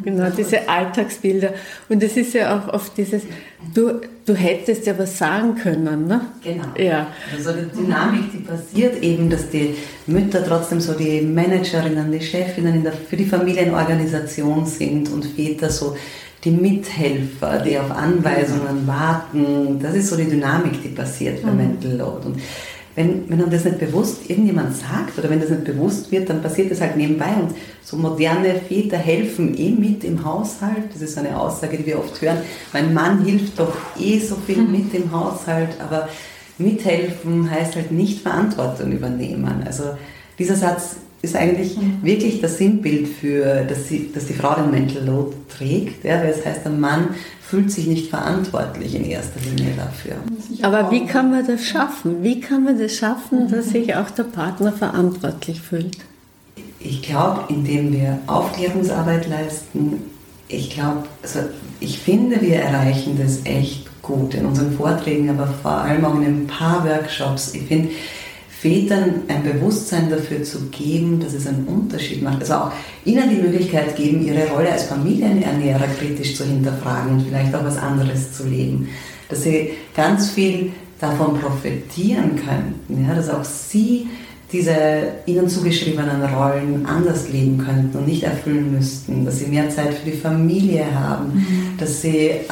Genau, 0.04 0.30
diese 0.30 0.68
Alltagsbilder. 0.68 1.54
Und 1.88 2.02
es 2.02 2.16
ist 2.16 2.34
ja 2.34 2.56
auch 2.56 2.72
oft 2.72 2.96
dieses, 2.96 3.22
du, 3.74 4.00
du 4.26 4.34
hättest 4.34 4.86
ja 4.86 4.98
was 4.98 5.18
sagen 5.18 5.54
können, 5.54 6.06
ne? 6.06 6.20
Genau. 6.42 6.64
Ja. 6.78 7.08
Also 7.34 7.52
die 7.52 7.76
Dynamik, 7.76 8.32
die 8.32 8.38
passiert 8.38 9.02
eben, 9.02 9.30
dass 9.30 9.48
die 9.50 9.74
Mütter 10.06 10.44
trotzdem 10.46 10.80
so 10.80 10.94
die 10.94 11.20
Managerinnen, 11.20 12.10
die 12.12 12.20
Chefinnen 12.20 12.82
der, 12.82 12.92
für 12.92 13.16
die 13.16 13.26
Familienorganisation 13.26 14.66
sind 14.66 15.10
und 15.10 15.24
Väter 15.24 15.70
so 15.70 15.96
die 16.44 16.50
Mithelfer, 16.50 17.58
die 17.60 17.78
auf 17.78 17.90
Anweisungen 17.90 18.86
warten. 18.86 19.78
Das 19.80 19.94
ist 19.94 20.08
so 20.08 20.16
die 20.16 20.28
Dynamik, 20.28 20.82
die 20.82 20.88
passiert 20.88 21.42
bei 21.42 21.50
mhm. 21.50 21.56
Mental 21.56 21.92
Load. 21.92 22.26
Und 22.26 22.40
wenn, 22.94 23.28
wenn 23.28 23.38
man 23.38 23.50
das 23.50 23.64
nicht 23.64 23.78
bewusst 23.78 24.28
irgendjemand 24.28 24.76
sagt 24.76 25.18
oder 25.18 25.30
wenn 25.30 25.40
das 25.40 25.50
nicht 25.50 25.64
bewusst 25.64 26.10
wird, 26.12 26.28
dann 26.28 26.42
passiert 26.42 26.70
das 26.70 26.80
halt 26.80 26.96
nebenbei. 26.96 27.30
Und 27.40 27.54
so 27.82 27.96
moderne 27.96 28.54
Väter 28.68 28.98
helfen 28.98 29.56
eh 29.56 29.70
mit 29.70 30.04
im 30.04 30.24
Haushalt. 30.24 30.84
Das 30.92 31.02
ist 31.02 31.16
eine 31.16 31.38
Aussage, 31.38 31.78
die 31.78 31.86
wir 31.86 31.98
oft 31.98 32.20
hören. 32.20 32.38
Mein 32.72 32.92
Mann 32.92 33.24
hilft 33.24 33.58
doch 33.58 33.74
eh 33.98 34.18
so 34.18 34.36
viel 34.36 34.56
hm. 34.56 34.72
mit 34.72 34.94
im 34.94 35.10
Haushalt, 35.10 35.80
aber 35.80 36.08
mithelfen 36.58 37.50
heißt 37.50 37.76
halt 37.76 37.92
nicht 37.92 38.20
Verantwortung 38.20 38.92
übernehmen. 38.92 39.62
Also 39.64 39.84
dieser 40.38 40.56
Satz 40.56 40.96
ist 41.22 41.36
eigentlich 41.36 41.76
mhm. 41.76 42.00
wirklich 42.02 42.40
das 42.40 42.58
Sinnbild 42.58 43.06
für, 43.06 43.64
dass, 43.64 43.88
sie, 43.88 44.10
dass 44.12 44.26
die 44.26 44.32
Frau 44.32 44.54
den 44.54 44.70
Mental 44.72 45.04
Load 45.04 45.36
trägt, 45.56 46.04
ja, 46.04 46.20
weil 46.20 46.30
es 46.30 46.44
heißt, 46.44 46.64
der 46.64 46.72
Mann 46.72 47.10
fühlt 47.52 47.70
sich 47.70 47.86
nicht 47.86 48.08
verantwortlich 48.08 48.94
in 48.94 49.04
erster 49.04 49.38
Linie 49.40 49.74
dafür. 49.76 50.14
Aber 50.62 50.90
wie 50.90 51.04
kann 51.04 51.30
man 51.30 51.46
das 51.46 51.62
schaffen? 51.62 52.22
Wie 52.22 52.40
kann 52.40 52.64
man 52.64 52.78
das 52.78 52.96
schaffen, 52.96 53.46
dass 53.50 53.68
sich 53.68 53.94
auch 53.94 54.08
der 54.08 54.22
Partner 54.22 54.72
verantwortlich 54.72 55.60
fühlt? 55.60 55.98
Ich 56.80 57.02
glaube, 57.02 57.52
indem 57.52 57.92
wir 57.92 58.20
Aufklärungsarbeit 58.26 59.28
leisten, 59.28 60.02
ich 60.48 60.70
glaube, 60.70 61.02
also 61.22 61.40
ich 61.78 61.98
finde, 61.98 62.40
wir 62.40 62.56
erreichen 62.56 63.20
das 63.22 63.40
echt 63.44 64.00
gut 64.00 64.32
in 64.32 64.46
unseren 64.46 64.72
Vorträgen, 64.72 65.28
aber 65.28 65.46
vor 65.46 65.72
allem 65.72 66.06
auch 66.06 66.14
in 66.14 66.24
ein 66.24 66.46
paar 66.46 66.82
Workshops. 66.86 67.52
Ich 67.52 67.64
finde, 67.64 67.90
Vätern 68.62 69.22
ein 69.26 69.42
Bewusstsein 69.42 70.08
dafür 70.08 70.44
zu 70.44 70.60
geben, 70.70 71.18
dass 71.18 71.34
es 71.34 71.48
einen 71.48 71.66
Unterschied 71.66 72.22
macht. 72.22 72.42
Also 72.42 72.54
auch 72.54 72.72
ihnen 73.04 73.28
die 73.28 73.42
Möglichkeit 73.42 73.96
geben, 73.96 74.24
ihre 74.24 74.48
Rolle 74.50 74.70
als 74.70 74.84
Familienernährer 74.84 75.88
kritisch 75.98 76.36
zu 76.36 76.44
hinterfragen 76.44 77.14
und 77.14 77.26
vielleicht 77.26 77.52
auch 77.56 77.64
was 77.64 77.76
anderes 77.76 78.32
zu 78.32 78.46
leben. 78.46 78.88
Dass 79.28 79.42
sie 79.42 79.70
ganz 79.96 80.30
viel 80.30 80.70
davon 81.00 81.40
profitieren 81.40 82.36
könnten, 82.36 83.04
ja, 83.04 83.16
dass 83.16 83.30
auch 83.30 83.44
sie 83.44 84.06
diese 84.52 84.76
ihnen 85.26 85.48
zugeschriebenen 85.48 86.22
Rollen 86.22 86.86
anders 86.86 87.30
leben 87.30 87.58
könnten 87.58 87.98
und 87.98 88.06
nicht 88.06 88.22
erfüllen 88.22 88.72
müssten, 88.72 89.24
dass 89.24 89.40
sie 89.40 89.46
mehr 89.46 89.70
Zeit 89.70 89.92
für 89.94 90.08
die 90.08 90.16
Familie 90.16 90.84
haben, 90.94 91.34
mhm. 91.34 91.78
dass 91.78 92.02
sie 92.02 92.28
äh, 92.28 92.44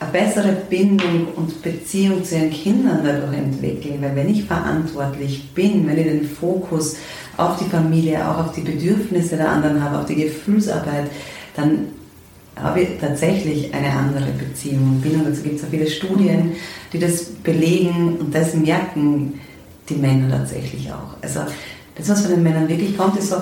eine 0.00 0.10
bessere 0.12 0.52
Bindung 0.68 1.28
und 1.36 1.62
Beziehung 1.62 2.24
zu 2.24 2.36
ihren 2.36 2.50
Kindern 2.50 3.00
dadurch 3.04 3.36
entwickeln. 3.36 3.98
Weil 4.00 4.16
wenn 4.16 4.30
ich 4.30 4.44
verantwortlich 4.44 5.52
bin, 5.54 5.86
wenn 5.86 5.98
ich 5.98 6.06
den 6.06 6.28
Fokus 6.28 6.96
auf 7.36 7.58
die 7.58 7.68
Familie, 7.68 8.26
auch 8.26 8.46
auf 8.46 8.52
die 8.52 8.62
Bedürfnisse 8.62 9.36
der 9.36 9.50
anderen 9.50 9.82
habe, 9.82 9.98
auf 9.98 10.06
die 10.06 10.16
Gefühlsarbeit, 10.16 11.10
dann 11.54 11.88
habe 12.56 12.80
ich 12.80 12.88
tatsächlich 13.00 13.72
eine 13.74 13.90
andere 13.92 14.30
Beziehung 14.32 14.82
und 14.82 15.00
Bindung. 15.02 15.24
Dazu 15.26 15.42
gibt 15.42 15.56
es 15.56 15.62
ja 15.62 15.68
viele 15.70 15.90
Studien, 15.90 16.52
die 16.92 16.98
das 16.98 17.24
belegen 17.24 18.16
und 18.18 18.34
das 18.34 18.54
merken 18.54 19.40
die 19.88 19.94
Männer 19.94 20.30
tatsächlich 20.30 20.90
auch. 20.90 21.16
Also 21.22 21.40
das, 21.94 22.08
was 22.08 22.22
von 22.22 22.30
den 22.30 22.42
Männern 22.42 22.68
wirklich 22.68 22.96
kommt, 22.96 23.18
ist 23.18 23.30
so, 23.30 23.36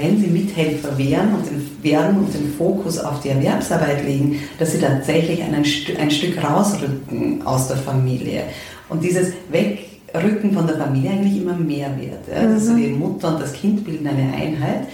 wenn 0.00 0.18
sie 0.18 0.28
Mithelfer 0.28 0.96
werden 0.96 1.34
und 1.34 1.46
den, 1.46 1.82
werden 1.82 2.18
und 2.18 2.32
den 2.32 2.52
Fokus 2.56 2.98
auf 2.98 3.20
die 3.20 3.30
Erwerbsarbeit 3.30 4.04
legen, 4.04 4.40
dass 4.58 4.72
sie 4.72 4.78
tatsächlich 4.78 5.42
einen, 5.42 5.64
ein 5.98 6.10
Stück 6.10 6.42
rausrücken 6.42 7.42
aus 7.44 7.68
der 7.68 7.76
Familie. 7.76 8.44
Und 8.88 9.02
dieses 9.02 9.32
Wegrücken 9.50 10.52
von 10.52 10.66
der 10.66 10.76
Familie 10.76 11.10
eigentlich 11.10 11.42
immer 11.42 11.54
mehr 11.54 11.90
wird. 11.98 12.28
Ja? 12.34 12.46
Mhm. 12.46 12.54
Also 12.54 12.76
die 12.76 12.88
Mutter 12.88 13.34
und 13.34 13.42
das 13.42 13.52
Kind 13.52 13.84
bilden 13.84 14.06
eine 14.06 14.32
Einheit. 14.34 14.88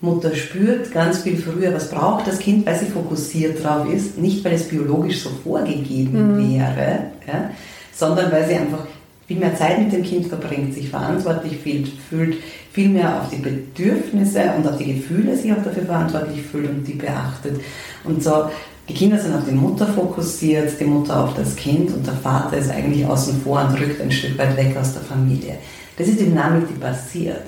Mutter 0.00 0.34
spürt 0.34 0.92
ganz 0.92 1.18
viel 1.18 1.36
früher, 1.36 1.74
was 1.74 1.90
braucht 1.90 2.26
das 2.26 2.38
Kind, 2.38 2.64
weil 2.66 2.78
sie 2.78 2.86
fokussiert 2.86 3.62
drauf 3.62 3.86
ist, 3.92 4.16
nicht 4.16 4.42
weil 4.44 4.54
es 4.54 4.68
biologisch 4.68 5.20
so 5.20 5.30
vorgegeben 5.44 6.36
mhm. 6.36 6.54
wäre, 6.54 6.98
ja? 7.26 7.50
sondern 7.92 8.32
weil 8.32 8.48
sie 8.48 8.54
einfach 8.54 8.86
viel 9.30 9.38
mehr 9.38 9.54
Zeit 9.54 9.78
mit 9.78 9.92
dem 9.92 10.02
Kind 10.02 10.26
verbringt, 10.26 10.74
sich 10.74 10.88
verantwortlich 10.88 11.58
fühlt, 11.58 11.86
fühlt 11.86 12.34
viel 12.72 12.88
mehr 12.88 13.22
auf 13.22 13.28
die 13.30 13.36
Bedürfnisse 13.36 14.42
und 14.56 14.66
auf 14.66 14.76
die 14.76 14.92
Gefühle 14.92 15.36
sich 15.36 15.52
auch 15.52 15.62
dafür 15.62 15.84
verantwortlich 15.84 16.42
fühlt 16.42 16.68
und 16.68 16.84
die 16.84 16.94
beachtet. 16.94 17.60
Und 18.02 18.24
so, 18.24 18.46
die 18.88 18.92
Kinder 18.92 19.20
sind 19.20 19.36
auf 19.36 19.44
die 19.48 19.54
Mutter 19.54 19.86
fokussiert, 19.86 20.72
die 20.80 20.84
Mutter 20.84 21.22
auf 21.22 21.34
das 21.34 21.54
Kind 21.54 21.94
und 21.94 22.04
der 22.04 22.14
Vater 22.14 22.56
ist 22.56 22.72
eigentlich 22.72 23.06
außen 23.06 23.40
vor 23.42 23.64
und 23.68 23.80
rückt 23.80 24.00
ein 24.00 24.10
Stück 24.10 24.36
weit 24.36 24.56
weg 24.56 24.76
aus 24.76 24.94
der 24.94 25.02
Familie. 25.02 25.58
Das 25.96 26.08
ist 26.08 26.18
die 26.18 26.24
Dynamik, 26.24 26.66
die 26.66 26.80
passiert. 26.80 27.46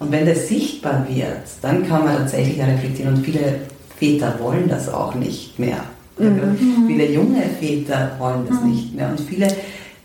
Und 0.00 0.12
wenn 0.12 0.26
das 0.26 0.48
sichtbar 0.48 1.06
wird, 1.08 1.46
dann 1.62 1.88
kann 1.88 2.04
man 2.04 2.18
tatsächlich 2.18 2.60
reflektieren 2.60 3.14
und 3.14 3.24
viele 3.24 3.54
Väter 3.98 4.34
wollen 4.38 4.68
das 4.68 4.90
auch 4.90 5.14
nicht 5.14 5.58
mehr. 5.58 5.82
Mhm. 6.18 6.86
Viele 6.86 7.10
junge 7.10 7.40
Väter 7.58 8.16
wollen 8.18 8.46
das 8.46 8.60
mhm. 8.60 8.70
nicht 8.70 8.94
mehr 8.94 9.08
und 9.08 9.18
viele, 9.18 9.48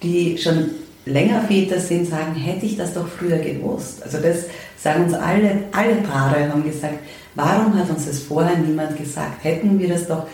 die 0.01 0.37
schon 0.37 0.69
länger 1.05 1.41
Väter 1.43 1.79
sind, 1.79 2.07
sagen, 2.07 2.35
hätte 2.35 2.65
ich 2.65 2.77
das 2.77 2.93
doch 2.93 3.07
früher 3.07 3.37
gewusst. 3.37 4.03
Also 4.03 4.17
das 4.19 4.45
sagen 4.77 5.05
uns 5.05 5.13
alle, 5.13 5.63
alle 5.71 5.95
Paare 5.95 6.49
haben 6.49 6.63
gesagt, 6.63 6.99
warum 7.35 7.77
hat 7.77 7.89
uns 7.89 8.05
das 8.05 8.19
vorher 8.19 8.57
niemand 8.57 8.97
gesagt? 8.97 9.43
Hätten 9.43 9.77
wir 9.79 9.89
das 9.89 10.07
doch 10.07 10.27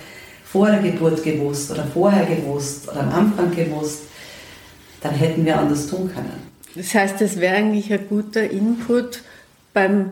vor 0.45 0.67
der 0.67 0.79
Geburt 0.79 1.23
gewusst 1.23 1.71
oder 1.71 1.85
vorher 1.85 2.25
gewusst 2.25 2.89
oder 2.89 3.01
am 3.01 3.09
Anfang 3.09 3.55
gewusst, 3.55 4.03
dann 5.01 5.13
hätten 5.13 5.45
wir 5.45 5.57
anders 5.57 5.87
tun 5.87 6.11
können. 6.13 6.51
Das 6.75 6.93
heißt, 6.93 7.21
es 7.21 7.39
wäre 7.39 7.55
eigentlich 7.55 7.91
ein 7.91 8.07
guter 8.07 8.49
Input 8.49 9.21
beim 9.73 10.11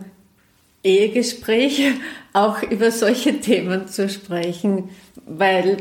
Ehegespräch 0.83 1.91
auch 2.33 2.63
über 2.63 2.91
solche 2.91 3.39
Themen 3.39 3.87
zu 3.87 4.09
sprechen, 4.09 4.89
weil 5.25 5.77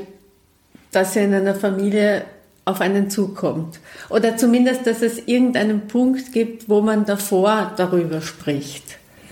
das 0.91 1.15
ja 1.15 1.23
in 1.23 1.35
einer 1.35 1.55
Familie 1.55 2.25
auf 2.69 2.81
einen 2.81 3.11
zukommt. 3.11 3.81
Oder 4.09 4.37
zumindest, 4.37 4.87
dass 4.87 5.03
es 5.03 5.19
irgendeinen 5.27 5.87
Punkt 5.89 6.33
gibt, 6.33 6.69
wo 6.69 6.81
man 6.81 7.05
davor 7.05 7.73
darüber 7.77 8.21
spricht. 8.21 8.85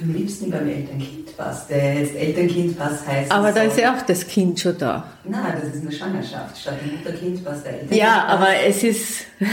Am 0.03 0.13
liebsten 0.13 0.51
beim 0.51 0.69
Eltern-Kind-Pass, 0.69 1.69
der 1.69 1.95
jetzt 1.95 2.15
Eltern-Kind-Pass 2.15 3.07
heißt. 3.07 3.33
Aber 3.33 3.53
da 3.53 3.63
ist 3.63 3.79
ja 3.79 3.95
auch 3.95 4.03
das 4.03 4.27
Kind 4.27 4.61
schon 4.61 4.77
da. 4.77 5.11
Nein, 5.25 5.55
das 5.61 5.75
ist 5.75 5.83
eine 5.83 5.93
Schwangerschaft 5.93 6.59
statt 6.59 6.75
Mutter-Kind-Pass, 6.85 7.63
der 7.63 7.73
Eltern-Kind. 7.73 8.01
Ja, 8.01 8.25
aber 8.27 8.49
es 8.67 8.83
ist. 8.83 9.21
ja, 9.41 9.47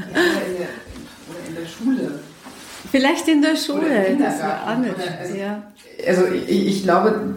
in, 0.00 0.14
der, 0.14 0.68
in 1.48 1.54
der 1.54 1.68
Schule. 1.68 2.20
Vielleicht 2.90 3.28
in 3.28 3.42
der 3.42 3.56
Schule, 3.56 4.16
das 4.18 4.40
war 4.40 4.72
auch 4.72 4.78
nicht. 4.78 4.94
Also, 5.20 5.34
ja. 5.36 5.62
also 6.06 6.26
ich, 6.26 6.66
ich 6.66 6.82
glaube, 6.82 7.34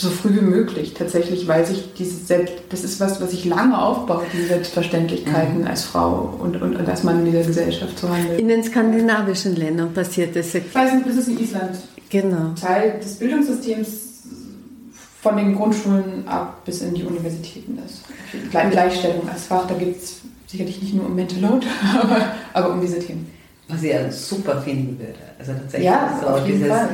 so 0.00 0.10
früh 0.10 0.36
wie 0.36 0.44
möglich 0.44 0.94
tatsächlich, 0.94 1.48
weil 1.48 1.66
sich 1.66 1.92
diese 1.98 2.24
Selbst, 2.24 2.54
das 2.70 2.84
ist 2.84 3.00
was, 3.00 3.20
was 3.20 3.30
sich 3.30 3.44
lange 3.44 3.80
aufbaut, 3.80 4.26
diese 4.32 4.46
Selbstverständlichkeiten 4.46 5.62
mhm. 5.62 5.66
als 5.66 5.82
Frau 5.82 6.34
und, 6.38 6.60
und, 6.60 6.76
und 6.76 6.88
als 6.88 7.02
Mann 7.02 7.20
in 7.20 7.32
dieser 7.32 7.44
Gesellschaft 7.44 7.98
zu 7.98 8.08
handeln. 8.08 8.38
In 8.38 8.48
den 8.48 8.62
skandinavischen 8.62 9.56
Ländern 9.56 9.92
passiert 9.92 10.36
das. 10.36 10.54
Ich 10.54 10.74
weiß 10.74 10.94
nicht, 10.94 11.06
das 11.06 11.16
ist 11.16 11.28
in 11.28 11.40
Island. 11.40 11.76
Genau. 12.10 12.54
Teil 12.60 12.98
des 13.00 13.16
Bildungssystems 13.16 13.88
von 15.20 15.36
den 15.36 15.54
Grundschulen 15.54 16.26
ab 16.26 16.64
bis 16.64 16.80
in 16.80 16.94
die 16.94 17.02
Universitäten 17.02 17.78
ist. 17.84 18.04
Gleichstellung 18.50 19.28
als 19.28 19.44
Fach, 19.44 19.66
da 19.66 19.74
geht 19.74 19.96
es 19.96 20.20
sicherlich 20.46 20.80
nicht 20.80 20.94
nur 20.94 21.06
um 21.06 21.14
Mental 21.14 21.40
Load, 21.40 21.66
aber, 22.00 22.32
aber 22.52 22.72
um 22.72 22.80
diese 22.80 23.00
Themen. 23.00 23.30
Was 23.68 23.82
ich 23.82 23.92
ja 23.92 24.10
super 24.10 24.62
finden 24.62 24.98
würde. 24.98 25.18
Also 25.38 25.52
tatsächlich 25.52 25.84
ja, 25.84 26.18
so 26.22 26.46
dieses, 26.46 26.68
Fall 26.68 26.88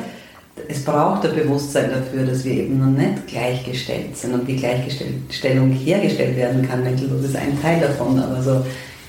es 0.68 0.84
braucht 0.84 1.26
ein 1.26 1.34
Bewusstsein 1.34 1.90
dafür, 1.90 2.24
dass 2.24 2.44
wir 2.44 2.52
eben 2.52 2.78
noch 2.78 2.98
nicht 2.98 3.26
gleichgestellt 3.26 4.16
sind 4.16 4.34
und 4.34 4.46
wie 4.46 4.56
Gleichstellung 4.56 5.70
hergestellt 5.72 6.36
werden 6.36 6.66
kann. 6.66 6.84
Mentallos 6.84 7.24
ist 7.24 7.36
ein 7.36 7.60
Teil 7.60 7.80
davon, 7.80 8.18
aber 8.18 8.40
so 8.40 8.64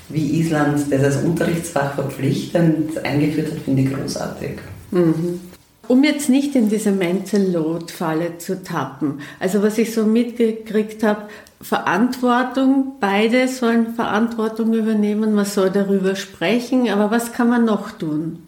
wie 0.08 0.40
Island 0.40 0.80
das 0.90 1.02
als 1.02 1.16
Unterrichtsfach 1.18 1.94
verpflichtend 1.94 3.04
eingeführt 3.04 3.52
hat, 3.52 3.58
finde 3.60 3.82
ich 3.82 3.92
großartig. 3.92 4.58
Mhm. 4.90 5.40
Um 5.88 6.02
jetzt 6.02 6.28
nicht 6.28 6.56
in 6.56 6.68
diese 6.68 6.90
Mental 6.90 7.42
Load 7.42 7.92
Falle 7.92 8.38
zu 8.38 8.62
tappen, 8.62 9.20
also 9.38 9.62
was 9.62 9.78
ich 9.78 9.94
so 9.94 10.04
mitgekriegt 10.04 11.04
habe, 11.04 11.22
Verantwortung, 11.60 12.94
beide 13.00 13.46
sollen 13.48 13.94
Verantwortung 13.94 14.74
übernehmen, 14.74 15.32
man 15.32 15.44
soll 15.44 15.70
darüber 15.70 16.16
sprechen, 16.16 16.88
aber 16.88 17.10
was 17.10 17.32
kann 17.32 17.48
man 17.48 17.64
noch 17.64 17.92
tun? 17.92 18.45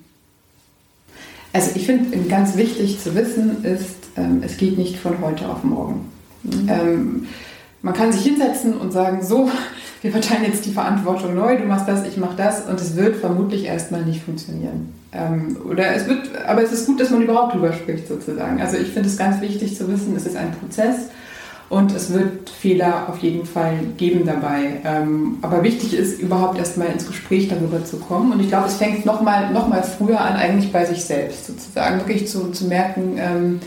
Also 1.59 1.73
ich 1.75 1.87
finde 1.87 2.17
ganz 2.29 2.57
wichtig 2.57 3.01
zu 3.01 3.17
wissen 3.17 3.65
ist, 3.65 3.97
ähm, 4.17 4.43
es 4.45 4.59
geht 4.59 4.79
nicht 4.79 4.97
von 4.97 5.21
heute 5.21 5.49
auf 5.49 5.65
morgen. 5.65 6.09
Mhm. 6.45 6.69
Ähm, 6.69 7.27
man 7.83 7.95
kann 7.95 8.13
sich 8.13 8.23
hinsetzen 8.23 8.75
und 8.75 8.93
sagen, 8.93 9.25
so, 9.25 9.51
wir 10.03 10.13
verteilen 10.13 10.45
jetzt 10.45 10.67
die 10.67 10.71
Verantwortung 10.71 11.35
neu, 11.35 11.59
du 11.59 11.65
machst 11.65 11.89
das, 11.89 12.07
ich 12.07 12.17
mach 12.17 12.37
das 12.37 12.67
und 12.67 12.81
es 12.81 12.95
wird 12.95 13.17
vermutlich 13.17 13.65
erstmal 13.65 14.05
nicht 14.05 14.23
funktionieren. 14.23 14.95
Ähm, 15.11 15.57
oder 15.69 15.97
es 15.97 16.07
wird, 16.07 16.31
aber 16.47 16.63
es 16.63 16.71
ist 16.71 16.87
gut, 16.87 17.01
dass 17.01 17.11
man 17.11 17.23
überhaupt 17.23 17.55
drüber 17.55 17.73
spricht 17.73 18.07
sozusagen. 18.07 18.61
Also 18.61 18.77
ich 18.77 18.93
finde 18.93 19.09
es 19.09 19.17
ganz 19.17 19.41
wichtig 19.41 19.77
zu 19.77 19.89
wissen, 19.89 20.15
es 20.15 20.27
ist 20.27 20.37
ein 20.37 20.53
Prozess 20.53 21.09
und 21.71 21.95
es 21.95 22.13
wird 22.13 22.49
Fehler 22.49 23.09
auf 23.09 23.19
jeden 23.19 23.45
Fall 23.45 23.79
geben 23.99 24.25
dabei. 24.25 24.81
Ähm, 24.85 25.39
aber 25.43 25.63
wichtig 25.63 25.93
ist, 25.93 26.19
überhaupt 26.19 26.59
erstmal 26.59 26.89
ins 26.89 27.07
Gespräch 27.07 27.49
darüber 27.49 27.85
zu 27.85 27.99
kommen. 27.99 28.33
Und 28.33 28.41
ich 28.41 28.49
glaube, 28.49 28.69
es 28.69 28.77
fängt 28.77 29.05
nochmal 29.05 29.53
noch 29.53 29.69
mal 29.69 29.83
früher 29.83 30.21
an, 30.21 30.37
eigentlich 30.37 30.73
bei 30.73 30.87
sich 30.87 31.05
selbst 31.05 31.47
sozusagen. 31.47 31.99
Wirklich 31.99 32.27
zu, 32.27 32.53
zu 32.53 32.67
merken, 32.67 33.17
ähm, 33.19 33.61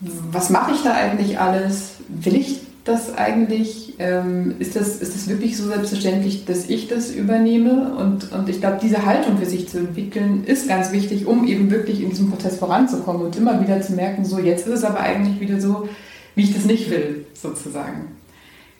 was 0.00 0.48
mache 0.48 0.72
ich 0.72 0.82
da 0.82 0.94
eigentlich 0.94 1.38
alles? 1.38 1.96
Will 2.08 2.36
ich 2.36 2.60
das 2.84 3.14
eigentlich? 3.14 3.94
Ähm, 3.98 4.54
ist, 4.58 4.74
das, 4.74 4.96
ist 4.96 5.14
das 5.14 5.28
wirklich 5.28 5.58
so 5.58 5.68
selbstverständlich, 5.68 6.46
dass 6.46 6.70
ich 6.70 6.88
das 6.88 7.10
übernehme? 7.10 7.94
Und, 7.94 8.32
und 8.32 8.48
ich 8.48 8.60
glaube, 8.60 8.78
diese 8.82 9.04
Haltung 9.04 9.36
für 9.36 9.46
sich 9.46 9.68
zu 9.68 9.78
entwickeln, 9.78 10.44
ist 10.44 10.66
ganz 10.66 10.92
wichtig, 10.92 11.26
um 11.26 11.46
eben 11.46 11.70
wirklich 11.70 12.02
in 12.02 12.08
diesem 12.08 12.30
Prozess 12.30 12.56
voranzukommen 12.56 13.26
und 13.26 13.36
immer 13.36 13.60
wieder 13.60 13.82
zu 13.82 13.92
merken, 13.92 14.24
so 14.24 14.38
jetzt 14.38 14.66
ist 14.66 14.78
es 14.78 14.84
aber 14.84 15.00
eigentlich 15.00 15.38
wieder 15.40 15.60
so, 15.60 15.88
wie 16.34 16.44
ich 16.44 16.54
das 16.54 16.64
nicht 16.64 16.90
will, 16.90 17.26
sozusagen. 17.34 18.16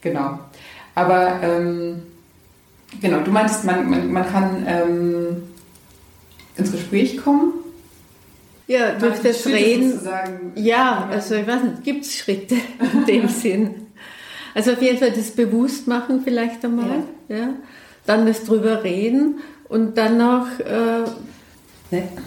Genau. 0.00 0.38
Aber 0.94 1.40
ähm, 1.42 2.02
genau, 3.00 3.20
du 3.20 3.30
meintest, 3.30 3.64
man, 3.64 3.88
man, 3.88 4.12
man 4.12 4.26
kann 4.26 4.64
ähm, 4.66 5.42
ins 6.56 6.72
Gespräch 6.72 7.18
kommen. 7.18 7.52
Ja, 8.66 8.92
durch 8.92 9.18
das 9.20 9.46
Reden. 9.46 10.00
Ja, 10.54 11.08
also 11.10 11.34
ich 11.34 11.46
weiß 11.46 11.62
nicht, 11.62 11.84
gibt 11.84 12.04
es 12.04 12.16
Schritte 12.16 12.56
in 12.92 13.04
dem 13.06 13.28
Sinn. 13.28 13.74
Also 14.54 14.72
auf 14.72 14.82
jeden 14.82 14.98
Fall 14.98 15.12
das 15.12 15.30
Bewusstmachen 15.30 16.22
vielleicht 16.24 16.64
einmal, 16.64 17.04
ja. 17.28 17.36
ja. 17.36 17.48
Dann 18.06 18.26
das 18.26 18.44
drüber 18.44 18.82
reden 18.82 19.40
und 19.68 19.96
dann 19.96 20.18
noch 20.18 20.46
äh? 20.60 21.04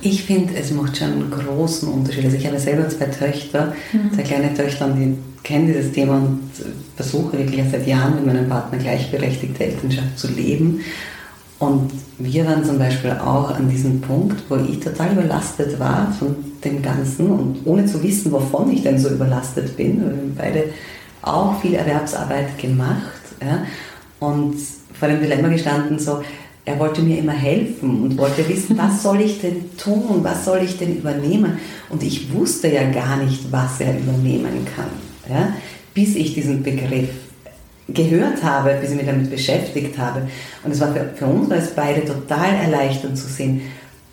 Ich 0.01 0.23
finde, 0.23 0.55
es 0.55 0.71
macht 0.71 0.97
schon 0.97 1.11
einen 1.13 1.31
großen 1.31 1.89
Unterschied. 1.89 2.25
Also 2.25 2.37
ich 2.37 2.45
habe 2.45 2.59
selber 2.59 2.87
zwei 2.89 3.05
Töchter, 3.05 3.73
mhm. 3.91 4.13
zwei 4.13 4.23
kleine 4.23 4.53
Töchter, 4.53 4.85
und 4.85 4.95
die 4.95 5.17
kennen 5.43 5.67
dieses 5.67 5.91
Thema 5.91 6.17
und 6.17 6.49
versuche 6.95 7.37
wirklich 7.37 7.63
seit 7.71 7.87
Jahren 7.87 8.15
mit 8.15 8.25
meinem 8.25 8.49
Partner 8.49 8.77
gleichberechtigte 8.77 9.63
Elternschaft 9.63 10.17
zu 10.17 10.27
leben. 10.27 10.81
Und 11.57 11.91
wir 12.19 12.45
waren 12.45 12.65
zum 12.65 12.77
Beispiel 12.77 13.11
auch 13.11 13.51
an 13.51 13.69
diesem 13.69 14.01
Punkt, 14.01 14.43
wo 14.49 14.55
ich 14.55 14.79
total 14.79 15.13
überlastet 15.13 15.79
war 15.79 16.11
von 16.19 16.35
dem 16.63 16.81
Ganzen 16.81 17.31
und 17.31 17.61
ohne 17.65 17.85
zu 17.85 18.03
wissen, 18.03 18.31
wovon 18.31 18.71
ich 18.71 18.83
denn 18.83 18.99
so 18.99 19.09
überlastet 19.09 19.77
bin. 19.77 20.01
Wir 20.01 20.07
haben 20.07 20.35
beide 20.35 20.63
auch 21.21 21.59
viel 21.61 21.75
Erwerbsarbeit 21.75 22.57
gemacht 22.57 23.21
ja, 23.41 23.65
und 24.19 24.55
vor 24.93 25.07
dem 25.07 25.21
Dilemma 25.21 25.47
gestanden, 25.47 25.97
so, 25.97 26.21
er 26.65 26.79
wollte 26.79 27.01
mir 27.01 27.19
immer 27.19 27.33
helfen 27.33 28.03
und 28.03 28.17
wollte 28.17 28.47
wissen, 28.49 28.77
was 28.77 29.03
soll 29.03 29.21
ich 29.21 29.39
denn 29.39 29.77
tun, 29.77 30.19
was 30.23 30.45
soll 30.45 30.61
ich 30.63 30.77
denn 30.77 30.97
übernehmen. 30.97 31.59
Und 31.89 32.03
ich 32.03 32.33
wusste 32.33 32.67
ja 32.69 32.89
gar 32.91 33.17
nicht, 33.17 33.51
was 33.51 33.79
er 33.79 33.97
übernehmen 33.97 34.65
kann, 34.75 34.89
ja, 35.29 35.53
bis 35.93 36.15
ich 36.15 36.33
diesen 36.33 36.63
Begriff 36.63 37.09
gehört 37.87 38.43
habe, 38.43 38.75
bis 38.81 38.89
ich 38.89 38.97
mich 38.97 39.05
damit 39.05 39.29
beschäftigt 39.29 39.97
habe. 39.97 40.23
Und 40.63 40.71
es 40.71 40.79
war 40.79 40.91
für, 40.91 41.11
für 41.15 41.27
uns 41.27 41.51
als 41.51 41.75
beide 41.75 42.03
total 42.03 42.55
erleichternd 42.55 43.15
zu 43.17 43.27
sehen, 43.27 43.61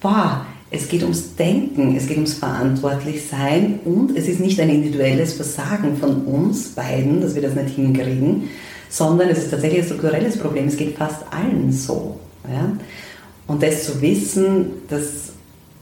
boah, 0.01 0.45
es 0.71 0.89
geht 0.89 1.03
ums 1.03 1.37
Denken, 1.37 1.97
es 1.97 2.07
geht 2.07 2.17
ums 2.17 2.35
Verantwortlichsein 2.35 3.81
und 3.85 4.17
es 4.17 4.29
ist 4.29 4.41
nicht 4.41 4.59
ein 4.61 4.71
individuelles 4.71 5.35
Versagen 5.35 5.97
von 5.97 6.23
uns 6.25 6.69
beiden, 6.71 7.21
dass 7.21 7.35
wir 7.35 7.43
das 7.43 7.55
nicht 7.55 7.77
hinkriegen, 7.77 8.49
sondern 8.89 9.29
es 9.31 9.39
ist 9.39 9.51
tatsächlich 9.51 9.81
ein 9.81 9.87
strukturelles 9.87 10.39
Problem. 10.39 10.69
Es 10.69 10.77
geht 10.77 10.97
fast 10.97 11.25
allen 11.31 11.73
so. 11.73 12.19
Ja? 12.51 12.73
Und 13.47 13.63
das 13.63 13.87
zu 13.87 14.01
wissen, 14.01 14.67
das 14.89 15.33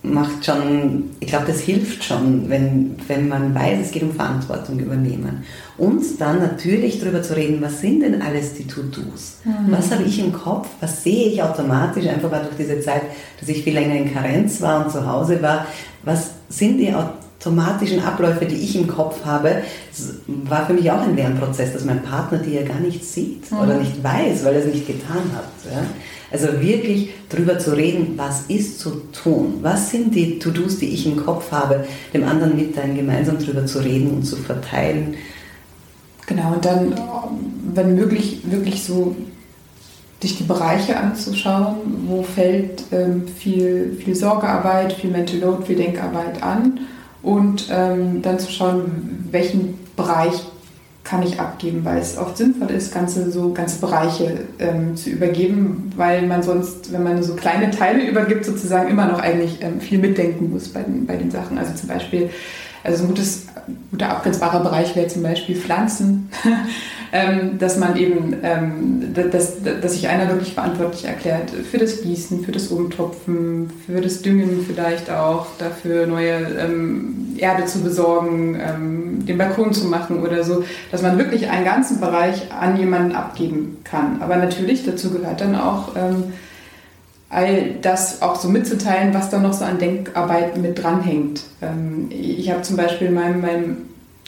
macht 0.03 0.47
schon, 0.47 1.11
ich 1.21 1.29
glaube, 1.29 1.47
das 1.47 1.61
hilft 1.61 2.05
schon, 2.05 2.49
wenn, 2.49 2.97
wenn 3.07 3.29
man 3.29 3.55
weiß, 3.55 3.79
es 3.83 3.91
geht 3.91 4.03
um 4.03 4.13
Verantwortung 4.13 4.79
übernehmen. 4.79 5.45
Und 5.77 6.03
dann 6.19 6.39
natürlich 6.39 7.01
darüber 7.01 7.23
zu 7.23 7.37
reden, 7.37 7.61
was 7.61 7.81
sind 7.81 8.01
denn 8.01 8.23
alles 8.23 8.55
die 8.55 8.67
To-Dos? 8.67 9.39
Mhm. 9.45 9.71
Was 9.71 9.91
habe 9.91 10.05
ich 10.05 10.19
im 10.19 10.33
Kopf? 10.33 10.69
Was 10.81 11.03
sehe 11.05 11.29
ich 11.29 11.43
automatisch, 11.43 12.07
einfach 12.07 12.31
durch 12.31 12.57
diese 12.59 12.81
Zeit, 12.81 13.03
dass 13.39 13.49
ich 13.49 13.63
viel 13.63 13.75
länger 13.75 13.97
in 13.97 14.13
Karenz 14.13 14.63
war 14.63 14.85
und 14.85 14.91
zu 14.91 15.07
Hause 15.07 15.43
war? 15.43 15.67
Was 16.03 16.31
sind 16.49 16.79
die 16.79 16.95
automatischen 16.95 18.01
Abläufe, 18.03 18.47
die 18.47 18.57
ich 18.57 18.77
im 18.77 18.87
Kopf 18.87 19.23
habe? 19.27 19.63
Das 19.91 20.15
war 20.27 20.67
für 20.67 20.73
mich 20.73 20.91
auch 20.91 21.03
ein 21.03 21.15
Lernprozess, 21.15 21.75
dass 21.75 21.85
mein 21.85 22.03
Partner 22.03 22.39
die 22.39 22.55
ja 22.55 22.63
gar 22.63 22.81
nicht 22.81 23.05
sieht 23.05 23.53
mhm. 23.53 23.59
oder 23.59 23.75
nicht 23.75 24.03
weiß, 24.03 24.45
weil 24.45 24.55
er 24.55 24.61
es 24.61 24.75
nicht 24.75 24.87
getan 24.87 25.31
hat. 25.35 25.71
Ja? 25.71 25.83
Also 26.31 26.61
wirklich 26.61 27.11
darüber 27.29 27.59
zu 27.59 27.77
reden, 27.77 28.15
was 28.17 28.43
ist 28.43 28.79
zu 28.79 29.03
tun, 29.13 29.59
was 29.63 29.91
sind 29.91 30.15
die 30.15 30.39
To-Dos, 30.39 30.79
die 30.79 30.89
ich 30.89 31.07
im 31.07 31.17
Kopf 31.17 31.51
habe, 31.51 31.85
dem 32.15 32.25
anderen 32.25 32.57
mitteilen, 32.57 32.97
gemeinsam 32.97 33.39
darüber 33.39 33.67
zu 33.67 33.81
reden 33.81 34.11
und 34.11 34.23
zu 34.25 34.37
verteilen. 34.37 35.15
Genau, 36.27 36.55
und 36.55 36.65
dann, 36.65 36.95
wenn 37.75 37.97
möglich, 37.97 38.43
wirklich 38.45 38.85
so 38.85 39.17
sich 40.21 40.37
die 40.37 40.45
Bereiche 40.45 40.97
anzuschauen, 40.97 41.77
wo 42.07 42.23
fällt 42.23 42.85
ähm, 42.93 43.27
viel, 43.27 43.99
viel 44.05 44.15
Sorgearbeit, 44.15 44.93
viel 44.93 45.11
Mental 45.11 45.39
Load, 45.39 45.65
viel 45.67 45.77
Denkarbeit 45.77 46.43
an 46.43 46.81
und 47.23 47.69
ähm, 47.71 48.23
dann 48.23 48.39
zu 48.39 48.53
schauen, 48.53 49.27
welchen 49.31 49.79
Bereich 49.97 50.35
kann 51.11 51.25
ich 51.25 51.41
abgeben, 51.41 51.85
weil 51.85 51.99
es 51.99 52.17
oft 52.17 52.37
sinnvoll 52.37 52.71
ist, 52.71 52.95
ganze, 52.95 53.33
so 53.33 53.53
ganze 53.53 53.81
Bereiche 53.81 54.45
ähm, 54.61 54.97
zu 54.97 55.11
übergeben, 55.11 55.91
weil 55.97 56.23
man 56.23 56.45
sonst, 56.45 56.93
wenn 56.93 57.03
man 57.03 57.21
so 57.25 57.35
kleine 57.35 57.73
Teile 57.73 58.09
übergibt, 58.09 58.45
sozusagen 58.45 58.89
immer 58.89 59.07
noch 59.07 59.19
eigentlich 59.19 59.61
ähm, 59.61 59.81
viel 59.81 59.99
mitdenken 59.99 60.51
muss 60.51 60.69
bei 60.69 60.83
den, 60.83 61.07
bei 61.07 61.17
den 61.17 61.33
Sachen. 61.33 61.59
Also 61.59 61.75
zum 61.75 61.89
Beispiel, 61.89 62.31
also 62.85 63.03
ein 63.03 63.09
gutes, 63.09 63.47
guter 63.91 64.11
abgrenzbarer 64.11 64.61
Bereich 64.61 64.95
wäre 64.95 65.09
zum 65.09 65.25
Beispiel 65.25 65.57
Pflanzen. 65.57 66.31
ähm, 67.13 67.59
dass 67.59 67.77
man 67.77 67.97
eben, 67.97 68.37
ähm, 68.43 69.15
dass, 69.15 69.63
dass 69.63 69.93
sich 69.93 70.09
einer 70.09 70.29
wirklich 70.29 70.55
verantwortlich 70.55 71.05
erklärt 71.07 71.51
für 71.51 71.79
das 71.79 72.03
Gießen, 72.03 72.45
für 72.45 72.53
das 72.53 72.69
Umtopfen, 72.69 73.71
für 73.87 74.01
das 74.01 74.23
Düngen 74.23 74.65
vielleicht 74.67 75.11
auch, 75.11 75.47
dafür 75.59 76.07
neue 76.07 76.37
ähm, 76.59 77.35
Erde 77.37 77.65
zu 77.65 77.81
besorgen, 77.81 79.25
den 79.27 79.39
Balkon 79.39 79.73
zu 79.73 79.87
machen 79.87 80.23
oder 80.23 80.45
so, 80.45 80.63
dass 80.91 81.01
man 81.01 81.17
wirklich 81.17 81.49
einen 81.49 81.65
ganzen 81.65 81.99
Bereich 81.99 82.53
an 82.53 82.77
jemanden 82.77 83.13
abgeben 83.13 83.79
kann. 83.83 84.21
Aber 84.21 84.37
natürlich 84.37 84.85
dazu 84.85 85.11
gehört 85.11 85.41
dann 85.41 85.55
auch 85.55 85.95
all 87.31 87.71
das 87.81 88.21
auch 88.21 88.37
so 88.37 88.51
mitzuteilen, 88.51 89.15
was 89.15 89.31
da 89.31 89.39
noch 89.39 89.55
so 89.55 89.65
an 89.65 89.79
Denkarbeit 89.79 90.59
mit 90.59 90.83
dranhängt. 90.83 91.45
Ich 92.11 92.51
habe 92.51 92.61
zum 92.61 92.77
Beispiel 92.77 93.07
in 93.07 93.15
meinem 93.15 93.77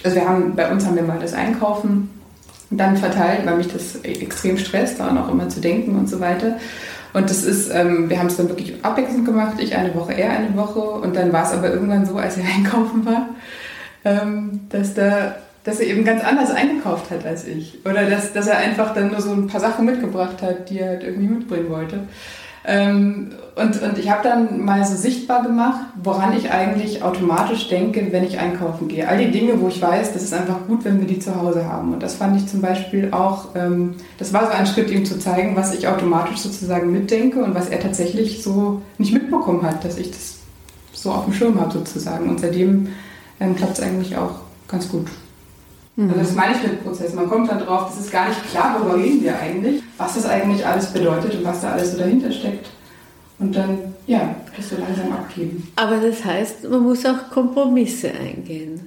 also 0.04 0.16
wir 0.16 0.28
haben, 0.28 0.54
bei 0.56 0.70
uns 0.70 0.86
haben 0.86 0.96
wir 0.96 1.02
mal 1.02 1.18
das 1.18 1.34
Einkaufen 1.34 2.08
dann 2.76 2.96
verteilt, 2.96 3.46
weil 3.46 3.56
mich 3.56 3.68
das 3.68 3.96
extrem 4.02 4.58
stresst, 4.58 5.00
daran 5.00 5.18
auch 5.18 5.30
immer 5.30 5.48
zu 5.48 5.60
denken 5.60 5.96
und 5.96 6.08
so 6.08 6.20
weiter. 6.20 6.58
Und 7.12 7.28
das 7.28 7.44
ist, 7.44 7.70
ähm, 7.72 8.08
wir 8.08 8.18
haben 8.18 8.28
es 8.28 8.36
dann 8.36 8.48
wirklich 8.48 8.82
abwechselnd 8.82 9.26
gemacht, 9.26 9.56
ich 9.58 9.76
eine 9.76 9.94
Woche, 9.94 10.14
er 10.14 10.30
eine 10.30 10.56
Woche. 10.56 10.80
Und 10.80 11.14
dann 11.14 11.32
war 11.32 11.44
es 11.44 11.52
aber 11.52 11.70
irgendwann 11.70 12.06
so, 12.06 12.16
als 12.16 12.38
er 12.38 12.44
einkaufen 12.56 13.04
war, 13.04 13.28
ähm, 14.04 14.60
dass, 14.70 14.94
da, 14.94 15.36
dass 15.64 15.80
er 15.80 15.88
eben 15.88 16.04
ganz 16.04 16.24
anders 16.24 16.50
eingekauft 16.50 17.10
hat 17.10 17.26
als 17.26 17.46
ich. 17.46 17.78
Oder 17.84 18.08
dass, 18.08 18.32
dass 18.32 18.46
er 18.46 18.58
einfach 18.58 18.94
dann 18.94 19.10
nur 19.10 19.20
so 19.20 19.32
ein 19.32 19.46
paar 19.46 19.60
Sachen 19.60 19.84
mitgebracht 19.84 20.40
hat, 20.40 20.70
die 20.70 20.80
er 20.80 20.88
halt 20.90 21.02
irgendwie 21.02 21.28
mitbringen 21.28 21.70
wollte. 21.70 22.00
Ähm, 22.64 23.32
und, 23.54 23.82
und 23.82 23.98
ich 23.98 24.08
habe 24.10 24.22
dann 24.22 24.64
mal 24.64 24.84
so 24.86 24.96
sichtbar 24.96 25.42
gemacht, 25.42 25.80
woran 26.02 26.34
ich 26.36 26.50
eigentlich 26.50 27.02
automatisch 27.02 27.68
denke, 27.68 28.08
wenn 28.10 28.24
ich 28.24 28.38
einkaufen 28.38 28.88
gehe. 28.88 29.06
All 29.06 29.18
die 29.18 29.30
Dinge, 29.30 29.60
wo 29.60 29.68
ich 29.68 29.82
weiß, 29.82 30.12
das 30.14 30.22
ist 30.22 30.32
einfach 30.32 30.66
gut, 30.66 30.84
wenn 30.84 31.00
wir 31.00 31.06
die 31.06 31.18
zu 31.18 31.38
Hause 31.38 31.66
haben. 31.66 31.92
Und 31.92 32.02
das 32.02 32.14
fand 32.14 32.36
ich 32.36 32.46
zum 32.46 32.62
Beispiel 32.62 33.10
auch, 33.10 33.48
ähm, 33.54 33.96
das 34.18 34.32
war 34.32 34.46
so 34.46 34.52
ein 34.52 34.66
Schritt, 34.66 34.90
ihm 34.90 35.04
zu 35.04 35.18
zeigen, 35.18 35.54
was 35.54 35.74
ich 35.74 35.86
automatisch 35.86 36.38
sozusagen 36.38 36.92
mitdenke 36.92 37.42
und 37.42 37.54
was 37.54 37.68
er 37.68 37.80
tatsächlich 37.80 38.42
so 38.42 38.80
nicht 38.96 39.12
mitbekommen 39.12 39.62
hat, 39.62 39.84
dass 39.84 39.98
ich 39.98 40.10
das 40.10 40.38
so 40.92 41.10
auf 41.10 41.24
dem 41.24 41.34
Schirm 41.34 41.60
habe 41.60 41.72
sozusagen. 41.72 42.30
Und 42.30 42.40
seitdem 42.40 42.88
ähm, 43.38 43.54
klappt 43.56 43.78
es 43.78 43.84
eigentlich 43.84 44.16
auch 44.16 44.36
ganz 44.68 44.88
gut. 44.88 45.08
Mhm. 45.96 46.10
Also 46.10 46.20
das 46.20 46.34
meine 46.34 46.56
ich 46.56 46.62
mit 46.62 46.84
Prozess. 46.84 47.14
Man 47.14 47.28
kommt 47.28 47.50
dann 47.50 47.58
drauf, 47.58 47.86
das 47.88 48.04
ist 48.04 48.12
gar 48.12 48.28
nicht 48.28 48.50
klar, 48.50 48.76
worüber 48.78 48.96
reden 48.96 49.22
wir 49.22 49.38
eigentlich, 49.38 49.82
was 49.98 50.14
das 50.14 50.26
eigentlich 50.26 50.64
alles 50.66 50.86
bedeutet 50.86 51.34
und 51.34 51.44
was 51.44 51.60
da 51.60 51.72
alles 51.72 51.92
so 51.92 51.98
dahinter 51.98 52.32
steckt. 52.32 52.68
Und 53.38 53.56
dann, 53.56 53.78
ja, 54.06 54.36
das 54.56 54.68
so 54.68 54.76
langsam 54.76 55.12
abgeben. 55.12 55.68
Aber 55.76 55.96
das 55.96 56.24
heißt, 56.24 56.68
man 56.68 56.82
muss 56.82 57.04
auch 57.04 57.30
Kompromisse 57.30 58.10
eingehen. 58.12 58.80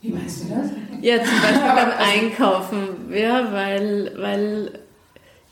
Wie 0.00 0.10
meinst 0.10 0.44
du 0.44 0.48
das? 0.48 0.70
Ja, 1.00 1.16
zum 1.16 1.40
Beispiel 1.40 1.60
beim 1.74 1.90
Einkaufen. 1.98 3.12
Ja, 3.12 3.52
weil, 3.52 4.12
weil 4.16 4.72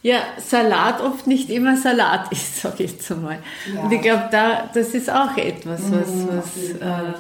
ja, 0.03 0.19
Salat 0.38 1.01
oft 1.01 1.27
nicht 1.27 1.51
immer 1.51 1.77
Salat 1.77 2.31
ist, 2.33 2.62
sage 2.62 2.85
ich 2.85 2.93
jetzt 2.93 3.11
mal. 3.11 3.38
Ja. 3.75 3.83
Und 3.83 3.93
ich 3.93 4.01
glaube, 4.01 4.29
da, 4.31 4.71
das 4.73 4.88
ist 4.88 5.11
auch 5.11 5.37
etwas, 5.37 5.81
was, 5.90 6.09
mhm, 6.09 6.29
was 6.29 6.71
äh, 6.81 7.14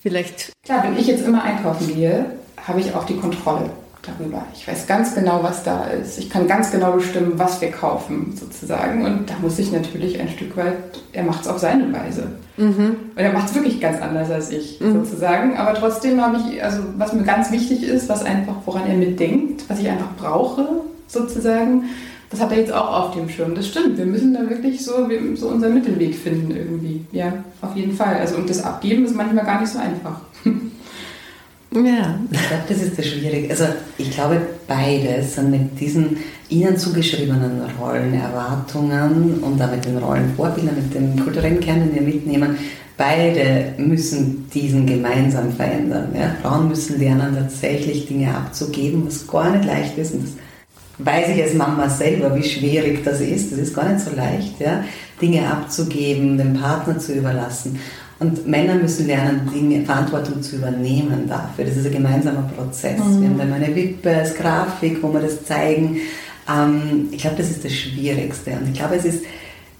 vielleicht. 0.00 0.52
Klar, 0.64 0.84
wenn 0.84 0.96
ich 0.96 1.06
jetzt 1.06 1.26
immer 1.26 1.42
einkaufen 1.42 1.94
gehe, 1.94 2.26
habe 2.66 2.80
ich 2.80 2.94
auch 2.94 3.04
die 3.04 3.16
Kontrolle 3.16 3.70
darüber. 4.02 4.44
Ich 4.54 4.66
weiß 4.66 4.86
ganz 4.86 5.14
genau, 5.14 5.42
was 5.42 5.62
da 5.62 5.84
ist. 5.84 6.18
Ich 6.18 6.28
kann 6.28 6.46
ganz 6.48 6.72
genau 6.72 6.92
bestimmen, 6.92 7.34
was 7.36 7.60
wir 7.60 7.70
kaufen, 7.70 8.34
sozusagen. 8.36 9.04
Und 9.04 9.30
da 9.30 9.34
muss 9.40 9.58
ich 9.58 9.70
natürlich 9.70 10.20
ein 10.20 10.28
Stück 10.28 10.56
weit, 10.56 10.74
er 11.12 11.22
macht 11.22 11.42
es 11.42 11.48
auf 11.48 11.58
seine 11.58 11.92
Weise. 11.92 12.32
Mhm. 12.56 12.96
Und 13.14 13.16
er 13.16 13.32
macht 13.32 13.48
es 13.48 13.54
wirklich 13.54 13.80
ganz 13.80 14.00
anders 14.02 14.30
als 14.30 14.50
ich, 14.50 14.80
mhm. 14.80 15.04
sozusagen. 15.04 15.56
Aber 15.56 15.74
trotzdem 15.74 16.20
habe 16.20 16.38
ich, 16.38 16.62
also 16.62 16.82
was 16.96 17.12
mir 17.12 17.22
ganz 17.22 17.52
wichtig 17.52 17.84
ist, 17.84 18.08
was 18.08 18.24
einfach, 18.24 18.54
woran 18.66 18.86
er 18.88 18.96
mitdenkt, 18.96 19.64
was 19.68 19.78
ich 19.78 19.88
einfach 19.88 20.14
brauche, 20.18 20.66
sozusagen, 21.06 21.84
das 22.30 22.40
hat 22.40 22.50
er 22.50 22.58
jetzt 22.58 22.72
auch 22.72 22.92
auf 22.92 23.14
dem 23.14 23.28
Schirm. 23.28 23.54
Das 23.54 23.68
stimmt. 23.68 23.98
Wir 23.98 24.06
müssen 24.06 24.32
da 24.32 24.48
wirklich 24.48 24.84
so, 24.84 25.06
so 25.34 25.48
unseren 25.48 25.74
Mittelweg 25.74 26.14
finden 26.14 26.50
irgendwie. 26.50 27.04
Ja, 27.12 27.32
auf 27.60 27.76
jeden 27.76 27.92
Fall. 27.92 28.16
Also 28.16 28.36
und 28.36 28.48
das 28.48 28.64
Abgeben 28.64 29.04
ist 29.04 29.14
manchmal 29.14 29.44
gar 29.44 29.60
nicht 29.60 29.70
so 29.70 29.78
einfach. 29.78 30.20
Ja. 31.74 32.18
Ich 32.30 32.48
glaube, 32.48 32.62
das 32.68 32.82
ist 32.82 32.98
das 32.98 33.06
Schwierige. 33.06 33.50
Also 33.50 33.64
ich 33.96 34.10
glaube, 34.10 34.40
beides 34.68 35.34
sind 35.36 35.50
mit 35.50 35.80
diesen 35.80 36.18
ihnen 36.48 36.76
zugeschriebenen 36.76 37.62
Rollen, 37.80 38.12
Erwartungen 38.14 39.42
und 39.42 39.58
damit 39.58 39.84
den 39.84 39.96
Rollenvorbildern, 39.96 40.76
mit 40.76 40.94
dem 40.94 41.18
kulturellen 41.22 41.60
Kern, 41.60 41.80
den 41.80 41.94
wir 41.94 42.02
mitnehmen, 42.02 42.56
beide 42.96 43.72
müssen 43.78 44.50
diesen 44.52 44.86
gemeinsam 44.86 45.50
verändern. 45.52 46.08
Ja? 46.14 46.36
Frauen 46.42 46.68
müssen 46.68 46.98
lernen, 46.98 47.34
tatsächlich 47.34 48.06
Dinge 48.06 48.34
abzugeben, 48.34 49.06
was 49.06 49.26
gar 49.26 49.50
nicht 49.50 49.64
leicht 49.64 49.96
ist. 49.96 50.14
Und 50.14 50.24
das 50.24 50.32
weiß 50.98 51.30
ich 51.30 51.42
als 51.42 51.54
Mama 51.54 51.88
selber, 51.88 52.34
wie 52.36 52.42
schwierig 52.42 53.02
das 53.02 53.20
ist. 53.20 53.50
Das 53.50 53.58
ist 53.58 53.74
gar 53.74 53.90
nicht 53.90 54.04
so 54.04 54.14
leicht, 54.14 54.60
ja? 54.60 54.84
Dinge 55.20 55.50
abzugeben, 55.50 56.36
dem 56.36 56.54
Partner 56.54 56.98
zu 56.98 57.14
überlassen. 57.14 57.78
Und 58.22 58.46
Männer 58.46 58.76
müssen 58.76 59.08
lernen, 59.08 59.50
Dinge, 59.52 59.84
Verantwortung 59.84 60.40
zu 60.40 60.56
übernehmen 60.56 61.28
dafür. 61.28 61.64
Das 61.64 61.76
ist 61.76 61.86
ein 61.86 61.92
gemeinsamer 61.92 62.48
Prozess. 62.56 63.00
Mhm. 63.00 63.20
Wir 63.20 63.28
haben 63.28 63.38
dann 63.38 63.52
eine 63.52 63.74
Wippe 63.74 64.14
als 64.14 64.36
Grafik, 64.36 65.02
wo 65.02 65.12
wir 65.12 65.20
das 65.20 65.44
zeigen. 65.44 65.98
Ähm, 66.48 67.08
ich 67.10 67.18
glaube, 67.18 67.36
das 67.36 67.50
ist 67.50 67.64
das 67.64 67.72
Schwierigste. 67.72 68.52
Und 68.52 68.68
ich 68.68 68.78
glaube, 68.78 68.94
es 68.94 69.04
ist, 69.04 69.24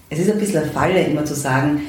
es 0.09 0.19
ist 0.19 0.29
ein 0.29 0.39
bisschen 0.39 0.63
eine 0.63 0.71
Falle, 0.71 1.01
immer 1.03 1.23
zu 1.23 1.35
sagen, 1.35 1.81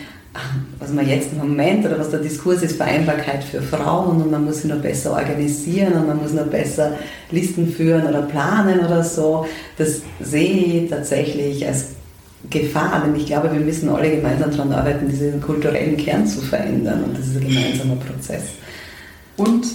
was 0.78 0.92
man 0.92 1.08
jetzt 1.08 1.32
im 1.32 1.38
Moment 1.38 1.86
oder 1.86 1.98
was 1.98 2.10
der 2.10 2.20
Diskurs 2.20 2.62
ist, 2.62 2.76
Vereinbarkeit 2.76 3.42
für 3.44 3.62
Frauen 3.62 4.22
und 4.22 4.30
man 4.30 4.44
muss 4.44 4.62
sie 4.62 4.68
noch 4.68 4.80
besser 4.80 5.12
organisieren 5.12 5.92
und 5.92 6.08
man 6.08 6.20
muss 6.20 6.32
noch 6.32 6.46
besser 6.46 6.92
Listen 7.30 7.68
führen 7.68 8.06
oder 8.06 8.22
planen 8.22 8.80
oder 8.80 9.02
so. 9.04 9.46
Das 9.78 10.02
sehe 10.20 10.82
ich 10.82 10.90
tatsächlich 10.90 11.66
als 11.66 11.93
Gefahr, 12.50 13.02
denn 13.04 13.14
ich 13.16 13.26
glaube, 13.26 13.52
wir 13.52 13.60
müssen 13.60 13.88
alle 13.88 14.16
gemeinsam 14.16 14.50
daran 14.50 14.72
arbeiten, 14.72 15.08
diesen 15.08 15.40
kulturellen 15.40 15.96
Kern 15.96 16.26
zu 16.26 16.40
verändern 16.40 17.04
und 17.04 17.18
das 17.18 17.28
ist 17.28 17.36
ein 17.36 17.48
gemeinsamer 17.48 17.96
Prozess. 17.96 18.42
Und 19.36 19.66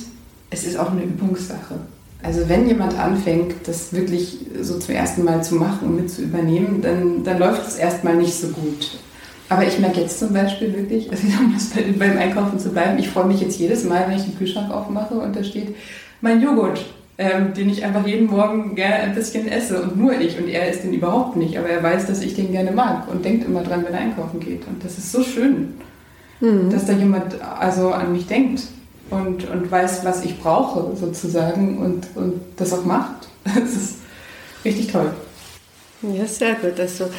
es 0.50 0.64
ist 0.66 0.78
auch 0.78 0.92
eine 0.92 1.04
Übungssache. 1.04 1.76
Also 2.22 2.48
wenn 2.50 2.68
jemand 2.68 2.98
anfängt, 2.98 3.56
das 3.66 3.94
wirklich 3.94 4.38
so 4.62 4.78
zum 4.78 4.94
ersten 4.94 5.24
Mal 5.24 5.44
zu 5.44 5.56
machen 5.56 5.88
und 5.88 5.96
mit 5.96 6.12
zu 6.12 6.22
übernehmen, 6.22 6.82
dann, 6.82 7.24
dann 7.24 7.40
läuft 7.40 7.68
es 7.68 7.76
erstmal 7.76 8.16
nicht 8.16 8.34
so 8.34 8.50
gut. 8.50 9.00
Aber 9.48 9.66
ich 9.66 9.80
merke 9.80 10.02
jetzt 10.02 10.20
zum 10.20 10.34
Beispiel 10.34 10.76
wirklich, 10.76 11.10
also 11.12 11.24
um 11.40 11.54
das 11.54 11.72
beim 11.98 12.18
Einkaufen 12.18 12.60
zu 12.60 12.70
bleiben, 12.70 13.00
ich 13.00 13.10
freue 13.10 13.26
mich 13.26 13.42
jetzt 13.42 13.58
jedes 13.58 13.84
Mal, 13.84 14.06
wenn 14.08 14.18
ich 14.18 14.26
den 14.26 14.38
Kühlschrank 14.38 14.72
aufmache 14.72 15.16
und 15.16 15.36
da 15.36 15.44
steht 15.44 15.76
mein 16.22 16.42
Joghurt, 16.42 16.86
ähm, 17.20 17.54
den 17.54 17.70
ich 17.70 17.84
einfach 17.84 18.08
jeden 18.08 18.28
Morgen 18.28 18.76
gerne 18.76 19.04
ein 19.04 19.14
bisschen 19.14 19.46
esse 19.50 19.82
und 19.82 19.98
nur 19.98 20.14
ich. 20.14 20.40
Und 20.40 20.48
er 20.48 20.70
isst 20.70 20.86
den 20.86 20.94
überhaupt 20.94 21.36
nicht, 21.36 21.58
aber 21.58 21.68
er 21.68 21.84
weiß, 21.84 22.08
dass 22.08 22.22
ich 22.22 22.34
den 22.34 22.54
gerne 22.54 22.72
mag 22.72 23.12
und 23.12 23.26
denkt 23.26 23.46
immer 23.46 23.62
dran, 23.62 23.84
wenn 23.86 23.94
er 23.94 24.00
einkaufen 24.00 24.40
geht. 24.40 24.66
Und 24.66 24.84
das 24.86 24.98
ist 24.98 25.12
so 25.12 25.22
schön, 25.22 25.74
mhm. 26.40 26.70
dass 26.70 26.86
da 26.86 26.94
jemand 26.94 27.36
also 27.42 27.92
an 27.92 28.14
mich 28.14 28.28
denkt 28.28 28.62
und, 29.10 29.50
und 29.50 29.70
weiß, 29.70 30.06
was 30.06 30.24
ich 30.24 30.40
brauche 30.40 30.96
sozusagen 30.96 31.80
und, 31.80 32.08
und 32.16 32.40
das 32.56 32.74
auch 32.74 32.86
macht. 32.86 33.28
Das 33.44 33.74
ist 33.74 33.96
richtig 34.64 34.92
toll. 34.92 35.12
Ja, 36.02 36.26
sehr 36.26 36.54
gut. 36.56 36.80
Also 36.80 37.10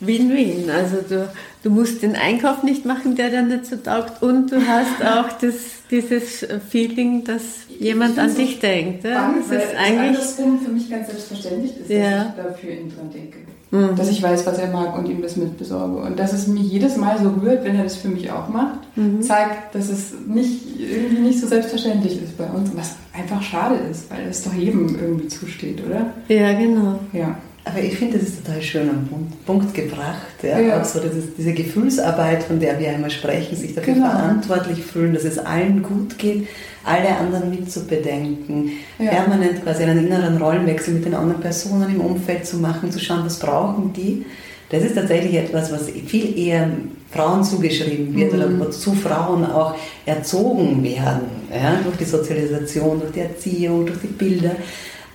Win-Win. 0.00 0.70
Also 0.70 0.98
du, 1.06 1.28
du 1.62 1.70
musst 1.70 2.02
den 2.02 2.16
Einkauf 2.16 2.62
nicht 2.62 2.84
machen, 2.84 3.16
der 3.16 3.30
dir 3.30 3.42
nicht 3.42 3.66
so 3.66 3.76
taugt 3.76 4.22
und 4.22 4.50
du 4.50 4.56
hast 4.66 5.02
auch 5.04 5.32
das, 5.40 5.54
dieses 5.90 6.46
Feeling, 6.68 7.24
dass 7.24 7.42
jemand 7.78 8.18
an 8.18 8.34
dich 8.34 8.60
denkt. 8.60 9.04
Ja? 9.04 9.34
das 9.36 9.64
ist 9.64 9.74
eigentlich 9.76 10.18
andersrum 10.18 10.60
für 10.60 10.70
mich 10.70 10.90
ganz 10.90 11.08
selbstverständlich 11.08 11.76
ist, 11.78 11.90
ja. 11.90 12.24
dass 12.24 12.28
ich 12.28 12.34
dafür 12.36 12.70
ihn 12.70 12.92
dran 12.94 13.10
denke. 13.12 13.38
Mhm. 13.70 13.94
Dass 13.94 14.10
ich 14.10 14.20
weiß, 14.20 14.44
was 14.46 14.58
er 14.58 14.68
mag 14.68 14.98
und 14.98 15.08
ihm 15.08 15.22
das 15.22 15.36
mitbesorge. 15.36 15.96
Und 15.98 16.18
dass 16.18 16.32
es 16.32 16.48
mich 16.48 16.70
jedes 16.72 16.96
Mal 16.96 17.18
so 17.18 17.28
rührt, 17.40 17.64
wenn 17.64 17.76
er 17.76 17.84
das 17.84 17.96
für 17.96 18.08
mich 18.08 18.30
auch 18.30 18.48
macht, 18.48 18.80
mhm. 18.96 19.22
zeigt, 19.22 19.74
dass 19.74 19.88
es 19.88 20.12
nicht, 20.26 20.80
irgendwie 20.80 21.20
nicht 21.20 21.40
so 21.40 21.46
selbstverständlich 21.46 22.20
ist 22.20 22.36
bei 22.36 22.46
uns. 22.46 22.70
Was 22.74 22.96
einfach 23.12 23.40
schade 23.42 23.76
ist, 23.90 24.10
weil 24.10 24.26
es 24.28 24.42
doch 24.42 24.54
jedem 24.54 24.96
irgendwie 25.00 25.28
zusteht, 25.28 25.84
oder? 25.86 26.12
Ja, 26.28 26.52
genau. 26.52 26.98
Ja. 27.12 27.36
Aber 27.64 27.78
ich 27.78 27.96
finde, 27.96 28.18
das 28.18 28.28
ist 28.28 28.44
total 28.44 28.62
schön 28.62 28.88
am 28.88 29.08
Punkt 29.44 29.74
gebracht. 29.74 30.42
Ja? 30.42 30.58
ja. 30.58 30.80
Auch 30.80 30.84
so 30.84 30.98
dieses, 30.98 31.34
diese 31.36 31.52
Gefühlsarbeit, 31.52 32.42
von 32.42 32.58
der 32.58 32.78
wir 32.78 32.88
einmal 32.88 33.10
sprechen, 33.10 33.54
sich 33.54 33.74
dafür 33.74 33.94
genau. 33.94 34.08
verantwortlich 34.08 34.82
fühlen, 34.82 35.12
dass 35.12 35.24
es 35.24 35.38
allen 35.38 35.82
gut 35.82 36.16
geht, 36.18 36.48
alle 36.84 37.16
anderen 37.16 37.50
mitzubedenken, 37.50 38.72
ja. 38.98 39.10
permanent 39.10 39.62
quasi 39.62 39.82
einen 39.82 40.06
inneren 40.06 40.38
Rollenwechsel 40.38 40.94
mit 40.94 41.04
den 41.04 41.14
anderen 41.14 41.40
Personen 41.40 41.94
im 41.94 42.00
Umfeld 42.00 42.46
zu 42.46 42.56
machen, 42.56 42.90
zu 42.90 42.98
schauen, 42.98 43.24
was 43.24 43.38
brauchen 43.38 43.92
die. 43.92 44.24
Das 44.70 44.82
ist 44.82 44.94
tatsächlich 44.94 45.34
etwas, 45.34 45.72
was 45.72 45.90
viel 45.90 46.38
eher 46.38 46.70
Frauen 47.10 47.42
zugeschrieben 47.44 48.14
wird 48.14 48.32
mhm. 48.32 48.38
oder 48.38 48.58
wozu 48.60 48.94
Frauen 48.94 49.44
auch 49.44 49.74
erzogen 50.06 50.82
werden, 50.82 51.28
ja? 51.52 51.80
durch 51.82 51.96
die 51.96 52.04
Sozialisation, 52.04 53.00
durch 53.00 53.12
die 53.12 53.20
Erziehung, 53.20 53.84
durch 53.84 53.98
die 54.00 54.06
Bilder. 54.06 54.52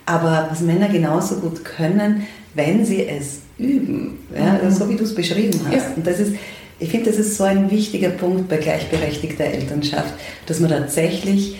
Aber 0.06 0.48
was 0.50 0.62
Männer 0.62 0.90
genauso 0.90 1.38
gut 1.38 1.66
können, 1.66 2.28
wenn 2.54 2.86
sie 2.86 3.08
es 3.08 3.40
üben, 3.58 4.20
ja, 4.36 4.60
mhm. 4.64 4.72
so 4.72 4.90
wie 4.90 4.96
du 4.96 5.04
es 5.04 5.16
beschrieben 5.16 5.60
hast. 5.66 5.76
Ja. 5.76 5.94
Und 5.96 6.06
das 6.06 6.20
ist, 6.20 6.36
ich 6.80 6.90
finde, 6.90 7.10
das 7.10 7.20
ist 7.20 7.38
so 7.38 7.44
ein 7.44 7.72
wichtiger 7.72 8.10
Punkt 8.10 8.50
bei 8.50 8.58
gleichberechtigter 8.58 9.46
Elternschaft, 9.46 10.14
dass 10.46 10.60
man 10.60 10.70
tatsächlich 10.70 11.58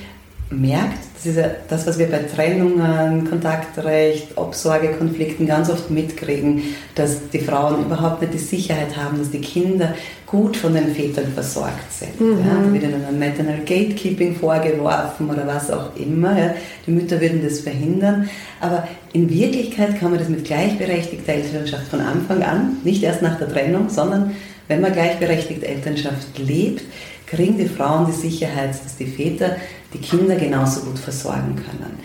merkt, 0.52 1.00
das 1.16 1.26
ist 1.26 1.38
ja 1.38 1.50
das, 1.68 1.88
was 1.88 1.98
wir 1.98 2.08
bei 2.08 2.20
Trennungen, 2.20 3.28
Kontaktrecht, 3.28 4.38
Obsorgekonflikten 4.38 5.48
ganz 5.48 5.70
oft 5.70 5.90
mitkriegen, 5.90 6.62
dass 6.94 7.30
die 7.30 7.40
Frauen 7.40 7.84
überhaupt 7.84 8.22
nicht 8.22 8.34
die 8.36 8.40
Sicherheit 8.40 8.96
haben, 8.96 9.18
dass 9.18 9.32
die 9.32 9.42
Kinder 9.42 9.96
gut 10.28 10.56
von 10.56 10.76
den 10.76 10.94
Vätern 10.94 11.32
versorgt 11.34 11.92
sind. 11.92 12.20
Mhm. 12.22 12.40
Ja, 12.40 12.62
da 12.64 12.74
wird 12.74 12.84
ihnen 12.84 13.06
ein 13.06 13.18
Maternal 13.18 13.60
Gatekeeping 13.60 14.36
vorgeworfen 14.36 15.30
oder 15.30 15.48
was 15.48 15.72
auch 15.72 15.96
immer. 15.96 16.38
Ja. 16.38 16.54
Die 16.86 16.92
Mütter 16.92 17.20
würden 17.20 17.42
das 17.44 17.62
verhindern. 17.62 18.30
Aber 18.62 18.88
in 19.14 19.30
Wirklichkeit 19.30 20.00
kann 20.00 20.12
man 20.12 20.20
das 20.20 20.30
mit 20.30 20.46
gleichberechtigter 20.46 21.34
Elternschaft 21.34 21.88
von 21.88 22.02
Anfang 22.02 22.44
an, 22.44 22.78
nicht 22.84 23.02
erst 23.02 23.22
nach 23.22 23.38
der 23.40 23.50
Trennung, 23.50 23.90
sondern 23.90 24.36
wenn 24.68 24.82
man 24.82 24.94
gleichberechtigt 24.94 25.64
Elternschaft 25.64 26.38
lebt, 26.38 26.84
kriegen 27.28 27.58
die 27.58 27.68
Frauen 27.68 28.06
die 28.08 28.12
Sicherheit, 28.12 28.72
dass 28.72 28.98
die 28.98 29.08
Väter 29.08 29.56
die 29.96 30.02
Kinder 30.02 30.36
genauso 30.36 30.82
gut 30.82 31.00
versorgen 31.00 31.56
können. 31.56 32.00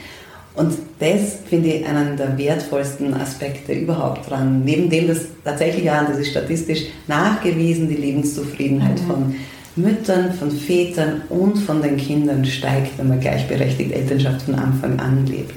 Und 0.54 0.74
das 0.98 1.38
finde 1.48 1.68
ich 1.68 1.86
einen 1.86 2.16
der 2.16 2.36
wertvollsten 2.36 3.14
Aspekte 3.14 3.72
überhaupt 3.72 4.28
dran. 4.28 4.62
Neben 4.64 4.90
dem, 4.90 5.08
dass 5.08 5.20
tatsächlich 5.44 5.90
auch, 5.90 6.06
das 6.06 6.18
ist 6.18 6.30
statistisch 6.30 6.82
nachgewiesen, 7.06 7.88
die 7.88 7.96
Lebenszufriedenheit 7.96 9.00
mhm. 9.00 9.06
von 9.06 9.36
Müttern, 9.76 10.34
von 10.34 10.50
Vätern 10.50 11.22
und 11.28 11.56
von 11.58 11.80
den 11.80 11.96
Kindern 11.96 12.44
steigt, 12.44 12.98
wenn 12.98 13.08
man 13.08 13.20
gleichberechtigt 13.20 13.92
Elternschaft 13.92 14.42
von 14.42 14.56
Anfang 14.56 14.98
an 14.98 15.26
lebt. 15.26 15.54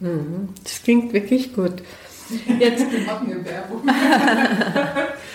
Mhm. 0.00 0.48
Das 0.62 0.82
klingt 0.82 1.12
wirklich 1.12 1.54
gut. 1.54 1.82
Jetzt 2.58 2.84
machen 3.06 3.28
wir 3.28 3.44
Werbung. 3.44 3.82
ja, 3.86 3.94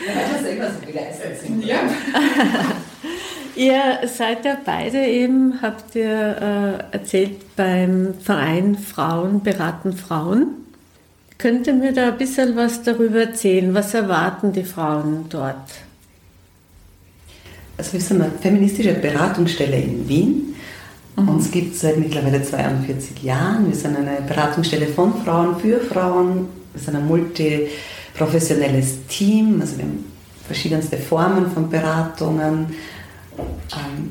weil 0.08 0.34
das 0.34 0.44
selber 0.44 0.66
so 0.68 0.86
begeistert 0.86 1.40
sind. 1.40 1.66
Ja. 1.66 1.78
Ihr 3.56 4.08
seid 4.08 4.46
ja 4.46 4.58
beide 4.64 5.06
eben, 5.06 5.62
habt 5.62 5.96
ihr 5.96 6.88
äh, 6.92 6.96
erzählt, 6.96 7.56
beim 7.56 8.14
Verein 8.14 8.78
Frauen 8.78 9.44
beraten 9.44 9.94
Frauen. 9.94 10.48
Könnt 11.38 11.68
ihr 11.68 11.74
mir 11.74 11.92
da 11.92 12.10
ein 12.10 12.18
bisschen 12.18 12.56
was 12.56 12.84
darüber 12.84 13.22
erzählen? 13.22 13.74
Was 13.74 13.94
erwarten 13.94 14.54
die 14.54 14.64
Frauen 14.64 15.26
dort? 15.30 15.56
Also 17.78 17.94
wir 17.94 18.00
sind 18.00 18.22
eine 18.22 18.32
feministische 18.32 18.94
Beratungsstelle 18.94 19.78
in 19.78 20.08
Wien. 20.08 20.56
Mhm. 21.18 21.30
Uns 21.30 21.52
gibt 21.52 21.74
es 21.74 21.82
seit 21.82 21.98
mittlerweile 21.98 22.44
42 22.44 23.24
Jahren. 23.24 23.68
Wir 23.68 23.76
sind 23.76 23.98
eine 23.98 24.22
Beratungsstelle 24.28 24.88
von 24.88 25.16
Frauen 25.26 25.60
für 25.60 25.80
Frauen. 25.80 26.48
Wir 26.74 26.82
sind 26.82 26.96
ein 26.96 27.08
multiprofessionelles 27.08 29.08
Team. 29.08 29.60
Also 29.60 29.78
wir 29.78 29.86
haben 29.86 30.06
verschiedenste 30.46 30.98
Formen 30.98 31.52
von 31.52 31.70
Beratungen 31.70 32.68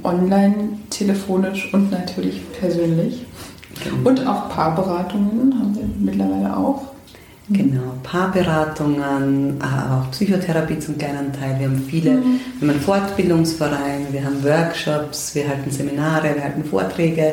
online, 0.03 0.79
telefonisch 0.91 1.73
und 1.73 1.91
natürlich 1.91 2.41
persönlich. 2.59 3.27
Genau. 3.83 4.09
Und 4.09 4.27
auch 4.27 4.49
Paarberatungen 4.51 5.55
haben 5.59 5.75
wir 5.75 5.85
mittlerweile 5.99 6.57
auch. 6.57 6.83
Genau, 7.53 7.95
Paarberatungen, 8.05 9.61
auch 9.61 10.09
Psychotherapie 10.13 10.79
zum 10.79 10.97
kleinen 10.97 11.33
Teil. 11.33 11.59
Wir 11.59 11.67
haben 11.67 11.85
viele, 11.89 12.13
mhm. 12.13 12.41
wir 12.61 12.69
haben 12.69 12.71
einen 12.71 12.81
Fortbildungsverein, 12.81 14.07
wir 14.13 14.25
haben 14.25 14.45
Workshops, 14.45 15.35
wir 15.35 15.49
halten 15.49 15.71
Seminare, 15.71 16.35
wir 16.35 16.45
halten 16.45 16.65
Vorträge, 16.65 17.33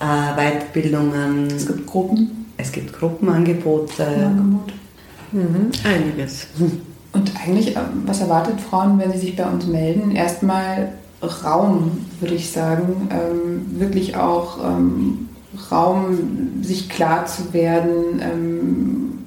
äh, 0.00 0.36
Weiterbildungen. 0.36 1.48
Es 1.48 1.66
gibt 1.66 1.86
Gruppen. 1.86 2.46
Es 2.56 2.70
gibt 2.70 2.92
Gruppenangebote. 2.92 4.06
Angebot. 4.06 4.72
Mhm, 5.32 5.70
einiges. 5.84 6.46
Und 7.12 7.32
eigentlich, 7.42 7.76
äh, 7.76 7.80
was 8.06 8.20
erwartet 8.20 8.60
Frauen, 8.60 8.98
wenn 8.98 9.10
sie 9.12 9.18
sich 9.18 9.36
bei 9.36 9.44
uns 9.44 9.66
melden? 9.66 10.12
Erstmal 10.12 10.92
Raum, 11.22 12.06
würde 12.20 12.34
ich 12.34 12.50
sagen, 12.50 13.08
ähm, 13.10 13.80
wirklich 13.80 14.16
auch 14.16 14.58
ähm, 14.64 15.28
Raum, 15.70 16.62
sich 16.62 16.88
klar 16.88 17.26
zu 17.26 17.52
werden, 17.52 18.20
ähm, 18.20 19.18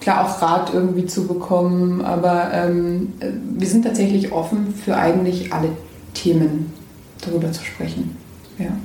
klar 0.00 0.26
auch 0.26 0.42
Rat 0.42 0.72
irgendwie 0.72 1.06
zu 1.06 1.26
bekommen, 1.26 2.02
aber 2.02 2.50
ähm, 2.52 3.12
wir 3.56 3.66
sind 3.66 3.84
tatsächlich 3.84 4.32
offen 4.32 4.74
für 4.74 4.96
eigentlich 4.96 5.52
alle 5.52 5.70
Themen 6.14 6.72
darüber 7.24 7.52
zu 7.52 7.64
sprechen. 7.64 8.16
Ja. 8.58 8.76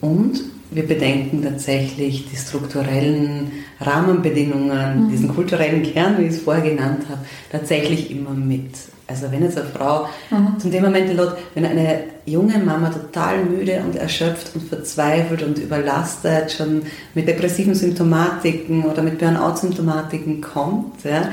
Und 0.00 0.42
wir 0.70 0.86
bedenken 0.86 1.42
tatsächlich 1.42 2.28
die 2.30 2.36
strukturellen 2.36 3.52
Rahmenbedingungen, 3.80 5.04
mhm. 5.04 5.08
diesen 5.10 5.34
kulturellen 5.34 5.82
Kern, 5.82 6.18
wie 6.18 6.24
ich 6.24 6.30
es 6.30 6.40
vorher 6.40 6.68
genannt 6.68 7.04
habe, 7.08 7.20
tatsächlich 7.50 8.10
immer 8.10 8.30
mit. 8.30 8.70
Also 9.08 9.30
wenn 9.30 9.42
jetzt 9.42 9.56
eine 9.56 9.68
Frau 9.68 10.08
mhm. 10.30 10.58
zum 10.58 10.70
Thema 10.72 10.90
Mental 10.90 11.14
Load, 11.14 11.32
wenn 11.54 11.64
eine 11.64 12.00
junge 12.24 12.58
Mama 12.58 12.90
total 12.90 13.44
müde 13.44 13.80
und 13.84 13.94
erschöpft 13.94 14.50
und 14.54 14.68
verzweifelt 14.68 15.42
und 15.44 15.58
überlastet 15.58 16.50
schon 16.52 16.82
mit 17.14 17.28
depressiven 17.28 17.74
Symptomatiken 17.74 18.84
oder 18.84 19.02
mit 19.02 19.18
Burnout-Symptomatiken 19.18 20.40
kommt, 20.40 21.04
ja, 21.04 21.30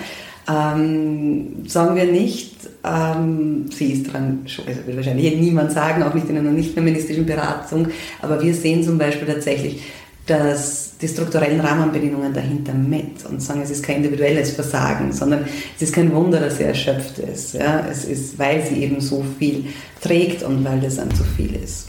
ähm, 0.47 1.67
sagen 1.67 1.95
wir 1.95 2.05
nicht, 2.05 2.53
ähm, 2.84 3.65
sie 3.71 3.93
ist 3.93 4.11
dran, 4.11 4.41
also 4.43 4.86
will 4.86 4.97
wahrscheinlich 4.97 5.36
niemand 5.38 5.71
sagen, 5.71 6.03
auch 6.03 6.13
nicht 6.13 6.30
in 6.30 6.38
einer 6.38 6.51
nicht 6.51 6.74
feministischen 6.74 7.26
Beratung, 7.26 7.88
aber 8.21 8.41
wir 8.41 8.53
sehen 8.53 8.84
zum 8.84 8.97
Beispiel 8.97 9.28
tatsächlich, 9.28 9.84
dass 10.26 10.97
die 11.01 11.07
strukturellen 11.07 11.59
Rahmenbedingungen 11.59 12.34
dahinter 12.34 12.74
mit 12.74 13.26
und 13.30 13.41
sagen, 13.41 13.61
es 13.61 13.69
ist 13.69 13.84
kein 13.84 13.97
individuelles 13.97 14.51
Versagen, 14.51 15.11
sondern 15.11 15.45
es 15.76 15.82
ist 15.82 15.93
kein 15.93 16.13
Wunder, 16.13 16.39
dass 16.39 16.57
sie 16.57 16.63
erschöpft 16.63 17.19
ist. 17.19 17.55
Ja? 17.55 17.86
Es 17.89 18.05
ist, 18.05 18.39
weil 18.39 18.65
sie 18.65 18.84
eben 18.84 19.01
so 19.01 19.24
viel 19.38 19.65
trägt 20.01 20.43
und 20.43 20.63
weil 20.63 20.80
das 20.80 20.95
dann 20.95 21.13
zu 21.13 21.24
viel 21.24 21.55
ist. 21.55 21.88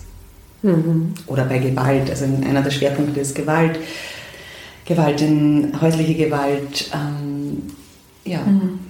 Mhm. 0.62 1.14
Oder 1.26 1.44
bei 1.44 1.58
Gewalt, 1.58 2.10
also 2.10 2.24
einer 2.24 2.62
der 2.62 2.70
Schwerpunkte 2.70 3.20
ist 3.20 3.36
Gewalt, 3.36 3.78
Gewalt 4.84 5.20
in 5.20 5.80
häusliche 5.80 6.14
Gewalt. 6.14 6.90
Ähm, 6.92 7.62
ja. 8.24 8.40
Mhm. 8.40 8.80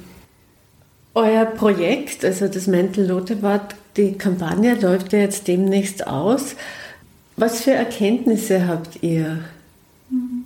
Euer 1.14 1.44
Projekt, 1.44 2.24
also 2.24 2.48
das 2.48 2.66
Mental 2.66 3.04
Lotte 3.04 3.34
Award, 3.34 3.74
die 3.96 4.12
Kampagne 4.12 4.74
läuft 4.74 5.12
ja 5.12 5.20
jetzt 5.20 5.46
demnächst 5.46 6.06
aus. 6.06 6.56
Was 7.36 7.62
für 7.62 7.72
Erkenntnisse 7.72 8.68
habt 8.68 9.02
ihr 9.02 9.40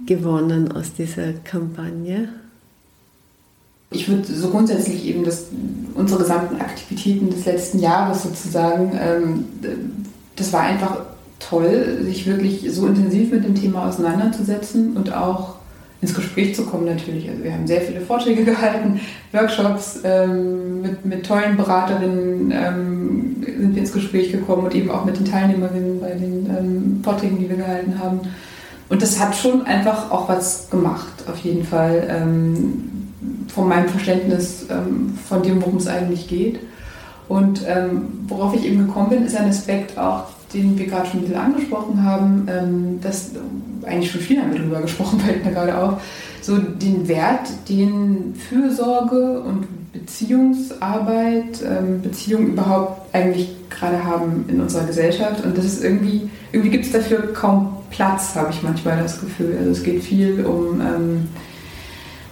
gewonnen 0.06 0.72
aus 0.72 0.94
dieser 0.94 1.34
Kampagne? 1.44 2.28
Ich 3.90 4.08
würde 4.08 4.24
so 4.24 4.50
grundsätzlich 4.50 5.06
eben 5.06 5.24
das, 5.24 5.46
unsere 5.94 6.20
gesamten 6.20 6.60
Aktivitäten 6.60 7.30
des 7.30 7.44
letzten 7.44 7.78
Jahres 7.78 8.22
sozusagen, 8.22 8.98
ähm, 9.00 9.44
das 10.36 10.52
war 10.52 10.62
einfach 10.62 11.00
toll, 11.38 12.00
sich 12.04 12.26
wirklich 12.26 12.66
so 12.70 12.86
intensiv 12.86 13.32
mit 13.32 13.44
dem 13.44 13.54
Thema 13.54 13.88
auseinanderzusetzen 13.88 14.96
und 14.96 15.12
auch 15.12 15.57
ins 16.00 16.14
Gespräch 16.14 16.54
zu 16.54 16.64
kommen 16.64 16.84
natürlich. 16.84 17.28
Also 17.28 17.42
wir 17.42 17.52
haben 17.52 17.66
sehr 17.66 17.80
viele 17.80 18.00
Vorträge 18.00 18.44
gehalten, 18.52 19.00
Workshops 19.32 20.00
ähm, 20.04 20.82
mit, 20.82 21.04
mit 21.04 21.26
tollen 21.26 21.56
Beraterinnen 21.56 22.52
ähm, 22.52 23.36
sind 23.44 23.74
wir 23.74 23.82
ins 23.82 23.92
Gespräch 23.92 24.30
gekommen 24.30 24.64
und 24.64 24.74
eben 24.74 24.90
auch 24.90 25.04
mit 25.04 25.18
den 25.18 25.24
Teilnehmerinnen 25.24 26.00
bei 26.00 26.10
den 26.10 26.46
ähm, 26.46 27.00
Vorträgen, 27.02 27.38
die 27.38 27.48
wir 27.48 27.56
gehalten 27.56 27.98
haben. 27.98 28.20
Und 28.88 29.02
das 29.02 29.20
hat 29.20 29.34
schon 29.36 29.66
einfach 29.66 30.10
auch 30.10 30.28
was 30.28 30.70
gemacht, 30.70 31.24
auf 31.30 31.38
jeden 31.38 31.64
Fall, 31.64 32.06
ähm, 32.08 32.90
von 33.48 33.68
meinem 33.68 33.88
Verständnis 33.88 34.66
ähm, 34.70 35.18
von 35.28 35.42
dem, 35.42 35.60
worum 35.60 35.76
es 35.76 35.86
eigentlich 35.86 36.28
geht. 36.28 36.60
Und 37.28 37.62
ähm, 37.66 38.24
worauf 38.28 38.54
ich 38.54 38.64
eben 38.64 38.86
gekommen 38.86 39.10
bin, 39.10 39.26
ist 39.26 39.36
ein 39.36 39.48
Aspekt 39.48 39.98
auch, 39.98 40.24
den 40.52 40.78
wir 40.78 40.86
gerade 40.86 41.06
schon 41.06 41.20
ein 41.20 41.22
bisschen 41.22 41.40
angesprochen 41.40 42.04
haben, 42.04 42.48
ähm, 42.50 42.98
das 43.02 43.32
eigentlich 43.84 44.10
schon 44.10 44.20
viel 44.20 44.40
haben 44.40 44.52
wir 44.52 44.60
darüber 44.60 44.82
gesprochen, 44.82 45.20
fällt 45.26 45.44
mir 45.44 45.52
gerade 45.52 45.76
auf, 45.76 46.02
so 46.40 46.58
den 46.58 47.08
Wert, 47.08 47.48
den 47.68 48.34
Fürsorge 48.34 49.40
und 49.40 49.66
Beziehungsarbeit, 49.92 51.62
ähm, 51.64 52.02
Beziehungen 52.02 52.52
überhaupt 52.52 53.14
eigentlich 53.14 53.50
gerade 53.68 54.04
haben 54.04 54.44
in 54.48 54.60
unserer 54.60 54.84
Gesellschaft. 54.84 55.44
Und 55.44 55.56
das 55.56 55.64
ist 55.64 55.84
irgendwie, 55.84 56.30
irgendwie 56.52 56.70
gibt 56.70 56.86
es 56.86 56.92
dafür 56.92 57.32
kaum 57.32 57.76
Platz, 57.90 58.34
habe 58.34 58.50
ich 58.50 58.62
manchmal 58.62 59.02
das 59.02 59.20
Gefühl. 59.20 59.56
Also 59.58 59.70
es 59.70 59.82
geht 59.82 60.02
viel 60.02 60.44
um 60.44 60.80
ähm, 60.80 61.28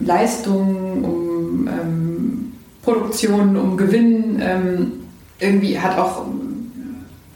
Leistung, 0.01 1.05
um 1.05 1.69
ähm, 1.69 2.53
Produktion, 2.83 3.57
um 3.57 3.77
Gewinn. 3.77 4.41
Ähm, 4.41 4.93
irgendwie 5.39 5.79
hat 5.79 5.99
auch 5.99 6.25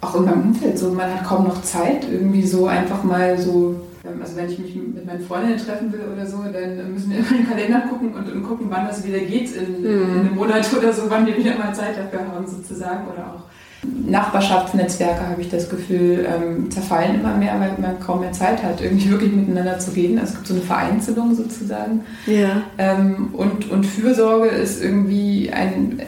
auch 0.01 0.15
in 0.15 0.25
meinem 0.25 0.43
Umfeld 0.43 0.79
so, 0.79 0.91
man 0.91 1.13
hat 1.13 1.25
kaum 1.25 1.45
noch 1.47 1.63
Zeit, 1.63 2.07
irgendwie 2.11 2.47
so 2.47 2.67
einfach 2.67 3.03
mal 3.05 3.39
so, 3.39 3.77
ähm, 4.05 4.21
also 4.23 4.37
wenn 4.37 4.49
ich 4.49 4.59
mich 4.59 4.75
mit 4.75 5.05
meinen 5.07 5.21
Freundinnen 5.21 5.59
treffen 5.59 5.93
will 5.93 6.01
oder 6.13 6.27
so, 6.27 6.39
dann 6.43 6.93
müssen 6.93 7.11
wir 7.11 7.19
immer 7.19 7.31
in 7.31 7.37
den 7.37 7.49
Kalender 7.49 7.81
gucken 7.81 8.15
und, 8.15 8.33
und 8.33 8.43
gucken, 8.43 8.67
wann 8.71 8.87
das 8.87 9.05
wieder 9.05 9.19
geht 9.19 9.55
in, 9.55 9.81
mhm. 9.83 9.87
in, 9.87 10.21
einem 10.21 10.35
Monat 10.35 10.67
oder 10.79 10.93
so, 10.93 11.03
wann 11.09 11.27
wir 11.27 11.37
wieder 11.37 11.57
mal 11.57 11.75
Zeit 11.75 11.99
dafür 11.99 12.21
haben 12.21 12.47
sozusagen 12.47 13.07
oder 13.09 13.27
auch 13.35 13.43
Nachbarschaftsnetzwerke, 13.83 15.27
habe 15.27 15.41
ich 15.41 15.49
das 15.49 15.71
Gefühl, 15.71 16.27
ähm, 16.29 16.71
zerfallen 16.71 17.21
immer 17.21 17.35
mehr, 17.37 17.59
weil 17.59 17.73
man 17.81 17.99
kaum 17.99 18.21
mehr 18.21 18.33
Zeit 18.33 18.63
hat, 18.63 18.83
irgendwie 18.83 19.11
wirklich 19.11 19.33
miteinander 19.33 19.79
zu 19.79 19.93
reden. 19.93 20.19
Also 20.19 20.33
es 20.33 20.37
gibt 20.37 20.47
so 20.49 20.55
eine 20.55 20.63
Vereinzelung 20.63 21.35
sozusagen. 21.35 22.03
Ja. 22.27 22.63
Ähm, 22.77 23.31
und, 23.33 23.71
und 23.71 23.87
Fürsorge 23.87 24.49
ist 24.49 24.83
irgendwie 24.83 25.51
ein, 25.51 26.01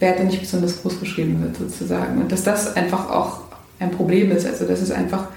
Wert, 0.00 0.18
der 0.18 0.26
nicht 0.26 0.40
besonders 0.40 0.82
groß 0.82 0.98
geschrieben 1.00 1.42
wird, 1.42 1.56
sozusagen. 1.56 2.20
Und 2.20 2.32
dass 2.32 2.42
das 2.42 2.74
einfach 2.76 3.10
auch 3.10 3.40
ein 3.78 3.90
Problem 3.90 4.30
ist, 4.32 4.46
also 4.46 4.66
dass 4.66 4.80
es 4.80 4.90
einfach 4.90 5.28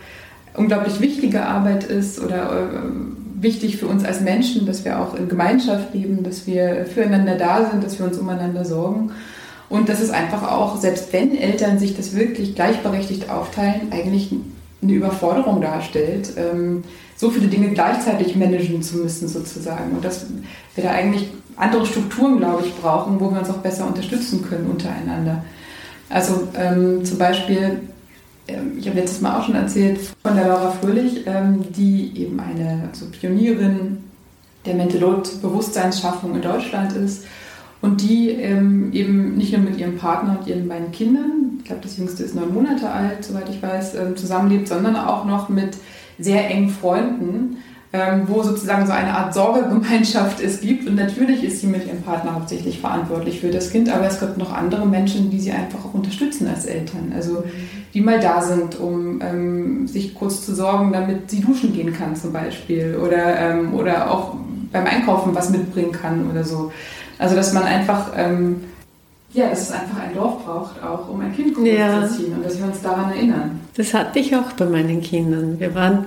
unglaublich 0.56 1.00
wichtige 1.00 1.46
Arbeit 1.46 1.84
ist 1.84 2.20
oder 2.20 2.52
äh, 2.52 3.42
wichtig 3.42 3.78
für 3.78 3.88
uns 3.88 4.06
als 4.06 4.22
Menschen, 4.22 4.66
dass 4.66 4.86
wir 4.86 5.00
auch 5.00 5.16
in 5.16 5.28
Gemeinschaft 5.28 5.94
leben, 5.94 6.24
dass 6.24 6.48
wir 6.48 6.86
füreinander 6.86 7.36
da 7.36 7.70
sind, 7.70 7.84
dass 7.84 8.00
wir 8.00 8.06
uns 8.06 8.18
umeinander 8.18 8.66
sorgen. 8.66 9.12
Und 9.70 9.90
dass 9.90 10.02
es 10.02 10.12
einfach 10.12 10.52
auch, 10.52 10.78
selbst 10.80 11.12
wenn 11.14 11.36
Eltern 11.36 11.80
sich 11.80 11.98
das 11.98 12.16
wirklich 12.16 12.54
gleichberechtigt 12.54 13.30
aufteilen, 13.30 13.92
eigentlich 13.92 14.34
eine 14.84 14.94
Überforderung 14.94 15.62
darstellt, 15.62 16.34
ähm, 16.38 16.84
so 17.16 17.30
viele 17.30 17.48
Dinge 17.48 17.70
gleichzeitig 17.70 18.36
managen 18.36 18.82
zu 18.82 18.98
müssen 18.98 19.28
sozusagen. 19.28 19.92
Und 19.96 20.04
dass 20.04 20.26
wir 20.76 20.84
da 20.84 20.92
eigentlich 20.92 21.30
andere 21.56 21.86
Strukturen, 21.86 22.38
glaube 22.38 22.64
ich, 22.66 22.76
brauchen, 22.76 23.20
wo 23.20 23.32
wir 23.32 23.40
uns 23.40 23.50
auch 23.50 23.58
besser 23.58 23.88
unterstützen 23.88 24.44
können 24.48 24.70
untereinander. 24.70 25.44
Also 26.10 26.48
ähm, 26.56 27.06
zum 27.06 27.18
Beispiel, 27.18 27.82
ähm, 28.48 28.74
ich 28.78 28.88
habe 28.88 29.00
letztes 29.00 29.22
Mal 29.22 29.40
auch 29.40 29.46
schon 29.46 29.56
erzählt 29.56 30.00
von 30.22 30.36
der 30.36 30.48
Laura 30.48 30.72
Fröhlich, 30.72 31.26
ähm, 31.26 31.64
die 31.76 32.12
eben 32.16 32.40
eine 32.40 32.90
also 32.92 33.06
Pionierin 33.08 34.04
der 34.66 34.76
Mentalot-Bewusstseinsschaffung 34.76 36.36
in 36.36 36.42
Deutschland 36.42 36.94
ist 36.94 37.26
und 37.84 38.02
die 38.02 38.30
ähm, 38.30 38.92
eben 38.94 39.36
nicht 39.38 39.56
nur 39.56 39.62
mit 39.62 39.78
ihrem 39.78 39.98
Partner 39.98 40.40
und 40.40 40.48
ihren 40.48 40.68
beiden 40.68 40.92
Kindern, 40.92 41.60
ich 41.60 41.66
glaube 41.66 41.82
das 41.84 41.98
jüngste 41.98 42.24
ist 42.24 42.34
neun 42.34 42.52
Monate 42.52 42.90
alt, 42.90 43.24
soweit 43.24 43.48
ich 43.50 43.62
weiß, 43.62 43.94
ähm, 43.96 44.18
zusammenlebt, 44.18 44.68
sondern 44.68 44.96
auch 44.96 45.26
noch 45.26 45.50
mit 45.50 45.78
sehr 46.18 46.50
engen 46.50 46.70
Freunden 46.70 47.58
ähm, 47.96 48.24
wo 48.26 48.42
sozusagen 48.42 48.88
so 48.88 48.92
eine 48.92 49.16
Art 49.16 49.36
Sorgegemeinschaft 49.36 50.42
es 50.42 50.62
gibt. 50.62 50.88
Und 50.88 50.96
natürlich 50.96 51.44
ist 51.44 51.62
sie 51.62 51.68
mit 51.68 51.86
ihrem 51.86 52.02
Partner 52.02 52.34
hauptsächlich 52.34 52.80
verantwortlich 52.80 53.40
für 53.40 53.52
das 53.52 53.70
Kind, 53.70 53.88
aber 53.88 54.08
es 54.08 54.20
gibt 54.20 54.40
noch 54.40 54.52
andere 54.52 54.88
Menschen, 54.88 55.30
die 55.30 55.40
sie 55.40 55.52
einfach 55.52 55.86
auch 55.86 55.94
unterstützen 55.94 56.48
als 56.48 56.66
Eltern. 56.66 57.14
Also 57.16 57.44
die 57.94 58.02
mal 58.02 58.20
da 58.20 58.42
sind, 58.42 58.80
um 58.80 59.22
ähm, 59.22 59.88
sich 59.88 60.16
kurz 60.16 60.44
zu 60.44 60.56
sorgen, 60.56 60.92
damit 60.92 61.30
sie 61.30 61.42
duschen 61.42 61.72
gehen 61.72 61.94
kann 61.94 62.16
zum 62.16 62.34
Beispiel 62.34 62.98
oder, 63.00 63.38
ähm, 63.38 63.76
oder 63.76 64.10
auch 64.10 64.38
beim 64.72 64.88
Einkaufen 64.88 65.36
was 65.36 65.52
mitbringen 65.52 65.92
kann 65.92 66.32
oder 66.32 66.44
so. 66.44 66.72
Also 67.18 67.36
dass 67.36 67.54
man 67.54 67.64
einfach 67.64 68.12
ähm, 68.16 68.64
ja, 69.34 69.50
dass 69.50 69.64
es 69.64 69.72
einfach 69.72 70.00
ein 70.00 70.14
Dorf 70.14 70.46
braucht, 70.46 70.84
auch 70.84 71.10
um 71.10 71.20
ein 71.22 71.36
Kind 71.36 71.58
ja. 71.66 72.08
zu 72.08 72.18
ziehen 72.18 72.34
und 72.36 72.46
dass 72.46 72.60
wir 72.60 72.66
uns 72.66 72.82
daran 72.82 73.12
erinnern. 73.12 73.60
Das 73.76 73.94
hatte 73.94 74.20
ich 74.20 74.36
auch 74.36 74.52
bei 74.54 74.66
meinen 74.66 75.02
Kindern. 75.02 75.60
Wir 75.60 75.74
waren 75.74 76.06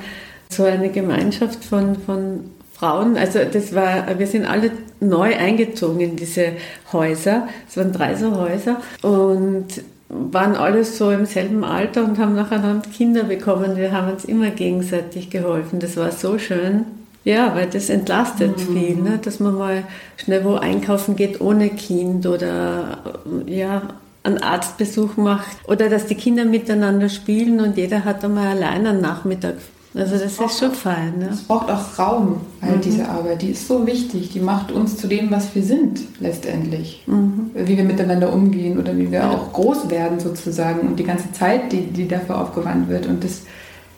so 0.49 0.65
eine 0.65 0.91
Gemeinschaft 0.91 1.65
von, 1.65 1.97
von 1.97 2.51
Frauen. 2.73 3.17
Also 3.17 3.41
das 3.53 3.75
war, 3.75 4.19
wir 4.19 4.27
sind 4.29 4.47
alle 4.47 4.71
neu 5.01 5.35
eingezogen 5.35 6.01
in 6.01 6.17
diese 6.17 6.53
Häuser. 6.93 7.49
Es 7.69 7.77
waren 7.77 7.93
drei 7.93 8.15
so 8.15 8.37
Häuser 8.37 8.81
und 9.03 9.67
waren 10.09 10.55
alle 10.55 10.85
so 10.85 11.11
im 11.11 11.27
selben 11.27 11.65
Alter 11.65 12.05
und 12.05 12.19
haben 12.19 12.37
nacheinander 12.37 12.89
Kinder 12.91 13.25
bekommen. 13.25 13.77
Wir 13.77 13.91
haben 13.91 14.13
uns 14.13 14.25
immer 14.25 14.51
gegenseitig 14.51 15.31
geholfen. 15.31 15.81
Das 15.81 15.97
war 15.97 16.13
so 16.13 16.39
schön. 16.39 16.85
Ja, 17.27 17.57
weil 17.57 17.67
das 17.67 17.91
entlastet 17.91 18.57
mhm. 18.57 18.73
viel, 18.73 18.97
ne? 18.97 19.19
dass 19.21 19.41
man 19.41 19.57
mal 19.57 19.83
schnell 20.17 20.45
wo 20.45 20.55
einkaufen 20.55 21.17
geht 21.17 21.41
ohne 21.41 21.71
Kind 21.71 22.25
oder 22.25 22.99
ja, 23.47 23.83
einen 24.23 24.39
Arztbesuch 24.39 25.17
macht 25.17 25.57
oder 25.67 25.89
dass 25.89 26.07
die 26.07 26.15
Kinder 26.15 26.45
miteinander 26.45 27.09
spielen 27.09 27.59
und 27.59 27.77
jeder 27.77 28.05
hat 28.05 28.25
einmal 28.25 28.47
allein 28.47 28.87
einen 28.87 29.01
Nachmittag 29.01 29.55
also 29.93 30.19
das 30.19 30.39
ist 30.39 30.59
schon 30.59 30.73
fein. 30.73 31.21
Ne? 31.21 31.31
Es 31.33 31.43
braucht 31.45 31.71
auch 31.71 31.99
Raum, 31.99 32.43
halt 32.61 32.77
mhm. 32.77 32.81
diese 32.83 33.09
Arbeit. 33.09 33.41
Die 33.41 33.53
ist 33.53 33.67
so 33.67 33.87
wichtig. 33.87 34.29
Die 34.29 34.41
macht 34.41 34.71
uns 34.71 34.99
zu 34.99 35.07
dem, 35.07 35.31
was 35.31 35.55
wir 35.55 35.63
sind, 35.63 36.01
letztendlich. 36.21 37.03
Mhm. 37.07 37.51
Wie 37.55 37.79
wir 37.79 37.85
miteinander 37.85 38.31
umgehen 38.31 38.79
oder 38.79 38.95
wie 38.95 39.11
wir 39.11 39.21
ja. 39.21 39.31
auch 39.31 39.55
groß 39.55 39.89
werden 39.89 40.21
sozusagen 40.21 40.87
und 40.87 40.99
die 40.99 41.05
ganze 41.05 41.33
Zeit, 41.33 41.73
die, 41.73 41.81
die 41.81 42.07
dafür 42.07 42.43
aufgewandt 42.43 42.91
wird. 42.91 43.07
Und 43.07 43.25
das 43.25 43.45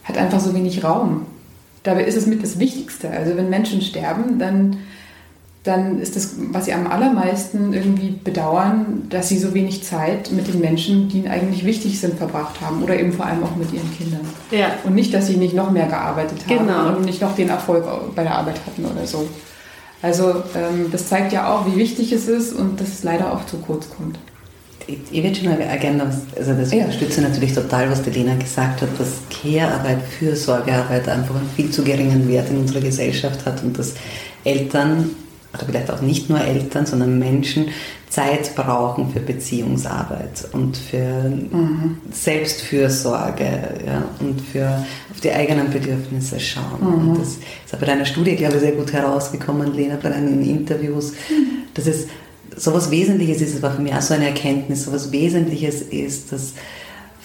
hat 0.04 0.16
einfach 0.16 0.38
so 0.38 0.54
wenig 0.54 0.84
Raum. 0.84 1.26
Dabei 1.88 2.04
ist 2.04 2.18
es 2.18 2.26
mit 2.26 2.42
das 2.42 2.58
Wichtigste. 2.58 3.08
Also 3.08 3.34
wenn 3.34 3.48
Menschen 3.48 3.80
sterben, 3.80 4.38
dann 4.38 4.76
dann 5.64 6.00
ist 6.00 6.16
das, 6.16 6.34
was 6.50 6.66
sie 6.66 6.72
am 6.72 6.86
allermeisten 6.86 7.72
irgendwie 7.72 8.10
bedauern, 8.10 9.06
dass 9.08 9.28
sie 9.28 9.38
so 9.38 9.54
wenig 9.54 9.82
Zeit 9.84 10.30
mit 10.32 10.46
den 10.48 10.60
Menschen, 10.60 11.08
die 11.08 11.18
ihnen 11.18 11.28
eigentlich 11.28 11.64
wichtig 11.64 11.98
sind, 11.98 12.16
verbracht 12.18 12.60
haben 12.60 12.82
oder 12.82 12.98
eben 12.98 13.12
vor 13.12 13.26
allem 13.26 13.42
auch 13.42 13.56
mit 13.56 13.72
ihren 13.72 13.90
Kindern. 13.96 14.20
Ja. 14.50 14.72
Und 14.84 14.94
nicht, 14.94 15.12
dass 15.12 15.26
sie 15.26 15.36
nicht 15.36 15.54
noch 15.54 15.70
mehr 15.70 15.86
gearbeitet 15.86 16.38
haben 16.46 16.66
genau. 16.66 16.96
und 16.96 17.04
nicht 17.04 17.20
noch 17.20 17.34
den 17.34 17.48
Erfolg 17.48 17.84
bei 18.14 18.22
der 18.22 18.34
Arbeit 18.34 18.60
hatten 18.66 18.84
oder 18.84 19.06
so. 19.06 19.28
Also 20.00 20.42
ähm, 20.54 20.90
das 20.92 21.08
zeigt 21.08 21.32
ja 21.32 21.52
auch, 21.52 21.66
wie 21.66 21.76
wichtig 21.76 22.12
es 22.12 22.28
ist 22.28 22.52
und 22.52 22.80
dass 22.80 22.88
es 22.88 23.02
leider 23.02 23.32
auch 23.32 23.44
zu 23.46 23.56
kurz 23.56 23.88
kommt. 23.90 24.18
Ich 24.88 25.22
würde 25.22 25.34
schon 25.34 25.54
gerne, 25.80 26.02
also 26.36 26.54
das 26.54 26.72
ja. 26.72 26.84
unterstütze 26.84 27.20
natürlich 27.20 27.52
total, 27.52 27.90
was 27.90 28.00
die 28.02 28.10
Lena 28.10 28.34
gesagt 28.36 28.80
hat, 28.80 28.88
dass 28.98 29.18
Care-Arbeit, 29.28 29.98
Fürsorgearbeit 30.18 31.06
einfach 31.08 31.34
einen 31.34 31.50
viel 31.54 31.70
zu 31.70 31.84
geringen 31.84 32.26
Wert 32.26 32.48
in 32.48 32.56
unserer 32.56 32.80
Gesellschaft 32.80 33.44
hat 33.44 33.62
und 33.62 33.78
dass 33.78 33.94
Eltern 34.44 35.10
oder 35.54 35.64
vielleicht 35.66 35.90
auch 35.90 36.00
nicht 36.00 36.28
nur 36.30 36.40
Eltern, 36.40 36.86
sondern 36.86 37.18
Menschen 37.18 37.66
Zeit 38.08 38.54
brauchen 38.54 39.10
für 39.10 39.20
Beziehungsarbeit 39.20 40.48
und 40.52 40.76
für 40.76 41.28
mhm. 41.28 41.98
Selbstfürsorge 42.10 43.44
ja, 43.86 44.04
und 44.20 44.40
für 44.40 44.84
auf 45.10 45.20
die 45.20 45.30
eigenen 45.30 45.70
Bedürfnisse 45.70 46.40
schauen. 46.40 46.80
Mhm. 46.80 47.08
Und 47.10 47.18
das 47.18 47.28
ist 47.28 47.78
bei 47.78 47.86
deiner 47.86 48.06
Studie, 48.06 48.36
glaube 48.36 48.54
ich, 48.54 48.60
sehr 48.60 48.72
gut 48.72 48.92
herausgekommen, 48.92 49.74
Lena, 49.74 49.98
bei 50.02 50.08
deinen 50.08 50.42
Interviews, 50.42 51.12
mhm. 51.28 51.64
dass 51.74 51.86
es 51.86 52.06
so 52.58 52.70
etwas 52.70 52.90
Wesentliches 52.90 53.40
ist, 53.40 53.54
es 53.54 53.62
war 53.62 53.72
für 53.72 53.82
mich 53.82 53.94
auch 53.94 54.02
so 54.02 54.14
eine 54.14 54.26
Erkenntnis, 54.26 54.84
so 54.84 54.90
etwas 54.90 55.12
Wesentliches 55.12 55.82
ist, 55.82 56.32
dass 56.32 56.54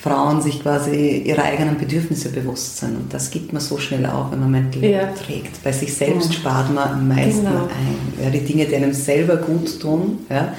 Frauen 0.03 0.41
sich 0.41 0.61
quasi 0.61 1.23
ihrer 1.25 1.43
eigenen 1.43 1.77
Bedürfnisse 1.77 2.29
bewusst 2.29 2.77
sind. 2.77 2.95
Und 2.95 3.13
das 3.13 3.31
gibt 3.31 3.53
man 3.53 3.61
so 3.61 3.77
schnell 3.77 4.05
auf, 4.05 4.31
wenn 4.31 4.39
man 4.41 4.51
Mental 4.51 4.83
ja. 4.83 5.07
trägt. 5.07 5.63
Bei 5.63 5.71
sich 5.71 5.93
selbst 5.93 6.33
ja. 6.33 6.39
spart 6.39 6.73
man 6.73 6.89
am 6.89 7.07
meisten 7.07 7.45
genau. 7.45 7.63
ein. 7.63 8.23
Ja, 8.23 8.29
die 8.29 8.41
Dinge, 8.41 8.65
die 8.65 8.75
einem 8.75 8.93
selber 8.93 9.37
gut 9.37 9.79
tun, 9.79 10.19
ja, 10.29 10.53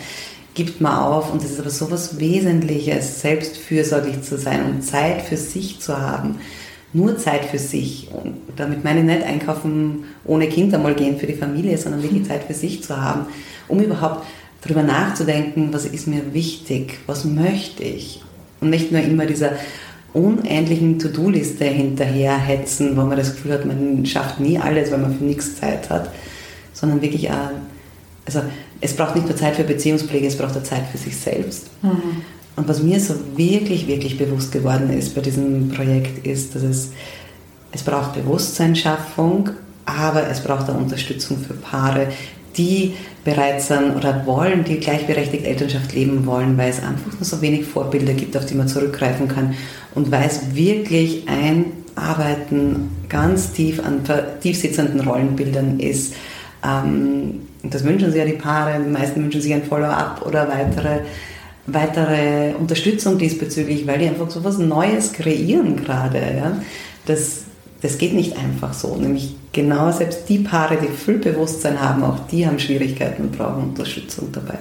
gibt 0.54 0.80
man 0.80 0.96
auf 0.96 1.32
und 1.32 1.42
es 1.42 1.50
ist 1.50 1.60
aber 1.60 1.68
so 1.68 1.90
was 1.90 2.18
Wesentliches, 2.18 3.20
selbstfürsorglich 3.20 4.22
zu 4.22 4.38
sein 4.38 4.64
und 4.64 4.82
Zeit 4.82 5.20
für 5.20 5.36
sich 5.36 5.80
zu 5.80 6.00
haben. 6.00 6.36
Nur 6.94 7.18
Zeit 7.18 7.44
für 7.44 7.58
sich. 7.58 8.08
Und 8.12 8.36
damit 8.56 8.82
meine 8.82 9.00
ich 9.00 9.06
nicht 9.06 9.24
einkaufen 9.24 10.04
ohne 10.24 10.48
Kind 10.48 10.72
einmal 10.72 10.94
gehen 10.94 11.18
für 11.18 11.26
die 11.26 11.34
Familie, 11.34 11.76
sondern 11.76 12.02
wirklich 12.02 12.24
Zeit 12.24 12.44
für 12.44 12.54
sich 12.54 12.82
zu 12.82 12.96
haben, 12.96 13.26
um 13.68 13.80
überhaupt 13.80 14.24
darüber 14.64 14.82
nachzudenken, 14.82 15.68
was 15.72 15.84
ist 15.84 16.06
mir 16.06 16.32
wichtig, 16.32 16.98
was 17.06 17.24
möchte 17.24 17.84
ich. 17.84 18.22
Und 18.60 18.70
nicht 18.70 18.90
nur 18.90 19.02
immer 19.02 19.26
dieser 19.26 19.52
unendlichen 20.14 20.98
To-Do-Liste 20.98 21.64
hinterherhetzen, 21.64 22.96
wo 22.96 23.02
man 23.02 23.18
das 23.18 23.34
Gefühl 23.34 23.52
hat, 23.52 23.66
man 23.66 24.06
schafft 24.06 24.40
nie 24.40 24.58
alles, 24.58 24.90
weil 24.90 24.98
man 24.98 25.16
für 25.16 25.24
nichts 25.24 25.60
Zeit 25.60 25.90
hat, 25.90 26.10
sondern 26.72 27.02
wirklich 27.02 27.30
auch, 27.30 27.50
also 28.24 28.40
es 28.80 28.94
braucht 28.94 29.16
nicht 29.16 29.26
nur 29.26 29.36
Zeit 29.36 29.56
für 29.56 29.64
Beziehungspflege, 29.64 30.26
es 30.26 30.38
braucht 30.38 30.56
auch 30.56 30.62
Zeit 30.62 30.86
für 30.90 30.98
sich 30.98 31.16
selbst. 31.16 31.66
Mhm. 31.82 32.22
Und 32.56 32.68
was 32.68 32.82
mir 32.82 33.00
so 33.00 33.14
wirklich, 33.36 33.88
wirklich 33.88 34.16
bewusst 34.16 34.52
geworden 34.52 34.90
ist 34.90 35.14
bei 35.14 35.20
diesem 35.20 35.70
Projekt, 35.70 36.24
ist, 36.24 36.54
dass 36.54 36.62
es, 36.62 36.92
es 37.72 37.82
braucht 37.82 38.14
Bewusstseinsschaffung, 38.14 39.50
aber 39.84 40.28
es 40.28 40.40
braucht 40.40 40.70
auch 40.70 40.76
Unterstützung 40.76 41.38
für 41.38 41.54
Paare, 41.54 42.08
die 42.56 42.94
bereit 43.24 43.62
sind 43.62 43.96
oder 43.96 44.26
wollen, 44.26 44.64
die 44.64 44.78
gleichberechtigt 44.78 45.44
Elternschaft 45.44 45.94
leben 45.94 46.26
wollen, 46.26 46.56
weil 46.56 46.70
es 46.70 46.82
einfach 46.82 47.12
nur 47.12 47.24
so 47.24 47.40
wenig 47.40 47.64
Vorbilder 47.64 48.12
gibt, 48.12 48.36
auf 48.36 48.46
die 48.46 48.54
man 48.54 48.68
zurückgreifen 48.68 49.28
kann 49.28 49.54
und 49.94 50.10
weil 50.10 50.26
es 50.26 50.54
wirklich 50.54 51.26
ein 51.28 51.66
Arbeiten 51.96 52.90
ganz 53.08 53.52
tief 53.52 53.80
an 53.84 54.02
tief 54.40 54.58
sitzenden 54.58 55.00
Rollenbildern 55.00 55.78
ist. 55.78 56.14
Ähm, 56.64 57.40
das 57.62 57.84
wünschen 57.84 58.10
sich 58.10 58.18
ja 58.18 58.26
die 58.26 58.32
Paare, 58.32 58.80
die 58.84 58.90
meisten 58.90 59.22
wünschen 59.22 59.40
sich 59.40 59.54
ein 59.54 59.62
Follow-up 59.62 60.24
oder 60.26 60.48
weitere, 60.48 61.00
weitere 61.66 62.54
Unterstützung 62.54 63.18
diesbezüglich, 63.18 63.86
weil 63.86 63.98
die 63.98 64.08
einfach 64.08 64.30
so 64.30 64.40
etwas 64.40 64.58
Neues 64.58 65.12
kreieren 65.12 65.76
gerade. 65.76 66.18
Ja? 66.18 66.60
Das, 67.06 67.43
das 67.84 67.98
geht 67.98 68.14
nicht 68.14 68.38
einfach 68.38 68.72
so. 68.72 68.96
Nämlich 68.96 69.36
genau 69.52 69.92
selbst 69.92 70.26
die 70.30 70.38
Paare, 70.38 70.78
die 70.80 70.88
Füllbewusstsein 70.88 71.78
haben, 71.78 72.02
auch 72.02 72.18
die 72.30 72.46
haben 72.46 72.58
Schwierigkeiten 72.58 73.24
und 73.24 73.36
brauchen 73.36 73.62
Unterstützung 73.62 74.32
dabei. 74.32 74.58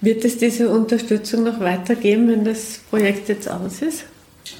Wird 0.00 0.24
es 0.24 0.38
diese 0.38 0.68
Unterstützung 0.68 1.44
noch 1.44 1.60
weitergeben, 1.60 2.28
wenn 2.28 2.44
das 2.44 2.80
Projekt 2.90 3.28
jetzt 3.28 3.48
aus 3.48 3.80
ist? 3.80 4.06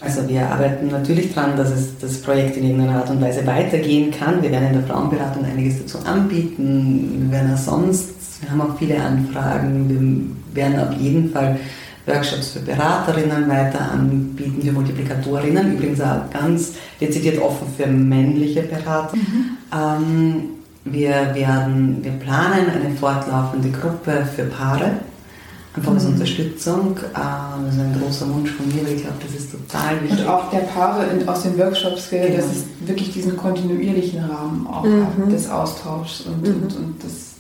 Also 0.01 0.29
wir 0.29 0.47
arbeiten 0.47 0.87
natürlich 0.89 1.35
daran, 1.35 1.57
dass 1.57 1.73
es 1.73 1.99
das 2.01 2.19
Projekt 2.19 2.57
in 2.57 2.67
irgendeiner 2.67 2.99
Art 2.99 3.11
und 3.11 3.21
Weise 3.21 3.45
weitergehen 3.49 4.13
kann. 4.13 4.41
Wir 4.41 4.53
werden 4.53 4.69
in 4.69 4.75
der 4.75 4.85
Frauenberatung 4.85 5.45
einiges 5.45 5.81
dazu 5.81 5.99
anbieten. 6.07 7.25
Wir 7.25 7.33
werden 7.33 7.53
auch 7.53 7.59
sonst, 7.59 8.11
wir 8.43 8.51
haben 8.53 8.61
auch 8.61 8.79
viele 8.79 9.03
Anfragen. 9.03 10.37
Wir 10.55 10.63
werden 10.63 10.79
auf 10.79 10.95
jeden 11.01 11.33
Fall 11.33 11.59
Workshops 12.07 12.51
für 12.51 12.61
Beraterinnen 12.61 13.49
weiter 13.49 13.93
anbieten, 13.93 14.63
für 14.63 14.73
Multiplikatorinnen, 14.73 15.75
übrigens 15.75 16.01
auch 16.01 16.29
ganz 16.31 16.73
dezidiert 17.01 17.41
offen 17.41 17.67
für 17.77 17.87
männliche 17.87 18.63
Berater. 18.63 19.17
Mhm. 19.17 19.57
Ähm, 19.73 20.45
wir, 20.85 21.35
werden, 21.35 21.99
wir 22.03 22.13
planen 22.13 22.67
eine 22.75 22.95
fortlaufende 22.97 23.71
Gruppe 23.71 24.27
für 24.35 24.45
Paare 24.45 24.93
Einfach 25.75 25.93
als 25.95 26.05
mhm. 26.05 26.13
Unterstützung. 26.13 26.97
Ähm, 26.99 27.65
das 27.67 27.75
ist 27.75 27.81
ein 27.81 27.99
großer 27.99 28.35
Wunsch 28.35 28.51
von 28.51 28.69
mir, 28.69 28.85
weil 28.85 28.95
ich 28.95 29.03
glaube, 29.03 29.17
das 29.25 29.41
ist 29.41 29.53
total 29.53 30.03
wichtig. 30.03 30.21
Und 30.21 30.29
auch 30.29 30.51
der 30.51 30.59
Paare 30.59 31.07
aus 31.27 31.43
den 31.45 31.59
Workshops, 31.59 32.11
genau. 32.11 32.37
dass 32.37 32.45
es 32.45 32.65
wirklich 32.81 33.13
diesen 33.13 33.37
kontinuierlichen 33.37 34.23
Rahmen 34.23 34.67
auch 34.67 34.85
mhm. 34.85 35.07
hat, 35.07 35.33
des 35.33 35.49
Austauschs 35.49 36.27
und, 36.27 36.43
mhm. 36.43 36.63
und, 36.63 36.77
und 36.77 37.03
des, 37.03 37.32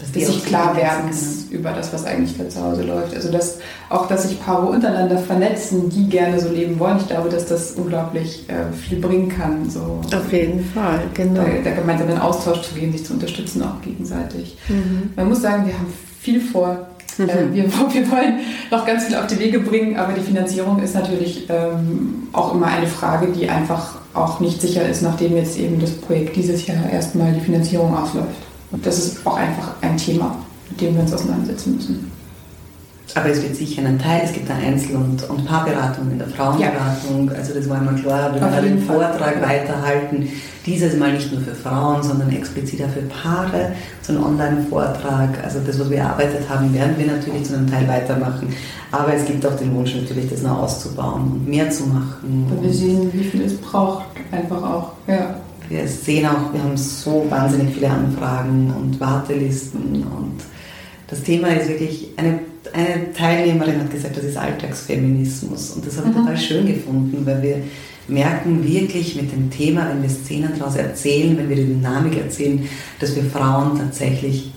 dass 0.00 0.12
die 0.12 0.24
sich 0.24 0.44
klar 0.44 0.76
werden 0.76 1.10
genau. 1.10 1.60
über 1.60 1.72
das, 1.72 1.92
was 1.92 2.06
eigentlich 2.06 2.36
für 2.36 2.48
zu 2.48 2.62
Hause 2.62 2.82
läuft. 2.82 3.14
Also 3.14 3.30
dass, 3.30 3.58
auch, 3.90 4.08
dass 4.08 4.28
sich 4.28 4.42
Paare 4.42 4.66
untereinander 4.66 5.18
vernetzen, 5.18 5.90
die 5.90 6.08
gerne 6.08 6.40
so 6.40 6.48
leben 6.48 6.78
wollen. 6.78 6.96
Ich 6.98 7.08
glaube, 7.08 7.28
dass 7.28 7.46
das 7.46 7.72
unglaublich 7.72 8.48
äh, 8.48 8.72
viel 8.74 8.98
bringen 8.98 9.28
kann. 9.28 9.68
So. 9.68 10.00
Auf 10.16 10.32
jeden 10.32 10.64
Fall, 10.64 11.00
genau. 11.12 11.42
Da, 11.42 11.70
da 11.70 11.76
gemeinsam 11.76 12.08
in 12.08 12.18
Austausch 12.18 12.62
zu 12.62 12.74
gehen, 12.74 12.92
sich 12.92 13.04
zu 13.04 13.12
unterstützen, 13.12 13.62
auch 13.62 13.80
gegenseitig. 13.82 14.56
Mhm. 14.68 15.10
Man 15.16 15.28
muss 15.28 15.42
sagen, 15.42 15.66
wir 15.66 15.74
haben 15.74 15.92
viel 16.20 16.40
vor 16.40 16.86
äh, 17.18 17.22
mhm. 17.22 17.54
wir, 17.54 17.64
wir, 17.92 18.10
wollen 18.10 18.40
noch 18.70 18.86
ganz 18.86 19.04
viel 19.04 19.16
auf 19.16 19.26
die 19.26 19.38
Wege 19.38 19.60
bringen, 19.60 19.96
aber 19.96 20.14
die 20.14 20.22
Finanzierung 20.22 20.82
ist 20.82 20.94
natürlich 20.94 21.48
ähm, 21.50 22.28
auch 22.32 22.54
immer 22.54 22.66
eine 22.66 22.86
Frage, 22.86 23.28
die 23.28 23.50
einfach 23.50 23.96
auch 24.14 24.40
nicht 24.40 24.60
sicher 24.60 24.88
ist, 24.88 25.02
nachdem 25.02 25.36
jetzt 25.36 25.58
eben 25.58 25.78
das 25.78 25.92
Projekt 25.92 26.36
dieses 26.36 26.66
Jahr 26.66 26.90
erstmal 26.90 27.32
die 27.32 27.40
Finanzierung 27.40 27.96
ausläuft. 27.96 28.49
Und 28.70 28.84
das 28.86 28.98
ist 28.98 29.26
auch 29.26 29.36
einfach 29.36 29.74
ein 29.80 29.96
Thema, 29.96 30.36
mit 30.68 30.80
dem 30.80 30.94
wir 30.94 31.02
uns 31.02 31.12
auseinandersetzen 31.12 31.76
müssen. 31.76 32.12
Aber 33.14 33.28
es 33.28 33.42
wird 33.42 33.56
sicher 33.56 33.82
einen 33.82 33.98
Teil, 33.98 34.22
es 34.24 34.32
gibt 34.32 34.50
eine 34.50 34.64
Einzel- 34.64 34.96
und, 34.96 35.28
und 35.28 35.44
Paarberatung 35.44 36.10
in 36.12 36.18
der 36.18 36.28
Frauenberatung, 36.28 37.28
ja. 37.28 37.34
also 37.34 37.54
das 37.54 37.68
war 37.68 37.78
immer 37.78 37.94
klar, 37.94 38.32
wir 38.32 38.40
werden 38.40 38.76
den 38.76 38.82
Vortrag 38.82 39.42
weiterhalten. 39.42 40.28
Dieses 40.64 40.96
Mal 40.96 41.14
nicht 41.14 41.32
nur 41.32 41.40
für 41.40 41.54
Frauen, 41.54 42.02
sondern 42.02 42.30
explizit 42.30 42.82
auch 42.82 42.90
für 42.90 43.02
Paare, 43.02 43.72
so 44.02 44.12
ein 44.12 44.22
Online-Vortrag. 44.22 45.42
Also 45.42 45.58
das, 45.66 45.80
was 45.80 45.90
wir 45.90 45.98
erarbeitet 45.98 46.48
haben, 46.48 46.72
werden 46.74 46.94
wir 46.98 47.06
natürlich 47.06 47.44
zu 47.44 47.56
einem 47.56 47.68
Teil 47.68 47.88
weitermachen. 47.88 48.54
Aber 48.92 49.14
es 49.14 49.24
gibt 49.24 49.44
auch 49.46 49.56
den 49.56 49.74
Wunsch 49.74 49.94
natürlich, 49.94 50.28
das 50.30 50.42
noch 50.42 50.58
auszubauen 50.62 51.22
und 51.32 51.48
mehr 51.48 51.70
zu 51.70 51.86
machen. 51.86 52.46
Und 52.50 52.62
wir 52.62 52.72
sehen, 52.72 53.10
wie 53.12 53.24
viel 53.24 53.42
es 53.42 53.56
braucht, 53.56 54.04
einfach 54.30 54.62
auch. 54.62 54.92
Ja. 55.06 55.39
Wir 55.70 55.86
sehen 55.86 56.26
auch, 56.26 56.52
wir 56.52 56.60
haben 56.62 56.76
so 56.76 57.24
wahnsinnig 57.30 57.72
viele 57.74 57.88
Anfragen 57.88 58.74
und 58.76 58.98
Wartelisten 58.98 60.02
und 60.02 60.38
das 61.06 61.22
Thema 61.22 61.48
ist 61.48 61.68
wirklich, 61.68 62.08
eine, 62.16 62.40
eine 62.72 63.12
Teilnehmerin 63.12 63.78
hat 63.78 63.90
gesagt, 63.90 64.16
das 64.16 64.24
ist 64.24 64.36
Alltagsfeminismus 64.36 65.70
und 65.70 65.86
das 65.86 65.96
habe 65.96 66.10
ich 66.10 66.16
mhm. 66.16 66.20
total 66.20 66.36
schön 66.36 66.66
gefunden, 66.66 67.24
weil 67.24 67.40
wir 67.40 67.62
merken 68.08 68.66
wirklich 68.66 69.14
mit 69.14 69.30
dem 69.30 69.48
Thema, 69.48 69.88
wenn 69.88 70.02
wir 70.02 70.10
Szenen 70.10 70.50
daraus 70.58 70.74
erzählen, 70.74 71.38
wenn 71.38 71.48
wir 71.48 71.56
die 71.56 71.66
Dynamik 71.66 72.18
erzählen, 72.18 72.68
dass 72.98 73.14
wir 73.14 73.22
Frauen 73.22 73.78
tatsächlich, 73.78 74.52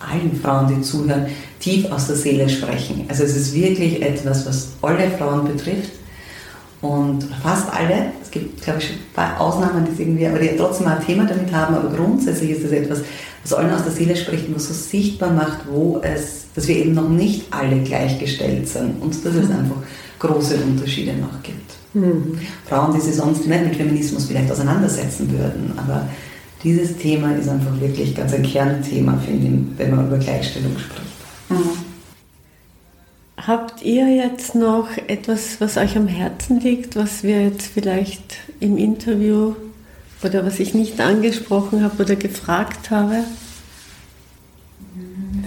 allen 0.00 0.34
Frauen, 0.42 0.66
die 0.66 0.82
zuhören, 0.82 1.26
tief 1.60 1.90
aus 1.92 2.08
der 2.08 2.16
Seele 2.16 2.48
sprechen. 2.48 3.04
Also 3.06 3.22
es 3.22 3.36
ist 3.36 3.54
wirklich 3.54 4.02
etwas, 4.02 4.44
was 4.46 4.70
alle 4.82 5.10
Frauen 5.12 5.46
betrifft 5.46 5.92
und 6.82 7.24
fast 7.42 7.72
alle. 7.72 8.12
Es 8.22 8.30
gibt, 8.30 8.62
glaube 8.62 8.80
ich, 8.80 8.90
ein 8.90 8.98
paar 9.14 9.40
Ausnahmen, 9.40 9.86
die 9.86 10.02
irgendwie, 10.02 10.26
aber 10.26 10.38
die 10.38 10.56
trotzdem 10.56 10.88
ein 10.88 11.04
Thema 11.04 11.24
damit 11.24 11.52
haben, 11.52 11.74
aber 11.74 11.88
grundsätzlich 11.94 12.50
ist 12.50 12.64
es 12.64 12.72
etwas, 12.72 13.00
was 13.42 13.52
allen 13.54 13.72
aus 13.72 13.84
der 13.84 13.92
Seele 13.92 14.16
spricht 14.16 14.48
und 14.48 14.56
was 14.56 14.68
so 14.68 14.74
sichtbar 14.74 15.30
macht, 15.30 15.60
wo 15.70 16.00
es, 16.02 16.46
dass 16.54 16.68
wir 16.68 16.76
eben 16.76 16.94
noch 16.94 17.08
nicht 17.08 17.46
alle 17.50 17.80
gleichgestellt 17.80 18.68
sind 18.68 19.00
und 19.00 19.12
dass 19.24 19.34
es 19.34 19.50
einfach 19.50 19.76
große 20.18 20.56
Unterschiede 20.56 21.12
noch 21.14 21.42
gibt. 21.42 21.72
Mhm. 21.94 22.38
Frauen, 22.68 22.94
die 22.94 23.00
sich 23.00 23.14
sonst 23.14 23.46
nicht 23.46 23.64
mit 23.64 23.76
Feminismus 23.76 24.26
vielleicht 24.26 24.50
auseinandersetzen 24.50 25.30
würden, 25.30 25.72
aber 25.76 26.08
dieses 26.62 26.96
Thema 26.96 27.32
ist 27.32 27.48
einfach 27.48 27.80
wirklich 27.80 28.14
ganz 28.14 28.32
ein 28.32 28.42
Kernthema, 28.42 29.16
finde 29.24 29.46
ich, 29.46 29.78
wenn 29.78 29.94
man 29.94 30.08
über 30.08 30.18
Gleichstellung 30.18 30.72
spricht. 30.78 31.06
Mhm. 31.48 31.95
Habt 33.36 33.82
ihr 33.82 34.08
jetzt 34.08 34.54
noch 34.54 34.96
etwas, 34.96 35.60
was 35.60 35.76
euch 35.76 35.96
am 35.96 36.08
Herzen 36.08 36.58
liegt, 36.58 36.96
was 36.96 37.22
wir 37.22 37.42
jetzt 37.42 37.66
vielleicht 37.66 38.38
im 38.60 38.78
Interview 38.78 39.54
oder 40.22 40.44
was 40.46 40.58
ich 40.58 40.72
nicht 40.72 41.00
angesprochen 41.00 41.84
habe 41.84 42.02
oder 42.02 42.16
gefragt 42.16 42.90
habe? 42.90 43.24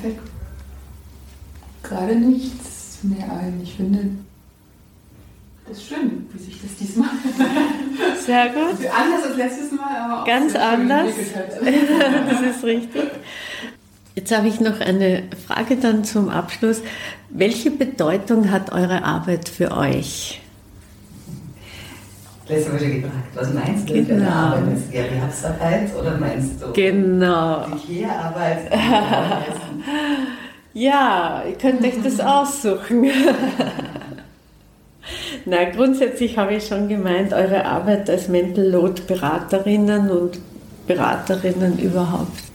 Fällt 0.01 0.19
gerade 1.81 2.15
nichts 2.15 2.99
mehr 3.01 3.31
ein. 3.31 3.59
Ich 3.63 3.73
finde 3.73 4.09
das 5.67 5.83
schön, 5.83 6.27
wie 6.31 6.39
sich 6.43 6.61
das 6.61 6.75
diesmal. 6.75 7.09
Sehr 8.25 8.49
gut. 8.49 8.85
Anders 8.85 9.23
als 9.23 9.37
letztes 9.37 9.71
Mal, 9.71 9.97
aber 9.97 10.21
auch 10.21 10.25
Ganz 10.25 10.55
anders. 10.55 11.09
das 11.63 12.55
ist 12.55 12.63
richtig. 12.63 13.03
Jetzt 14.19 14.35
habe 14.35 14.49
ich 14.49 14.59
noch 14.59 14.81
eine 14.81 15.23
Frage 15.47 15.77
dann 15.77 16.03
zum 16.03 16.27
Abschluss. 16.27 16.81
Welche 17.29 17.71
Bedeutung 17.71 18.51
hat 18.51 18.73
eure 18.73 19.05
Arbeit 19.05 19.47
für 19.47 19.71
euch? 19.71 20.41
Letztes 22.49 22.73
Mal 22.73 22.79
schon 22.79 23.01
gefragt, 23.01 23.29
was 23.33 23.53
meinst 23.53 23.89
du 23.89 23.93
genau. 23.93 24.07
für 24.07 24.13
eine 24.15 24.29
Arbeit? 24.29 24.65
Meinst 24.65 24.91
du 24.91 24.97
Erwerbsarbeit 24.97 25.95
oder 25.97 26.17
meinst 26.17 26.61
du 26.61 26.73
genau. 26.73 27.65
die 27.67 27.99
Kehrarbeit? 27.99 28.73
ja, 30.73 31.43
ihr 31.47 31.55
könnt 31.55 31.81
euch 31.81 32.03
das 32.03 32.19
aussuchen. 32.19 33.05
Na, 35.45 35.63
grundsätzlich 35.63 36.37
habe 36.37 36.55
ich 36.55 36.67
schon 36.67 36.89
gemeint, 36.89 37.31
eure 37.31 37.63
Arbeit 37.63 38.09
als 38.09 38.27
Mental 38.27 38.65
Load 38.65 39.03
Beraterinnen 39.07 40.11
und 40.11 40.41
Beraterinnen 40.87 41.79
überhaupt. 41.79 42.48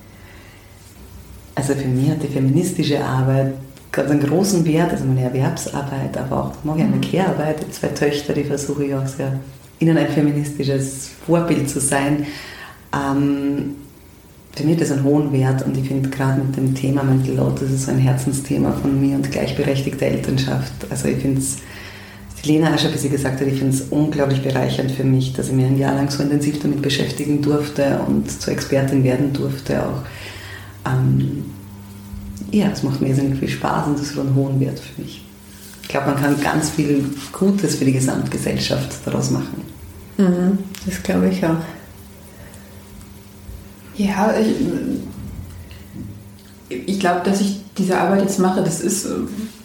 Also 1.54 1.74
für 1.74 1.88
mich 1.88 2.10
hat 2.10 2.22
die 2.22 2.28
feministische 2.28 3.02
Arbeit 3.02 3.54
ganz 3.92 4.10
einen 4.10 4.20
großen 4.20 4.64
Wert, 4.64 4.90
also 4.90 5.04
meine 5.04 5.22
Erwerbsarbeit, 5.22 6.16
aber 6.16 6.44
auch 6.44 6.64
mag 6.64 6.78
ich 6.78 6.84
eine 6.84 6.98
Kehrarbeit, 6.98 7.64
zwei 7.72 7.88
Töchter, 7.88 8.32
die 8.32 8.44
versuche 8.44 8.84
ich 8.84 8.94
auch 8.94 9.06
sehr 9.06 9.38
ihnen 9.78 9.96
ein 9.96 10.08
feministisches 10.08 11.10
Vorbild 11.26 11.68
zu 11.68 11.80
sein. 11.80 12.26
Ähm, 12.92 13.76
für 14.56 14.64
mich 14.64 14.74
hat 14.76 14.82
das 14.82 14.92
einen 14.92 15.04
hohen 15.04 15.32
Wert 15.32 15.64
und 15.66 15.76
ich 15.76 15.88
finde 15.88 16.08
gerade 16.10 16.40
mit 16.40 16.56
dem 16.56 16.74
Thema 16.74 17.02
Mental 17.02 17.34
Load, 17.34 17.60
das 17.60 17.70
ist 17.70 17.86
so 17.86 17.90
ein 17.90 17.98
Herzensthema 17.98 18.72
von 18.72 19.00
mir 19.00 19.16
und 19.16 19.30
gleichberechtigte 19.30 20.06
Elternschaft. 20.06 20.72
Also 20.90 21.08
ich 21.08 21.18
finde 21.18 21.40
es, 21.40 21.56
die 22.42 22.52
Lena 22.52 22.76
schon 22.78 22.88
ein 22.88 22.92
bisschen 22.92 23.10
gesagt 23.10 23.40
hat, 23.40 23.46
ich 23.48 23.58
finde 23.58 23.74
es 23.74 23.82
unglaublich 23.90 24.42
bereichernd 24.42 24.92
für 24.92 25.02
mich, 25.02 25.32
dass 25.32 25.48
ich 25.48 25.54
mir 25.54 25.66
ein 25.66 25.78
Jahr 25.78 25.94
lang 25.94 26.08
so 26.10 26.22
intensiv 26.22 26.60
damit 26.60 26.82
beschäftigen 26.82 27.42
durfte 27.42 28.00
und 28.06 28.30
zur 28.30 28.52
Expertin 28.52 29.02
werden 29.02 29.32
durfte 29.32 29.84
auch. 29.84 30.02
Ähm, 30.86 31.44
ja, 32.50 32.68
es 32.68 32.82
macht 32.82 33.00
mir 33.00 33.08
irrsinnig 33.08 33.38
viel 33.38 33.48
Spaß 33.48 33.86
und 33.88 33.98
das 33.98 34.10
ist 34.10 34.18
einen 34.18 34.34
hohen 34.34 34.60
Wert 34.60 34.78
für 34.78 35.02
mich. 35.02 35.24
Ich 35.82 35.88
glaube, 35.88 36.12
man 36.12 36.20
kann 36.20 36.40
ganz 36.40 36.70
viel 36.70 37.04
Gutes 37.32 37.76
für 37.76 37.84
die 37.84 37.92
Gesamtgesellschaft 37.92 38.96
daraus 39.04 39.30
machen. 39.30 39.62
Mhm, 40.16 40.58
das 40.86 41.02
glaube 41.02 41.28
ich 41.28 41.44
auch. 41.44 41.56
Ja, 43.96 44.34
ich, 44.36 44.56
ich 46.86 47.00
glaube, 47.00 47.20
dass 47.24 47.40
ich 47.40 47.60
diese 47.76 47.98
Arbeit 47.98 48.22
jetzt 48.22 48.38
mache, 48.38 48.62
das 48.62 48.80
ist 48.80 49.04
äh, 49.06 49.10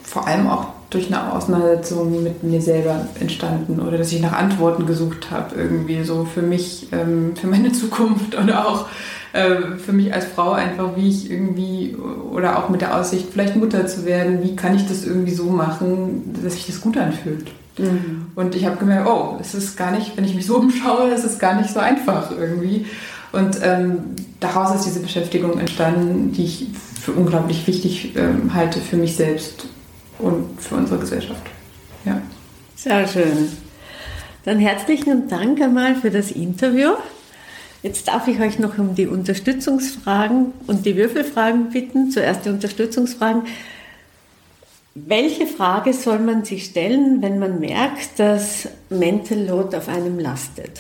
vor 0.04 0.28
allem 0.28 0.48
auch 0.48 0.68
durch 0.90 1.08
eine 1.08 1.32
Auseinandersetzung 1.34 2.24
mit 2.24 2.44
mir 2.44 2.62
selber 2.62 3.08
entstanden 3.20 3.80
oder 3.80 3.98
dass 3.98 4.12
ich 4.12 4.22
nach 4.22 4.34
Antworten 4.34 4.88
gesucht 4.88 5.30
habe, 5.30 5.56
irgendwie 5.56 6.04
so 6.04 6.26
für 6.26 6.42
mich, 6.42 6.88
ähm, 6.92 7.36
für 7.36 7.48
meine 7.48 7.72
Zukunft 7.74 8.36
oder 8.36 8.68
auch 8.68 8.88
äh, 9.34 9.78
für 9.78 9.94
mich 9.94 10.14
als 10.14 10.26
Frau 10.26 10.52
einfach, 10.52 10.96
wie 10.96 11.10
ich 11.10 11.30
irgendwie 11.30 11.96
oder 12.32 12.58
auch 12.58 12.70
mit 12.70 12.82
der 12.82 12.98
Aussicht, 12.98 13.28
vielleicht 13.32 13.56
Mutter 13.56 13.86
zu 13.86 14.06
werden, 14.06 14.42
wie 14.44 14.56
kann 14.56 14.76
ich 14.76 14.88
das 14.88 15.06
irgendwie 15.06 15.34
so 15.34 15.46
machen, 15.46 16.36
dass 16.44 16.54
sich 16.54 16.66
das 16.66 16.82
gut 16.82 16.98
anfühlt. 16.98 17.52
Mhm. 17.78 18.28
Und 18.36 18.56
ich 18.56 18.66
habe 18.66 18.78
gemerkt, 18.78 19.08
oh, 19.08 19.38
es 19.40 19.54
ist 19.54 19.78
gar 19.78 19.92
nicht, 19.92 20.18
wenn 20.18 20.26
ich 20.26 20.34
mich 20.34 20.48
so 20.48 20.56
umschaue, 20.58 21.12
es 21.12 21.24
ist 21.24 21.40
gar 21.40 21.56
nicht 21.56 21.70
so 21.70 21.80
einfach 21.80 22.32
irgendwie. 22.32 22.88
Und 23.32 23.60
ähm, 23.62 24.00
daraus 24.40 24.76
ist 24.76 24.86
diese 24.86 25.02
Beschäftigung 25.02 25.60
entstanden, 25.60 26.32
die 26.32 26.46
ich 26.46 26.68
für 27.00 27.12
unglaublich 27.12 27.68
wichtig 27.68 28.16
ähm, 28.16 28.56
halte 28.56 28.80
für 28.80 28.98
mich 28.98 29.16
selbst 29.16 29.68
und 30.20 30.62
für 30.62 30.76
unsere 30.76 31.00
Gesellschaft. 31.00 31.42
Ja. 32.06 32.22
Sehr 32.76 33.08
schön. 33.08 33.52
Dann 34.46 34.60
herzlichen 34.60 35.28
Dank 35.28 35.62
einmal 35.62 35.96
für 35.96 36.12
das 36.12 36.32
Interview. 36.32 36.92
Jetzt 37.82 38.08
darf 38.08 38.28
ich 38.28 38.40
euch 38.40 38.60
noch 38.60 38.78
um 38.78 38.96
die 38.96 39.08
Unterstützungsfragen 39.08 40.54
und 40.68 40.86
die 40.86 40.96
Würfelfragen 40.96 41.70
bitten. 41.70 42.12
Zuerst 42.12 42.46
die 42.46 42.50
Unterstützungsfragen. 42.50 43.44
Welche 44.96 45.48
Frage 45.48 45.94
soll 45.94 46.20
man 46.20 46.44
sich 46.44 46.66
stellen, 46.66 47.22
wenn 47.22 47.40
man 47.40 47.60
merkt, 47.60 48.20
dass 48.20 48.68
Mental 48.90 49.46
Load 49.46 49.78
auf 49.78 49.88
einem 49.88 50.20
lastet? 50.20 50.80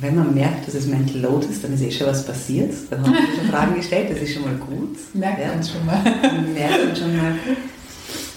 Wenn 0.00 0.16
man 0.16 0.34
merkt, 0.34 0.66
dass 0.66 0.74
es 0.74 0.86
Mental 0.86 1.20
Load 1.20 1.46
ist, 1.46 1.64
dann 1.64 1.72
ist 1.72 1.82
eh 1.82 1.90
schon 1.90 2.06
was 2.06 2.26
passiert. 2.26 2.72
Dann 2.90 3.00
haben 3.02 3.12
wir 3.12 3.36
schon 3.38 3.50
Fragen 3.50 3.74
gestellt, 3.76 4.10
das 4.10 4.18
ist 4.20 4.34
schon 4.34 4.42
mal 4.42 4.54
gut. 4.56 4.96
Merkt 5.14 5.40
ja. 5.40 5.48
man 5.48 5.64
schon 5.64 5.86
mal. 5.86 6.02
Merkt 6.54 6.86
man 6.86 6.96
schon 6.96 7.16
mal. 7.16 7.34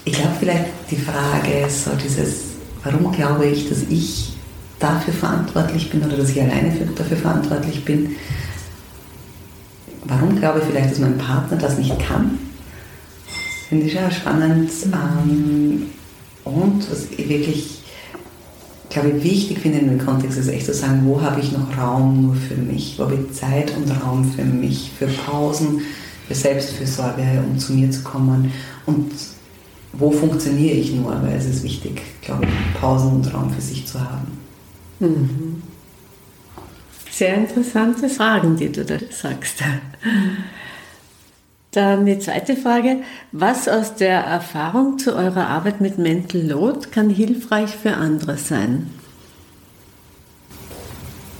Ich 0.04 0.12
glaube 0.14 0.32
vielleicht 0.38 0.64
die 0.90 0.96
Frage, 0.96 1.68
so 1.68 1.90
dieses, 2.02 2.42
warum 2.82 3.12
glaube 3.12 3.46
ich, 3.46 3.68
dass 3.68 3.82
ich 3.88 4.32
dafür 4.78 5.12
verantwortlich 5.12 5.90
bin 5.90 6.02
oder 6.02 6.16
dass 6.16 6.30
ich 6.30 6.40
alleine 6.40 6.72
dafür 6.96 7.16
verantwortlich 7.16 7.84
bin. 7.84 8.16
Warum 10.04 10.36
glaube 10.36 10.60
ich 10.60 10.64
vielleicht, 10.64 10.92
dass 10.92 10.98
mein 10.98 11.18
Partner 11.18 11.58
das 11.58 11.78
nicht 11.78 11.98
kann? 11.98 12.38
Finde 13.68 13.86
ich 13.86 13.94
ja 13.94 14.10
spannend. 14.10 14.70
Ähm, 14.92 15.90
und 16.44 16.90
was 16.90 17.06
ich 17.16 17.28
wirklich 17.28 17.79
glaube 18.90 19.10
ich, 19.10 19.24
wichtig 19.24 19.60
finde 19.60 19.78
in 19.78 19.88
dem 19.88 20.04
Kontext 20.04 20.36
ist 20.36 20.48
echt 20.48 20.66
zu 20.66 20.74
sagen, 20.74 21.02
wo 21.04 21.22
habe 21.22 21.40
ich 21.40 21.52
noch 21.52 21.76
Raum 21.78 22.22
nur 22.22 22.34
für 22.34 22.56
mich? 22.56 22.98
Wo 22.98 23.04
habe 23.04 23.14
ich 23.14 23.32
Zeit 23.32 23.74
und 23.76 23.90
Raum 24.02 24.24
für 24.24 24.44
mich, 24.44 24.90
für 24.98 25.06
Pausen, 25.06 25.82
für 26.28 26.34
Selbstfürsorge, 26.34 27.42
um 27.46 27.58
zu 27.58 27.72
mir 27.72 27.90
zu 27.90 28.02
kommen? 28.02 28.52
Und 28.86 29.12
wo 29.92 30.10
funktioniere 30.10 30.74
ich 30.74 30.92
nur? 30.92 31.10
Weil 31.22 31.36
es 31.36 31.46
ist 31.46 31.62
wichtig, 31.62 32.02
glaube 32.20 32.44
ich, 32.44 32.80
Pausen 32.80 33.12
und 33.12 33.32
Raum 33.32 33.50
für 33.50 33.60
sich 33.60 33.86
zu 33.86 34.00
haben. 34.00 34.38
Mhm. 34.98 35.62
Sehr 37.10 37.36
interessante 37.36 38.08
Fragen, 38.08 38.56
die 38.56 38.70
du 38.70 38.84
da 38.84 38.98
sagst. 39.10 39.62
Dann 41.72 42.04
die 42.04 42.18
zweite 42.18 42.56
Frage. 42.56 42.96
Was 43.30 43.68
aus 43.68 43.94
der 43.94 44.20
Erfahrung 44.20 44.98
zu 44.98 45.14
eurer 45.14 45.46
Arbeit 45.46 45.80
mit 45.80 45.98
Mental 45.98 46.40
Load 46.40 46.88
kann 46.90 47.10
hilfreich 47.10 47.70
für 47.70 47.94
andere 47.94 48.36
sein? 48.36 48.90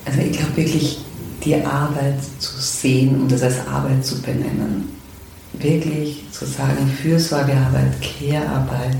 Also 0.04 0.20
ich 0.20 0.38
glaube 0.38 0.56
wirklich, 0.56 1.00
die 1.44 1.54
Arbeit 1.56 2.22
zu 2.38 2.60
sehen 2.60 3.20
und 3.20 3.32
das 3.32 3.42
als 3.42 3.66
Arbeit 3.66 4.04
zu 4.04 4.20
benennen. 4.22 4.88
Wirklich 5.54 6.24
zu 6.30 6.44
sagen, 6.44 6.86
Fürsorgearbeit, 7.02 7.92
Care-Arbeit, 8.00 8.98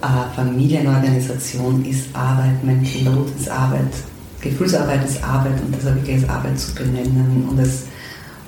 äh, 0.00 0.36
Familienorganisation 0.36 1.84
ist 1.84 2.14
Arbeit, 2.14 2.62
Mental 2.62 3.02
Load 3.02 3.32
ist 3.38 3.48
Arbeit, 3.48 3.92
Gefühlsarbeit 4.40 5.04
ist 5.04 5.22
Arbeit 5.24 5.60
und 5.60 5.74
das 5.74 5.84
wirklich 5.84 6.22
als 6.22 6.28
Arbeit 6.28 6.58
zu 6.58 6.74
benennen 6.74 7.48
und 7.48 7.58
es 7.58 7.86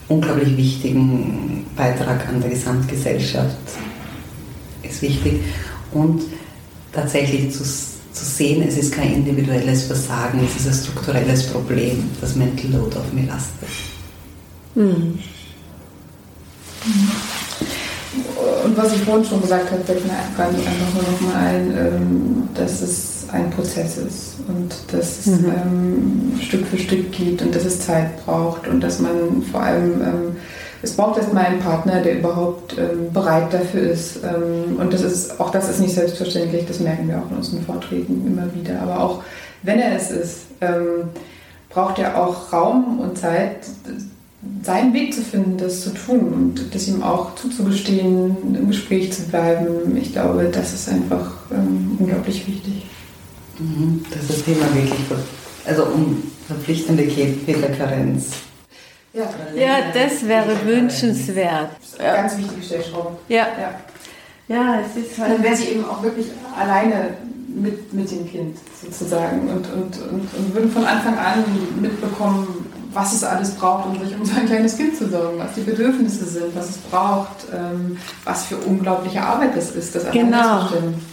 unglaublich 0.08 0.56
wichtigen 0.56 1.66
Beitrag 1.76 2.28
an 2.28 2.40
der 2.40 2.50
Gesamtgesellschaft 2.50 3.56
ist 4.82 5.02
wichtig. 5.02 5.40
Und 5.92 6.22
tatsächlich 6.92 7.52
zu, 7.52 7.62
zu 7.62 8.24
sehen, 8.24 8.62
es 8.66 8.76
ist 8.76 8.92
kein 8.92 9.14
individuelles 9.14 9.84
Versagen, 9.84 10.40
es 10.44 10.60
ist 10.60 10.68
ein 10.68 10.74
strukturelles 10.74 11.46
Problem, 11.46 12.10
das 12.20 12.34
Mental 12.36 12.70
Load 12.70 12.96
auf 12.96 13.12
mir 13.12 13.26
lastet. 13.26 13.68
Mhm. 14.74 15.18
Und 18.64 18.76
was 18.76 18.94
ich 18.94 19.02
vorhin 19.02 19.24
schon 19.24 19.40
gesagt 19.40 19.70
habe, 19.70 19.82
fällt 19.84 20.04
mir 20.06 20.12
einfach 20.12 20.54
nur 20.94 21.02
noch 21.02 21.20
mal 21.20 21.36
ein, 21.36 21.76
ähm, 21.76 22.48
dass 22.54 22.80
es 22.82 23.13
ein 23.34 23.50
Prozess 23.50 23.98
ist 23.98 24.36
und 24.48 24.70
dass 24.92 25.18
es 25.18 25.26
mhm. 25.26 25.52
ähm, 25.54 26.40
Stück 26.40 26.66
für 26.66 26.78
Stück 26.78 27.12
geht 27.12 27.42
und 27.42 27.54
dass 27.54 27.64
es 27.64 27.80
Zeit 27.80 28.24
braucht 28.24 28.66
und 28.68 28.80
dass 28.80 29.00
man 29.00 29.42
vor 29.50 29.62
allem, 29.62 30.00
ähm, 30.02 30.36
es 30.82 30.92
braucht 30.92 31.18
erstmal 31.18 31.46
einen 31.46 31.60
Partner, 31.60 32.00
der 32.00 32.18
überhaupt 32.18 32.76
ähm, 32.78 33.12
bereit 33.12 33.52
dafür 33.52 33.82
ist. 33.82 34.20
Ähm, 34.22 34.76
und 34.78 34.92
das 34.92 35.02
ist, 35.02 35.40
auch 35.40 35.50
das 35.50 35.68
ist 35.68 35.80
nicht 35.80 35.94
selbstverständlich, 35.94 36.66
das 36.66 36.80
merken 36.80 37.08
wir 37.08 37.18
auch 37.18 37.30
in 37.30 37.38
unseren 37.38 37.62
Vorträgen 37.62 38.26
immer 38.26 38.54
wieder. 38.54 38.80
Aber 38.82 39.00
auch 39.00 39.22
wenn 39.62 39.80
er 39.80 39.96
es 39.96 40.10
ist, 40.10 40.38
ähm, 40.60 41.08
braucht 41.70 41.98
er 41.98 42.22
auch 42.22 42.52
Raum 42.52 43.00
und 43.00 43.18
Zeit, 43.18 43.66
seinen 44.62 44.92
Weg 44.92 45.14
zu 45.14 45.22
finden, 45.22 45.56
das 45.56 45.82
zu 45.82 45.90
tun 45.90 46.32
und 46.32 46.74
das 46.74 46.86
ihm 46.86 47.02
auch 47.02 47.34
zuzugestehen, 47.34 48.54
im 48.54 48.68
Gespräch 48.68 49.12
zu 49.12 49.22
bleiben. 49.22 49.96
Ich 49.96 50.12
glaube, 50.12 50.50
das 50.52 50.74
ist 50.74 50.88
einfach 50.88 51.32
ähm, 51.50 51.96
unglaublich 51.98 52.46
wichtig. 52.46 52.86
Mhm, 53.58 54.04
das 54.10 54.22
ist 54.22 54.30
das 54.30 54.44
Thema 54.44 54.74
wirklich, 54.74 55.00
also 55.66 55.84
um 55.86 56.22
verpflichtende 56.46 57.04
Väterkarenz. 57.04 58.32
Ja, 59.12 59.28
ja 59.54 59.76
das 59.92 60.26
wäre 60.26 60.56
wünschenswert. 60.64 61.70
Ganz 61.98 62.36
wichtige 62.36 62.62
Stellschraube. 62.62 63.16
Ja. 63.28 63.46
ja. 63.60 63.80
Ja, 64.46 64.80
es 64.80 64.96
ist 64.96 65.18
halt. 65.18 65.32
Dann 65.32 65.42
wäre 65.42 65.56
sie 65.56 65.68
eben 65.68 65.84
auch 65.84 66.02
wirklich 66.02 66.26
alleine 66.58 67.14
mit, 67.48 67.92
mit 67.92 68.10
dem 68.10 68.28
Kind 68.28 68.58
sozusagen 68.82 69.48
und, 69.48 69.66
und, 69.72 70.02
und, 70.10 70.28
und 70.34 70.54
würden 70.54 70.70
von 70.70 70.84
Anfang 70.84 71.16
an 71.16 71.44
mitbekommen, 71.80 72.66
was 72.94 73.12
es 73.12 73.24
alles 73.24 73.50
braucht, 73.50 73.86
um 73.86 74.04
sich 74.04 74.16
um 74.16 74.24
sein 74.24 74.46
kleines 74.46 74.76
Kind 74.76 74.96
zu 74.96 75.08
sorgen, 75.08 75.38
was 75.38 75.54
die 75.54 75.62
Bedürfnisse 75.62 76.24
sind, 76.24 76.54
was 76.54 76.70
es 76.70 76.76
braucht, 76.78 77.46
ähm, 77.52 77.96
was 78.24 78.44
für 78.44 78.56
unglaubliche 78.56 79.22
Arbeit 79.22 79.56
es 79.56 79.72
ist, 79.72 79.94
das 79.94 80.10
genau, 80.10 80.68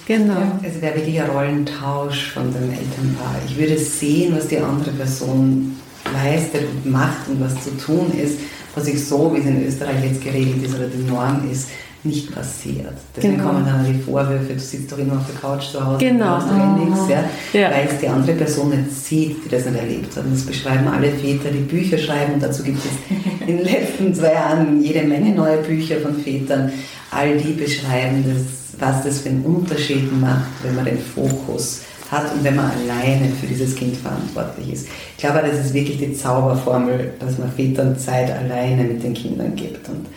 genau. 0.06 0.34
Ja. 0.34 0.60
Es 0.64 0.82
wäre 0.82 0.96
wirklich 0.96 1.20
ein 1.20 1.30
Rollentausch 1.30 2.32
von 2.32 2.54
dem 2.54 2.70
Elternpaar. 2.70 3.36
Ich 3.48 3.58
würde 3.58 3.78
sehen, 3.78 4.36
was 4.36 4.48
die 4.48 4.60
andere 4.60 4.92
Person 4.92 5.78
leistet 6.14 6.64
und 6.70 6.92
macht 6.92 7.28
und 7.28 7.42
was 7.42 7.64
zu 7.64 7.76
tun 7.78 8.12
ist, 8.18 8.40
was 8.76 8.88
ich 8.88 9.06
so, 9.06 9.34
wie 9.34 9.40
es 9.40 9.46
in 9.46 9.66
Österreich 9.66 10.04
jetzt 10.04 10.24
geregelt 10.24 10.64
ist 10.64 10.76
oder 10.76 10.88
die 10.88 11.04
Norm 11.04 11.50
ist, 11.52 11.68
nicht 12.04 12.34
passiert. 12.34 12.94
Deswegen 13.16 13.38
genau. 13.38 13.50
kommen 13.50 13.66
dann 13.66 13.86
die 13.86 14.00
Vorwürfe, 14.00 14.54
du 14.54 14.60
sitzt 14.60 14.92
doch 14.92 14.98
immer 14.98 15.18
auf 15.18 15.26
der 15.32 15.40
Couch 15.40 15.72
zu 15.72 15.86
Hause 15.86 16.04
genau. 16.04 16.36
und 16.38 16.58
machst 16.58 16.80
nichts, 16.80 17.10
ja, 17.54 17.60
ja. 17.62 17.72
weil 17.72 17.88
es 17.88 18.00
die 18.00 18.08
andere 18.08 18.34
Person 18.34 18.70
nicht 18.70 18.92
sieht, 18.92 19.46
die 19.46 19.50
das 19.50 19.66
nicht 19.66 19.80
erlebt 19.80 20.16
hat. 20.16 20.26
Und 20.26 20.34
das 20.34 20.46
beschreiben 20.46 20.88
alle 20.88 21.12
Väter, 21.12 21.52
die 21.52 21.60
Bücher 21.60 21.98
schreiben. 21.98 22.34
Und 22.34 22.44
dazu 22.44 22.64
gibt 22.64 22.80
es 22.80 22.92
in 23.48 23.58
den 23.58 23.66
letzten 23.66 24.14
zwei 24.14 24.34
Jahren 24.34 24.82
jede 24.82 25.04
Menge 25.04 25.36
neue 25.36 25.58
Bücher 25.58 26.00
von 26.00 26.16
Vätern. 26.16 26.72
All 27.12 27.38
die 27.38 27.54
beschreiben, 27.54 28.24
das, 28.26 28.80
was 28.80 29.04
das 29.04 29.20
für 29.20 29.30
einen 29.30 29.44
Unterschied 29.44 30.12
macht, 30.20 30.50
wenn 30.64 30.76
man 30.76 30.86
den 30.86 31.00
Fokus 31.00 31.82
hat 32.10 32.34
und 32.34 32.44
wenn 32.44 32.56
man 32.56 32.70
alleine 32.72 33.30
für 33.40 33.48
dieses 33.48 33.76
Kind 33.76 33.96
verantwortlich 33.96 34.74
ist. 34.74 34.88
Ich 35.16 35.24
glaube, 35.24 35.42
das 35.48 35.66
ist 35.66 35.74
wirklich 35.74 35.98
die 35.98 36.14
Zauberformel, 36.14 37.14
dass 37.20 37.38
man 37.38 37.52
Vätern 37.52 37.98
Zeit 37.98 38.32
alleine 38.32 38.84
mit 38.84 39.02
den 39.02 39.14
Kindern 39.14 39.56
gibt. 39.56 39.88
Und 39.88 40.08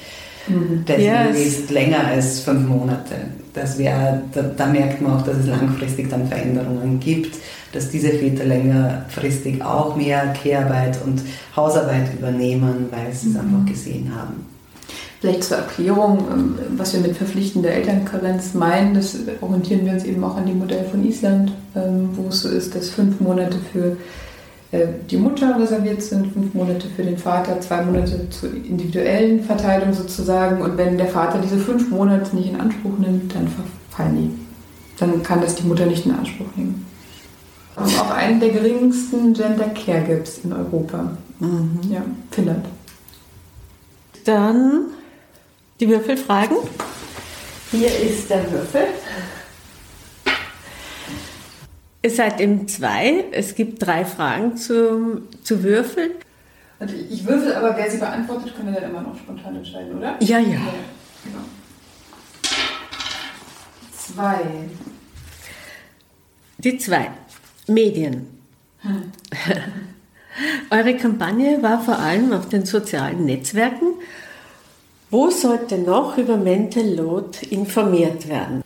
Mhm. 0.49 0.84
Das 0.86 0.99
yes. 0.99 1.38
ist 1.38 1.70
länger 1.70 2.07
als 2.07 2.40
fünf 2.40 2.68
Monate. 2.68 3.14
Das 3.53 3.78
wär, 3.78 4.22
da, 4.32 4.42
da, 4.42 4.66
merkt 4.66 5.01
man 5.01 5.18
auch, 5.18 5.22
dass 5.22 5.38
es 5.38 5.47
langfristig 5.47 6.11
dann 6.11 6.28
Veränderungen 6.28 7.01
gibt. 7.01 7.36
dass 7.72 7.90
diese 7.90 8.11
Väter 8.11 8.45
längerfristig 8.45 9.61
auch 9.62 9.97
mehr 9.97 10.32
Kehrarbeit 10.32 10.97
und 11.05 11.22
Hausarbeit 11.57 12.14
übernehmen, 12.16 12.86
weil 12.90 13.12
sie 13.12 13.30
es 13.30 13.34
mhm. 13.34 13.40
einfach 13.40 13.66
gesehen 13.66 14.12
haben. 14.14 14.47
Vielleicht 15.20 15.45
zur 15.45 15.57
Erklärung, 15.57 16.18
ähm, 16.30 16.59
was 16.76 16.92
wir 16.92 17.01
mit 17.01 17.16
verpflichtender 17.16 17.70
Elternkarenz 17.70 18.55
meinen, 18.55 18.95
das 18.95 19.16
orientieren 19.40 19.86
wir 19.86 19.95
uns 19.95 20.05
eben 20.05 20.22
auch 20.22 20.36
an 20.36 20.47
dem 20.47 20.59
Modell 20.59 20.84
von 20.84 21.05
Island, 21.05 21.53
ähm, 21.74 22.11
wo 22.12 22.28
es 22.28 22.42
so 22.42 22.49
ist, 22.49 22.74
dass 22.76 22.90
fünf 22.90 23.20
Monate 23.20 23.57
für 23.72 23.97
die 25.11 25.16
Mutter 25.16 25.59
reserviert 25.59 26.03
sind, 26.03 26.33
fünf 26.33 26.55
Monate 26.55 26.89
für 26.95 27.03
den 27.03 27.18
Vater, 27.18 27.61
zwei 27.61 27.83
Monate 27.83 28.29
zur 28.31 28.53
individuellen 28.53 29.45
Verteilung 29.45 29.93
sozusagen. 29.93 30.62
Und 30.62 30.77
wenn 30.77 30.97
der 30.97 31.09
Vater 31.09 31.39
diese 31.43 31.59
fünf 31.59 31.91
Monate 31.91 32.35
nicht 32.35 32.51
in 32.51 32.61
Anspruch 32.61 32.99
nimmt, 32.99 33.35
dann 33.35 33.49
verfallen 33.49 34.16
die. 34.16 34.99
Dann 34.99 35.22
kann 35.22 35.41
das 35.41 35.57
die 35.57 35.66
Mutter 35.66 35.87
nicht 35.87 36.07
in 36.07 36.12
Anspruch 36.12 36.47
nehmen. 36.57 36.87
Und 37.77 38.01
auch 38.01 38.11
einen 38.11 38.41
der 38.41 38.51
geringsten 38.51 39.35
Gender 39.35 39.70
Care 39.70 40.03
Gaps 40.03 40.41
in 40.45 40.53
Europa. 40.53 41.16
Mhm. 41.41 41.81
Ja, 41.91 42.03
Finnland. 42.31 42.66
Dann 44.25 44.85
die 45.81 45.89
Würfelfragen. 45.89 46.57
Hier 47.72 47.89
ist 47.89 48.31
der 48.31 48.51
Würfel. 48.51 48.83
Ihr 52.05 52.11
seid 52.11 52.38
im 52.38 52.68
zwei. 52.68 53.24
Es 53.32 53.55
gibt 53.55 53.82
drei 53.82 54.05
Fragen 54.05 54.59
zu, 54.59 55.22
zu 55.42 55.62
würfeln. 55.62 56.11
Also 56.78 56.94
ich 57.11 57.26
würfel, 57.26 57.55
aber 57.55 57.74
wer 57.78 57.90
sie 57.90 57.96
beantwortet, 57.96 58.55
kann 58.55 58.68
er 58.68 58.82
dann 58.82 58.90
immer 58.90 59.00
noch 59.00 59.16
spontan 59.16 59.57
entscheiden, 59.57 59.96
oder? 59.96 60.16
Ja, 60.20 60.38
ja. 60.38 60.50
ja 60.50 60.61
genau. 61.24 61.44
Zwei. 63.90 64.40
Die 66.59 66.76
zwei. 66.76 67.11
Medien. 67.68 68.26
Hm. 68.80 69.11
Eure 70.70 70.98
Kampagne 70.98 71.62
war 71.62 71.80
vor 71.80 71.98
allem 71.98 72.34
auf 72.34 72.50
den 72.50 72.66
sozialen 72.66 73.24
Netzwerken 73.24 73.94
wo 75.14 75.30
sollte 75.30 75.78
noch 75.78 76.18
über 76.18 76.36
Mental 76.36 76.88
Load 76.92 77.46
informiert 77.50 78.28
werden? 78.28 78.64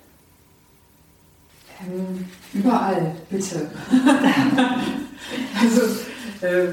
Ähm, 2.54 2.60
überall, 2.60 3.14
bitte. 3.30 3.68
also 5.60 5.80
äh, 6.40 6.68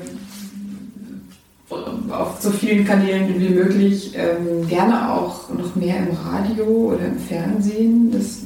auf 2.11 2.39
so 2.39 2.51
vielen 2.51 2.85
Kanälen 2.85 3.39
wie 3.39 3.49
möglich, 3.49 4.13
ähm, 4.15 4.67
gerne 4.67 5.11
auch 5.11 5.49
noch 5.49 5.75
mehr 5.75 5.97
im 5.97 6.15
Radio 6.15 6.65
oder 6.65 7.05
im 7.05 7.19
Fernsehen, 7.19 8.11
das, 8.11 8.41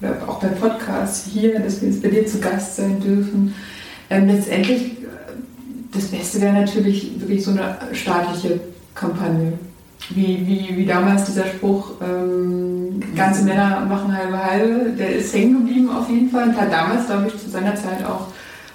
oder 0.00 0.28
auch 0.28 0.40
bei 0.40 0.48
Podcasts 0.48 1.26
hier, 1.26 1.60
dass 1.60 1.80
wir 1.80 1.88
jetzt 1.88 2.02
bei 2.02 2.08
dir 2.08 2.26
zu 2.26 2.40
Gast 2.40 2.76
sein 2.76 3.00
dürfen. 3.00 3.54
Ähm, 4.10 4.26
letztendlich, 4.26 4.82
äh, 4.82 4.96
das 5.92 6.06
Beste 6.06 6.40
wäre 6.40 6.54
natürlich 6.54 7.20
wirklich 7.20 7.44
so 7.44 7.52
eine 7.52 7.76
staatliche 7.92 8.60
Kampagne 8.94 9.52
wie, 10.08 10.46
wie, 10.46 10.76
wie 10.76 10.86
damals 10.86 11.24
dieser 11.24 11.46
Spruch, 11.46 11.92
ähm, 12.02 13.00
ganze 13.14 13.44
Männer 13.44 13.80
machen 13.80 14.16
halbe 14.16 14.42
halbe, 14.42 14.90
der 14.90 15.16
ist 15.16 15.34
hängen 15.34 15.66
geblieben 15.66 15.90
auf 15.90 16.08
jeden 16.08 16.30
Fall 16.30 16.48
und 16.48 16.60
hat 16.60 16.72
damals, 16.72 17.06
glaube 17.06 17.28
ich, 17.28 17.38
zu 17.38 17.48
seiner 17.50 17.74
Zeit 17.74 18.04
auch, 18.04 18.28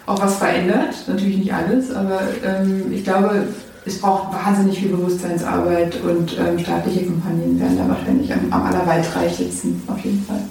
auch 0.06 0.22
was 0.22 0.38
verändert. 0.38 0.96
Natürlich 1.08 1.38
nicht 1.38 1.54
alles, 1.54 1.92
aber 1.94 2.22
ähm, 2.44 2.92
ich 2.92 3.04
glaube, 3.04 3.48
es 3.86 4.00
braucht 4.00 4.34
wahnsinnig 4.34 4.80
viel 4.80 4.90
Bewusstseinsarbeit 4.90 6.02
und 6.02 6.38
ähm, 6.40 6.60
staatliche 6.60 7.06
Kampagnen 7.06 7.60
werden 7.60 7.78
da 7.78 7.88
wahrscheinlich 7.88 8.32
am, 8.34 8.52
am 8.52 8.64
allerweitreichendsten, 8.64 9.82
auf 9.88 10.00
jeden 10.00 10.24
Fall. 10.24 10.42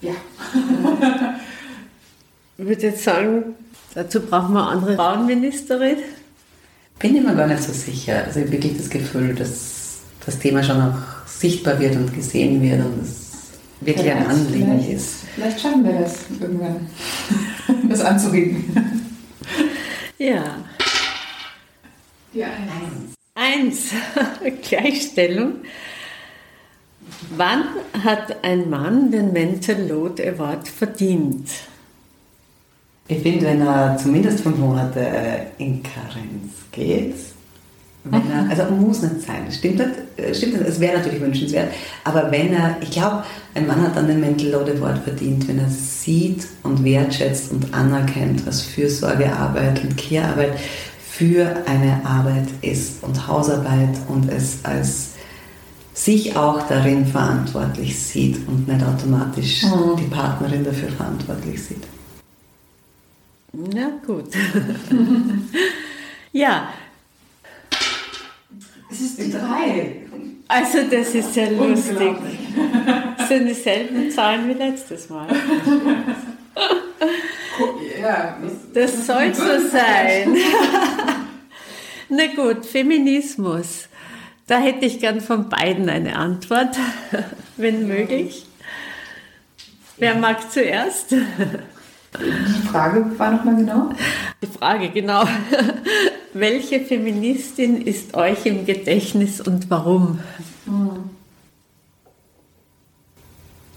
Ja. 0.00 0.12
ich 2.58 2.66
würde 2.66 2.82
jetzt 2.82 3.02
sagen, 3.02 3.56
dazu 3.94 4.20
brauchen 4.20 4.54
wir 4.54 4.68
andere 4.68 4.94
Frauenministerin. 4.94 5.96
Bin 6.98 7.16
ich 7.16 7.22
mir 7.22 7.34
gar 7.34 7.46
nicht 7.46 7.62
so 7.62 7.72
sicher. 7.72 8.24
Also 8.24 8.40
ich 8.40 8.46
habe 8.46 8.52
wirklich 8.52 8.76
das 8.76 8.90
Gefühl, 8.90 9.34
dass 9.34 10.00
das 10.24 10.38
Thema 10.38 10.62
schon 10.62 10.80
auch 10.80 10.98
sichtbar 11.26 11.78
wird 11.78 11.94
und 11.96 12.12
gesehen 12.12 12.60
wird 12.60 12.84
und 12.84 13.02
es 13.02 13.28
wirklich 13.80 14.06
ja, 14.06 14.16
ein 14.16 14.26
Anliegen 14.26 14.90
ist. 14.90 15.20
Vielleicht 15.34 15.60
schaffen 15.60 15.84
wir 15.84 16.00
das 16.00 16.24
irgendwann, 16.40 16.88
das 17.88 18.00
anzuregen. 18.00 18.64
Ja. 20.18 20.56
Die 22.34 22.44
Eins. 22.44 23.14
Eins. 23.34 23.90
Gleichstellung. 24.68 25.56
Wann 27.36 27.64
hat 28.04 28.44
ein 28.44 28.68
Mann 28.68 29.10
den 29.12 29.32
Mental 29.32 29.80
Load 29.86 30.22
Award 30.28 30.68
verdient? 30.68 31.48
Ich 33.08 33.22
finde, 33.22 33.46
wenn 33.46 33.62
er 33.62 33.96
zumindest 33.96 34.40
fünf 34.40 34.58
Monate 34.58 35.00
in 35.56 35.82
Karenz 35.82 36.52
geht, 36.70 37.14
er, 38.10 38.50
also 38.50 38.74
muss 38.74 39.02
nicht 39.02 39.22
sein, 39.22 39.50
stimmt 39.50 39.80
äh, 39.80 40.34
stimmt 40.34 40.54
nicht, 40.54 40.68
es 40.68 40.80
wäre 40.80 40.98
natürlich 40.98 41.20
wünschenswert, 41.20 41.68
aber 42.04 42.30
wenn 42.30 42.52
er, 42.52 42.76
ich 42.80 42.90
glaube, 42.90 43.24
ein 43.54 43.66
Mann 43.66 43.82
hat 43.82 43.96
dann 43.96 44.08
den 44.08 44.20
Mental 44.20 44.48
Load 44.48 44.72
Award 44.72 44.98
verdient, 44.98 45.48
wenn 45.48 45.58
er 45.58 45.68
sieht 45.68 46.46
und 46.62 46.84
wertschätzt 46.84 47.50
und 47.52 47.74
anerkennt, 47.74 48.46
was 48.46 48.62
Fürsorgearbeit 48.62 49.82
und 49.82 49.96
Care-Arbeit 49.96 50.52
für 51.10 51.50
eine 51.66 52.00
Arbeit 52.04 52.48
ist 52.62 53.02
und 53.02 53.26
Hausarbeit 53.26 53.98
und 54.08 54.30
es 54.30 54.64
als 54.64 55.10
sich 55.92 56.36
auch 56.36 56.68
darin 56.68 57.04
verantwortlich 57.04 57.98
sieht 57.98 58.46
und 58.46 58.68
nicht 58.68 58.84
automatisch 58.84 59.64
mhm. 59.64 59.96
die 59.98 60.04
Partnerin 60.04 60.64
dafür 60.64 60.90
verantwortlich 60.90 61.60
sieht. 61.60 61.82
Na 63.52 63.90
gut. 64.06 64.32
ja. 66.32 66.72
Es 68.90 69.00
ist 69.00 69.18
die 69.18 69.30
drei. 69.30 70.08
Also 70.48 70.78
das 70.90 71.14
ist 71.14 71.36
ja 71.36 71.50
lustig. 71.50 72.16
Das 73.18 73.28
sind 73.28 73.46
dieselben 73.46 74.10
Zahlen 74.10 74.48
wie 74.48 74.54
letztes 74.54 75.10
Mal. 75.10 75.28
Ja, 78.00 78.38
das 78.72 79.06
soll 79.06 79.34
so 79.34 79.68
sein. 79.68 80.36
Na 82.08 82.26
gut, 82.34 82.64
Feminismus. 82.64 83.88
Da 84.46 84.58
hätte 84.58 84.86
ich 84.86 85.00
gern 85.00 85.20
von 85.20 85.50
beiden 85.50 85.90
eine 85.90 86.16
Antwort, 86.16 86.78
wenn 87.58 87.86
möglich. 87.86 88.46
Wer 89.98 90.14
mag 90.14 90.50
zuerst? 90.50 91.14
Die 92.16 92.66
Frage 92.68 93.04
war 93.18 93.32
nochmal 93.32 93.56
genau? 93.56 93.90
Die 94.42 94.46
Frage, 94.46 94.88
genau. 94.90 95.24
Welche 96.32 96.80
Feministin 96.80 97.82
ist 97.82 98.14
euch 98.14 98.46
im 98.46 98.64
Gedächtnis 98.64 99.40
und 99.40 99.68
warum? 99.68 100.18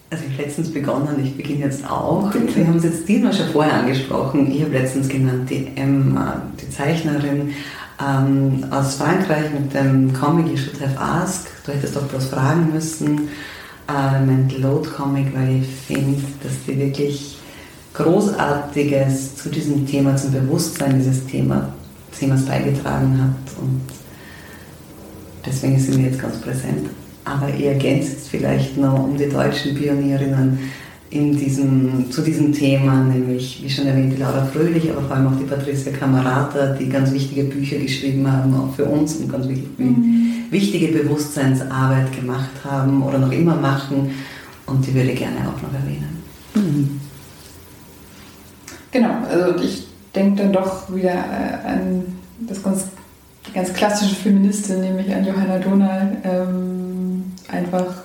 Also 0.10 0.26
ich 0.26 0.34
habe 0.34 0.44
letztens 0.44 0.74
begonnen, 0.74 1.24
ich 1.24 1.36
beginne 1.36 1.66
jetzt 1.66 1.90
auch. 1.90 2.34
Wir 2.34 2.68
haben 2.68 2.78
es 2.78 2.84
jetzt 2.84 3.08
diesmal 3.08 3.34
schon 3.34 3.48
vorher 3.48 3.74
angesprochen. 3.74 4.52
Ich 4.52 4.62
habe 4.62 4.74
letztens 4.74 5.08
genannt 5.08 5.50
die 5.50 5.72
Emma, 5.76 6.42
die 6.62 6.70
Zeichnerin 6.70 7.54
ähm, 8.02 8.66
aus 8.72 8.96
Frankreich 8.96 9.52
mit 9.52 9.74
dem 9.74 10.14
Comic 10.14 10.48
You 10.48 10.58
Should 10.58 10.82
Have 10.82 11.00
Asked. 11.00 11.52
Du 11.66 11.72
hättest 11.72 11.96
doch 11.96 12.08
bloß 12.08 12.26
fragen 12.26 12.72
müssen. 12.74 13.30
Äh, 13.88 14.26
mein 14.26 14.50
Load 14.58 14.90
Comic, 14.90 15.28
weil 15.36 15.62
ich 15.62 15.68
finde, 15.68 16.22
dass 16.44 16.64
die 16.66 16.78
wirklich 16.78 17.38
Großartiges 17.94 19.36
zu 19.36 19.50
diesem 19.50 19.86
Thema, 19.86 20.16
zum 20.16 20.32
Bewusstsein 20.32 21.00
dieses 21.00 21.26
Thema, 21.26 21.74
Themas 22.18 22.46
beigetragen 22.46 23.20
hat. 23.22 23.58
Und 23.62 23.82
deswegen 25.46 25.76
ist 25.76 25.92
sie 25.92 25.98
mir 25.98 26.08
jetzt 26.08 26.20
ganz 26.20 26.38
präsent. 26.38 26.90
Aber 27.26 27.50
ihr 27.50 27.72
ergänzt 27.72 28.30
vielleicht 28.30 28.78
noch 28.78 29.04
um 29.04 29.18
die 29.18 29.30
deutschen 29.30 29.76
Pionierinnen 29.76 30.60
in 31.12 31.38
diesem, 31.38 32.10
zu 32.10 32.22
diesem 32.22 32.54
Thema, 32.54 33.04
nämlich, 33.04 33.62
wie 33.62 33.70
schon 33.70 33.86
erwähnt, 33.86 34.14
die 34.14 34.22
Laura 34.22 34.46
Fröhlich, 34.46 34.90
aber 34.90 35.02
vor 35.02 35.18
allem 35.18 35.28
auch 35.28 35.38
die 35.38 35.44
Patricia 35.44 35.92
Camerata, 35.92 36.74
die 36.74 36.88
ganz 36.88 37.12
wichtige 37.12 37.44
Bücher 37.44 37.78
geschrieben 37.78 38.32
haben, 38.32 38.56
auch 38.56 38.74
für 38.74 38.86
uns 38.86 39.18
und 39.18 39.30
ganz 39.30 39.48
wichtig, 39.48 39.68
mhm. 39.78 40.46
wichtige 40.50 40.88
Bewusstseinsarbeit 40.88 42.16
gemacht 42.16 42.52
haben 42.64 43.04
oder 43.04 43.20
noch 43.20 43.32
immer 43.32 43.56
machen. 43.56 44.12
Und 44.66 44.88
die 44.88 44.94
würde 44.94 45.12
ich 45.12 45.20
gerne 45.20 45.40
auch 45.42 45.62
noch 45.62 45.74
erwähnen. 45.74 46.24
Mhm. 46.56 47.02
Genau, 48.92 49.10
also 49.30 49.64
ich 49.64 49.88
denke 50.14 50.44
dann 50.44 50.54
doch 50.54 50.94
wieder 50.94 51.14
äh, 51.14 51.68
an 51.68 52.20
das 52.42 52.62
ganz, 52.62 52.86
die 53.48 53.54
ganz 53.54 53.74
klassische 53.74 54.16
Feministin, 54.16 54.82
nämlich 54.82 55.14
an 55.14 55.26
Johanna 55.26 55.60
Donal. 55.60 56.18
Ähm, 56.24 57.32
einfach 57.48 58.04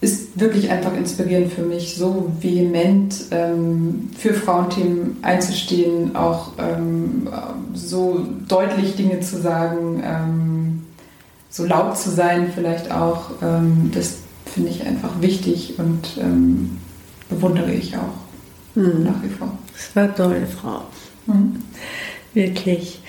ist 0.00 0.40
wirklich 0.40 0.68
einfach 0.68 0.96
inspirierend 0.96 1.52
für 1.52 1.62
mich, 1.62 1.94
so 1.94 2.32
vehement 2.40 3.14
ähm, 3.30 4.10
für 4.18 4.34
Frauenthemen 4.34 5.18
einzustehen, 5.22 6.16
auch 6.16 6.52
ähm, 6.58 7.28
so 7.72 8.26
deutlich 8.48 8.96
Dinge 8.96 9.20
zu 9.20 9.40
sagen, 9.40 10.02
ähm, 10.04 10.82
so 11.50 11.64
laut 11.64 11.96
zu 11.96 12.10
sein 12.10 12.50
vielleicht 12.52 12.90
auch. 12.90 13.30
Ähm, 13.42 13.92
das 13.94 14.16
finde 14.46 14.70
ich 14.70 14.84
einfach 14.84 15.20
wichtig 15.20 15.74
und 15.78 16.18
ähm, 16.20 16.78
bewundere 17.28 17.70
ich 17.70 17.96
auch 17.96 18.21
mhm. 18.74 19.04
nach 19.04 19.22
wie 19.22 19.28
vor. 19.28 19.58
Das 19.72 19.96
war 19.96 20.04
eine 20.04 20.14
tolle 20.14 20.46
Frau. 20.46 20.84
Mhm. 21.26 21.62
Wirklich. 22.34 23.00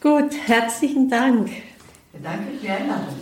Gut, 0.00 0.32
herzlichen 0.46 1.08
Dank. 1.08 1.50
Danke 2.22 2.52
für 2.52 2.56
die 2.58 2.68
Einladung. 2.68 3.16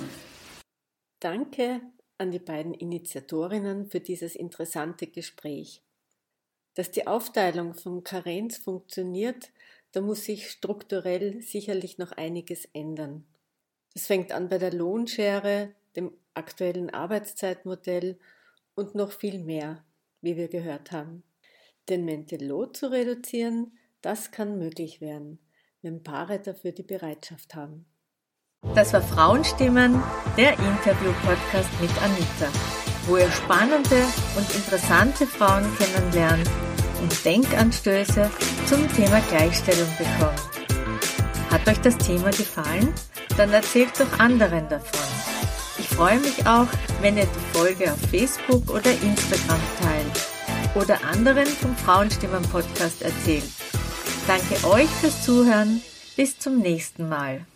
Danke 1.20 1.80
an 2.18 2.30
die 2.30 2.38
beiden 2.38 2.74
Initiatorinnen 2.74 3.86
für 3.86 4.00
dieses 4.00 4.36
interessante 4.36 5.06
Gespräch. 5.06 5.82
Dass 6.74 6.90
die 6.90 7.06
Aufteilung 7.06 7.74
von 7.74 8.04
Karenz 8.04 8.58
funktioniert, 8.58 9.50
da 9.92 10.00
muss 10.00 10.24
sich 10.24 10.50
strukturell 10.50 11.40
sicherlich 11.42 11.98
noch 11.98 12.12
einiges 12.12 12.66
ändern. 12.72 13.24
Das 13.94 14.06
fängt 14.06 14.32
an 14.32 14.48
bei 14.48 14.58
der 14.58 14.72
Lohnschere, 14.72 15.72
dem 15.96 16.12
aktuellen 16.34 16.90
Arbeitszeitmodell 16.90 18.18
und 18.74 18.94
noch 18.94 19.10
viel 19.12 19.38
mehr, 19.38 19.84
wie 20.20 20.36
wir 20.36 20.48
gehört 20.48 20.92
haben. 20.92 21.24
Den 21.88 22.04
Mentelot 22.04 22.76
zu 22.76 22.90
reduzieren, 22.90 23.72
das 24.02 24.30
kann 24.30 24.58
möglich 24.58 25.00
werden, 25.00 25.38
wenn 25.80 26.02
Paare 26.02 26.38
dafür 26.38 26.72
die 26.72 26.82
Bereitschaft 26.82 27.54
haben. 27.54 27.86
Das 28.74 28.92
war 28.92 29.00
Frauenstimmen, 29.00 30.02
der 30.36 30.52
Interview-Podcast 30.52 31.70
mit 31.80 31.90
Anita, 32.02 32.52
wo 33.06 33.16
ihr 33.16 33.30
spannende 33.30 34.04
und 34.36 34.54
interessante 34.54 35.26
Frauen 35.26 35.64
kennenlernt 35.78 36.50
und 37.00 37.24
Denkanstöße 37.24 38.30
zum 38.66 38.86
Thema 38.92 39.20
Gleichstellung 39.30 39.88
bekommt. 39.96 40.42
Hat 41.50 41.66
euch 41.66 41.80
das 41.80 41.96
Thema 41.96 42.30
gefallen? 42.30 42.92
Dann 43.38 43.50
erzählt 43.50 43.98
doch 43.98 44.18
anderen 44.18 44.68
davon. 44.68 45.08
Ich 45.78 45.88
freue 45.88 46.18
mich 46.20 46.46
auch, 46.46 46.68
wenn 47.00 47.16
ihr 47.16 47.24
die 47.26 47.56
Folge 47.56 47.92
auf 47.92 48.00
Facebook 48.10 48.68
oder 48.68 48.90
Instagram 48.90 49.60
teilt 49.80 50.27
oder 50.74 51.02
anderen 51.04 51.46
vom 51.46 51.74
Frauenstimmen 51.76 52.42
Podcast 52.42 53.02
erzählt. 53.02 53.44
Danke 54.26 54.66
euch 54.68 54.88
fürs 54.88 55.24
Zuhören. 55.24 55.82
Bis 56.16 56.38
zum 56.38 56.58
nächsten 56.58 57.08
Mal. 57.08 57.46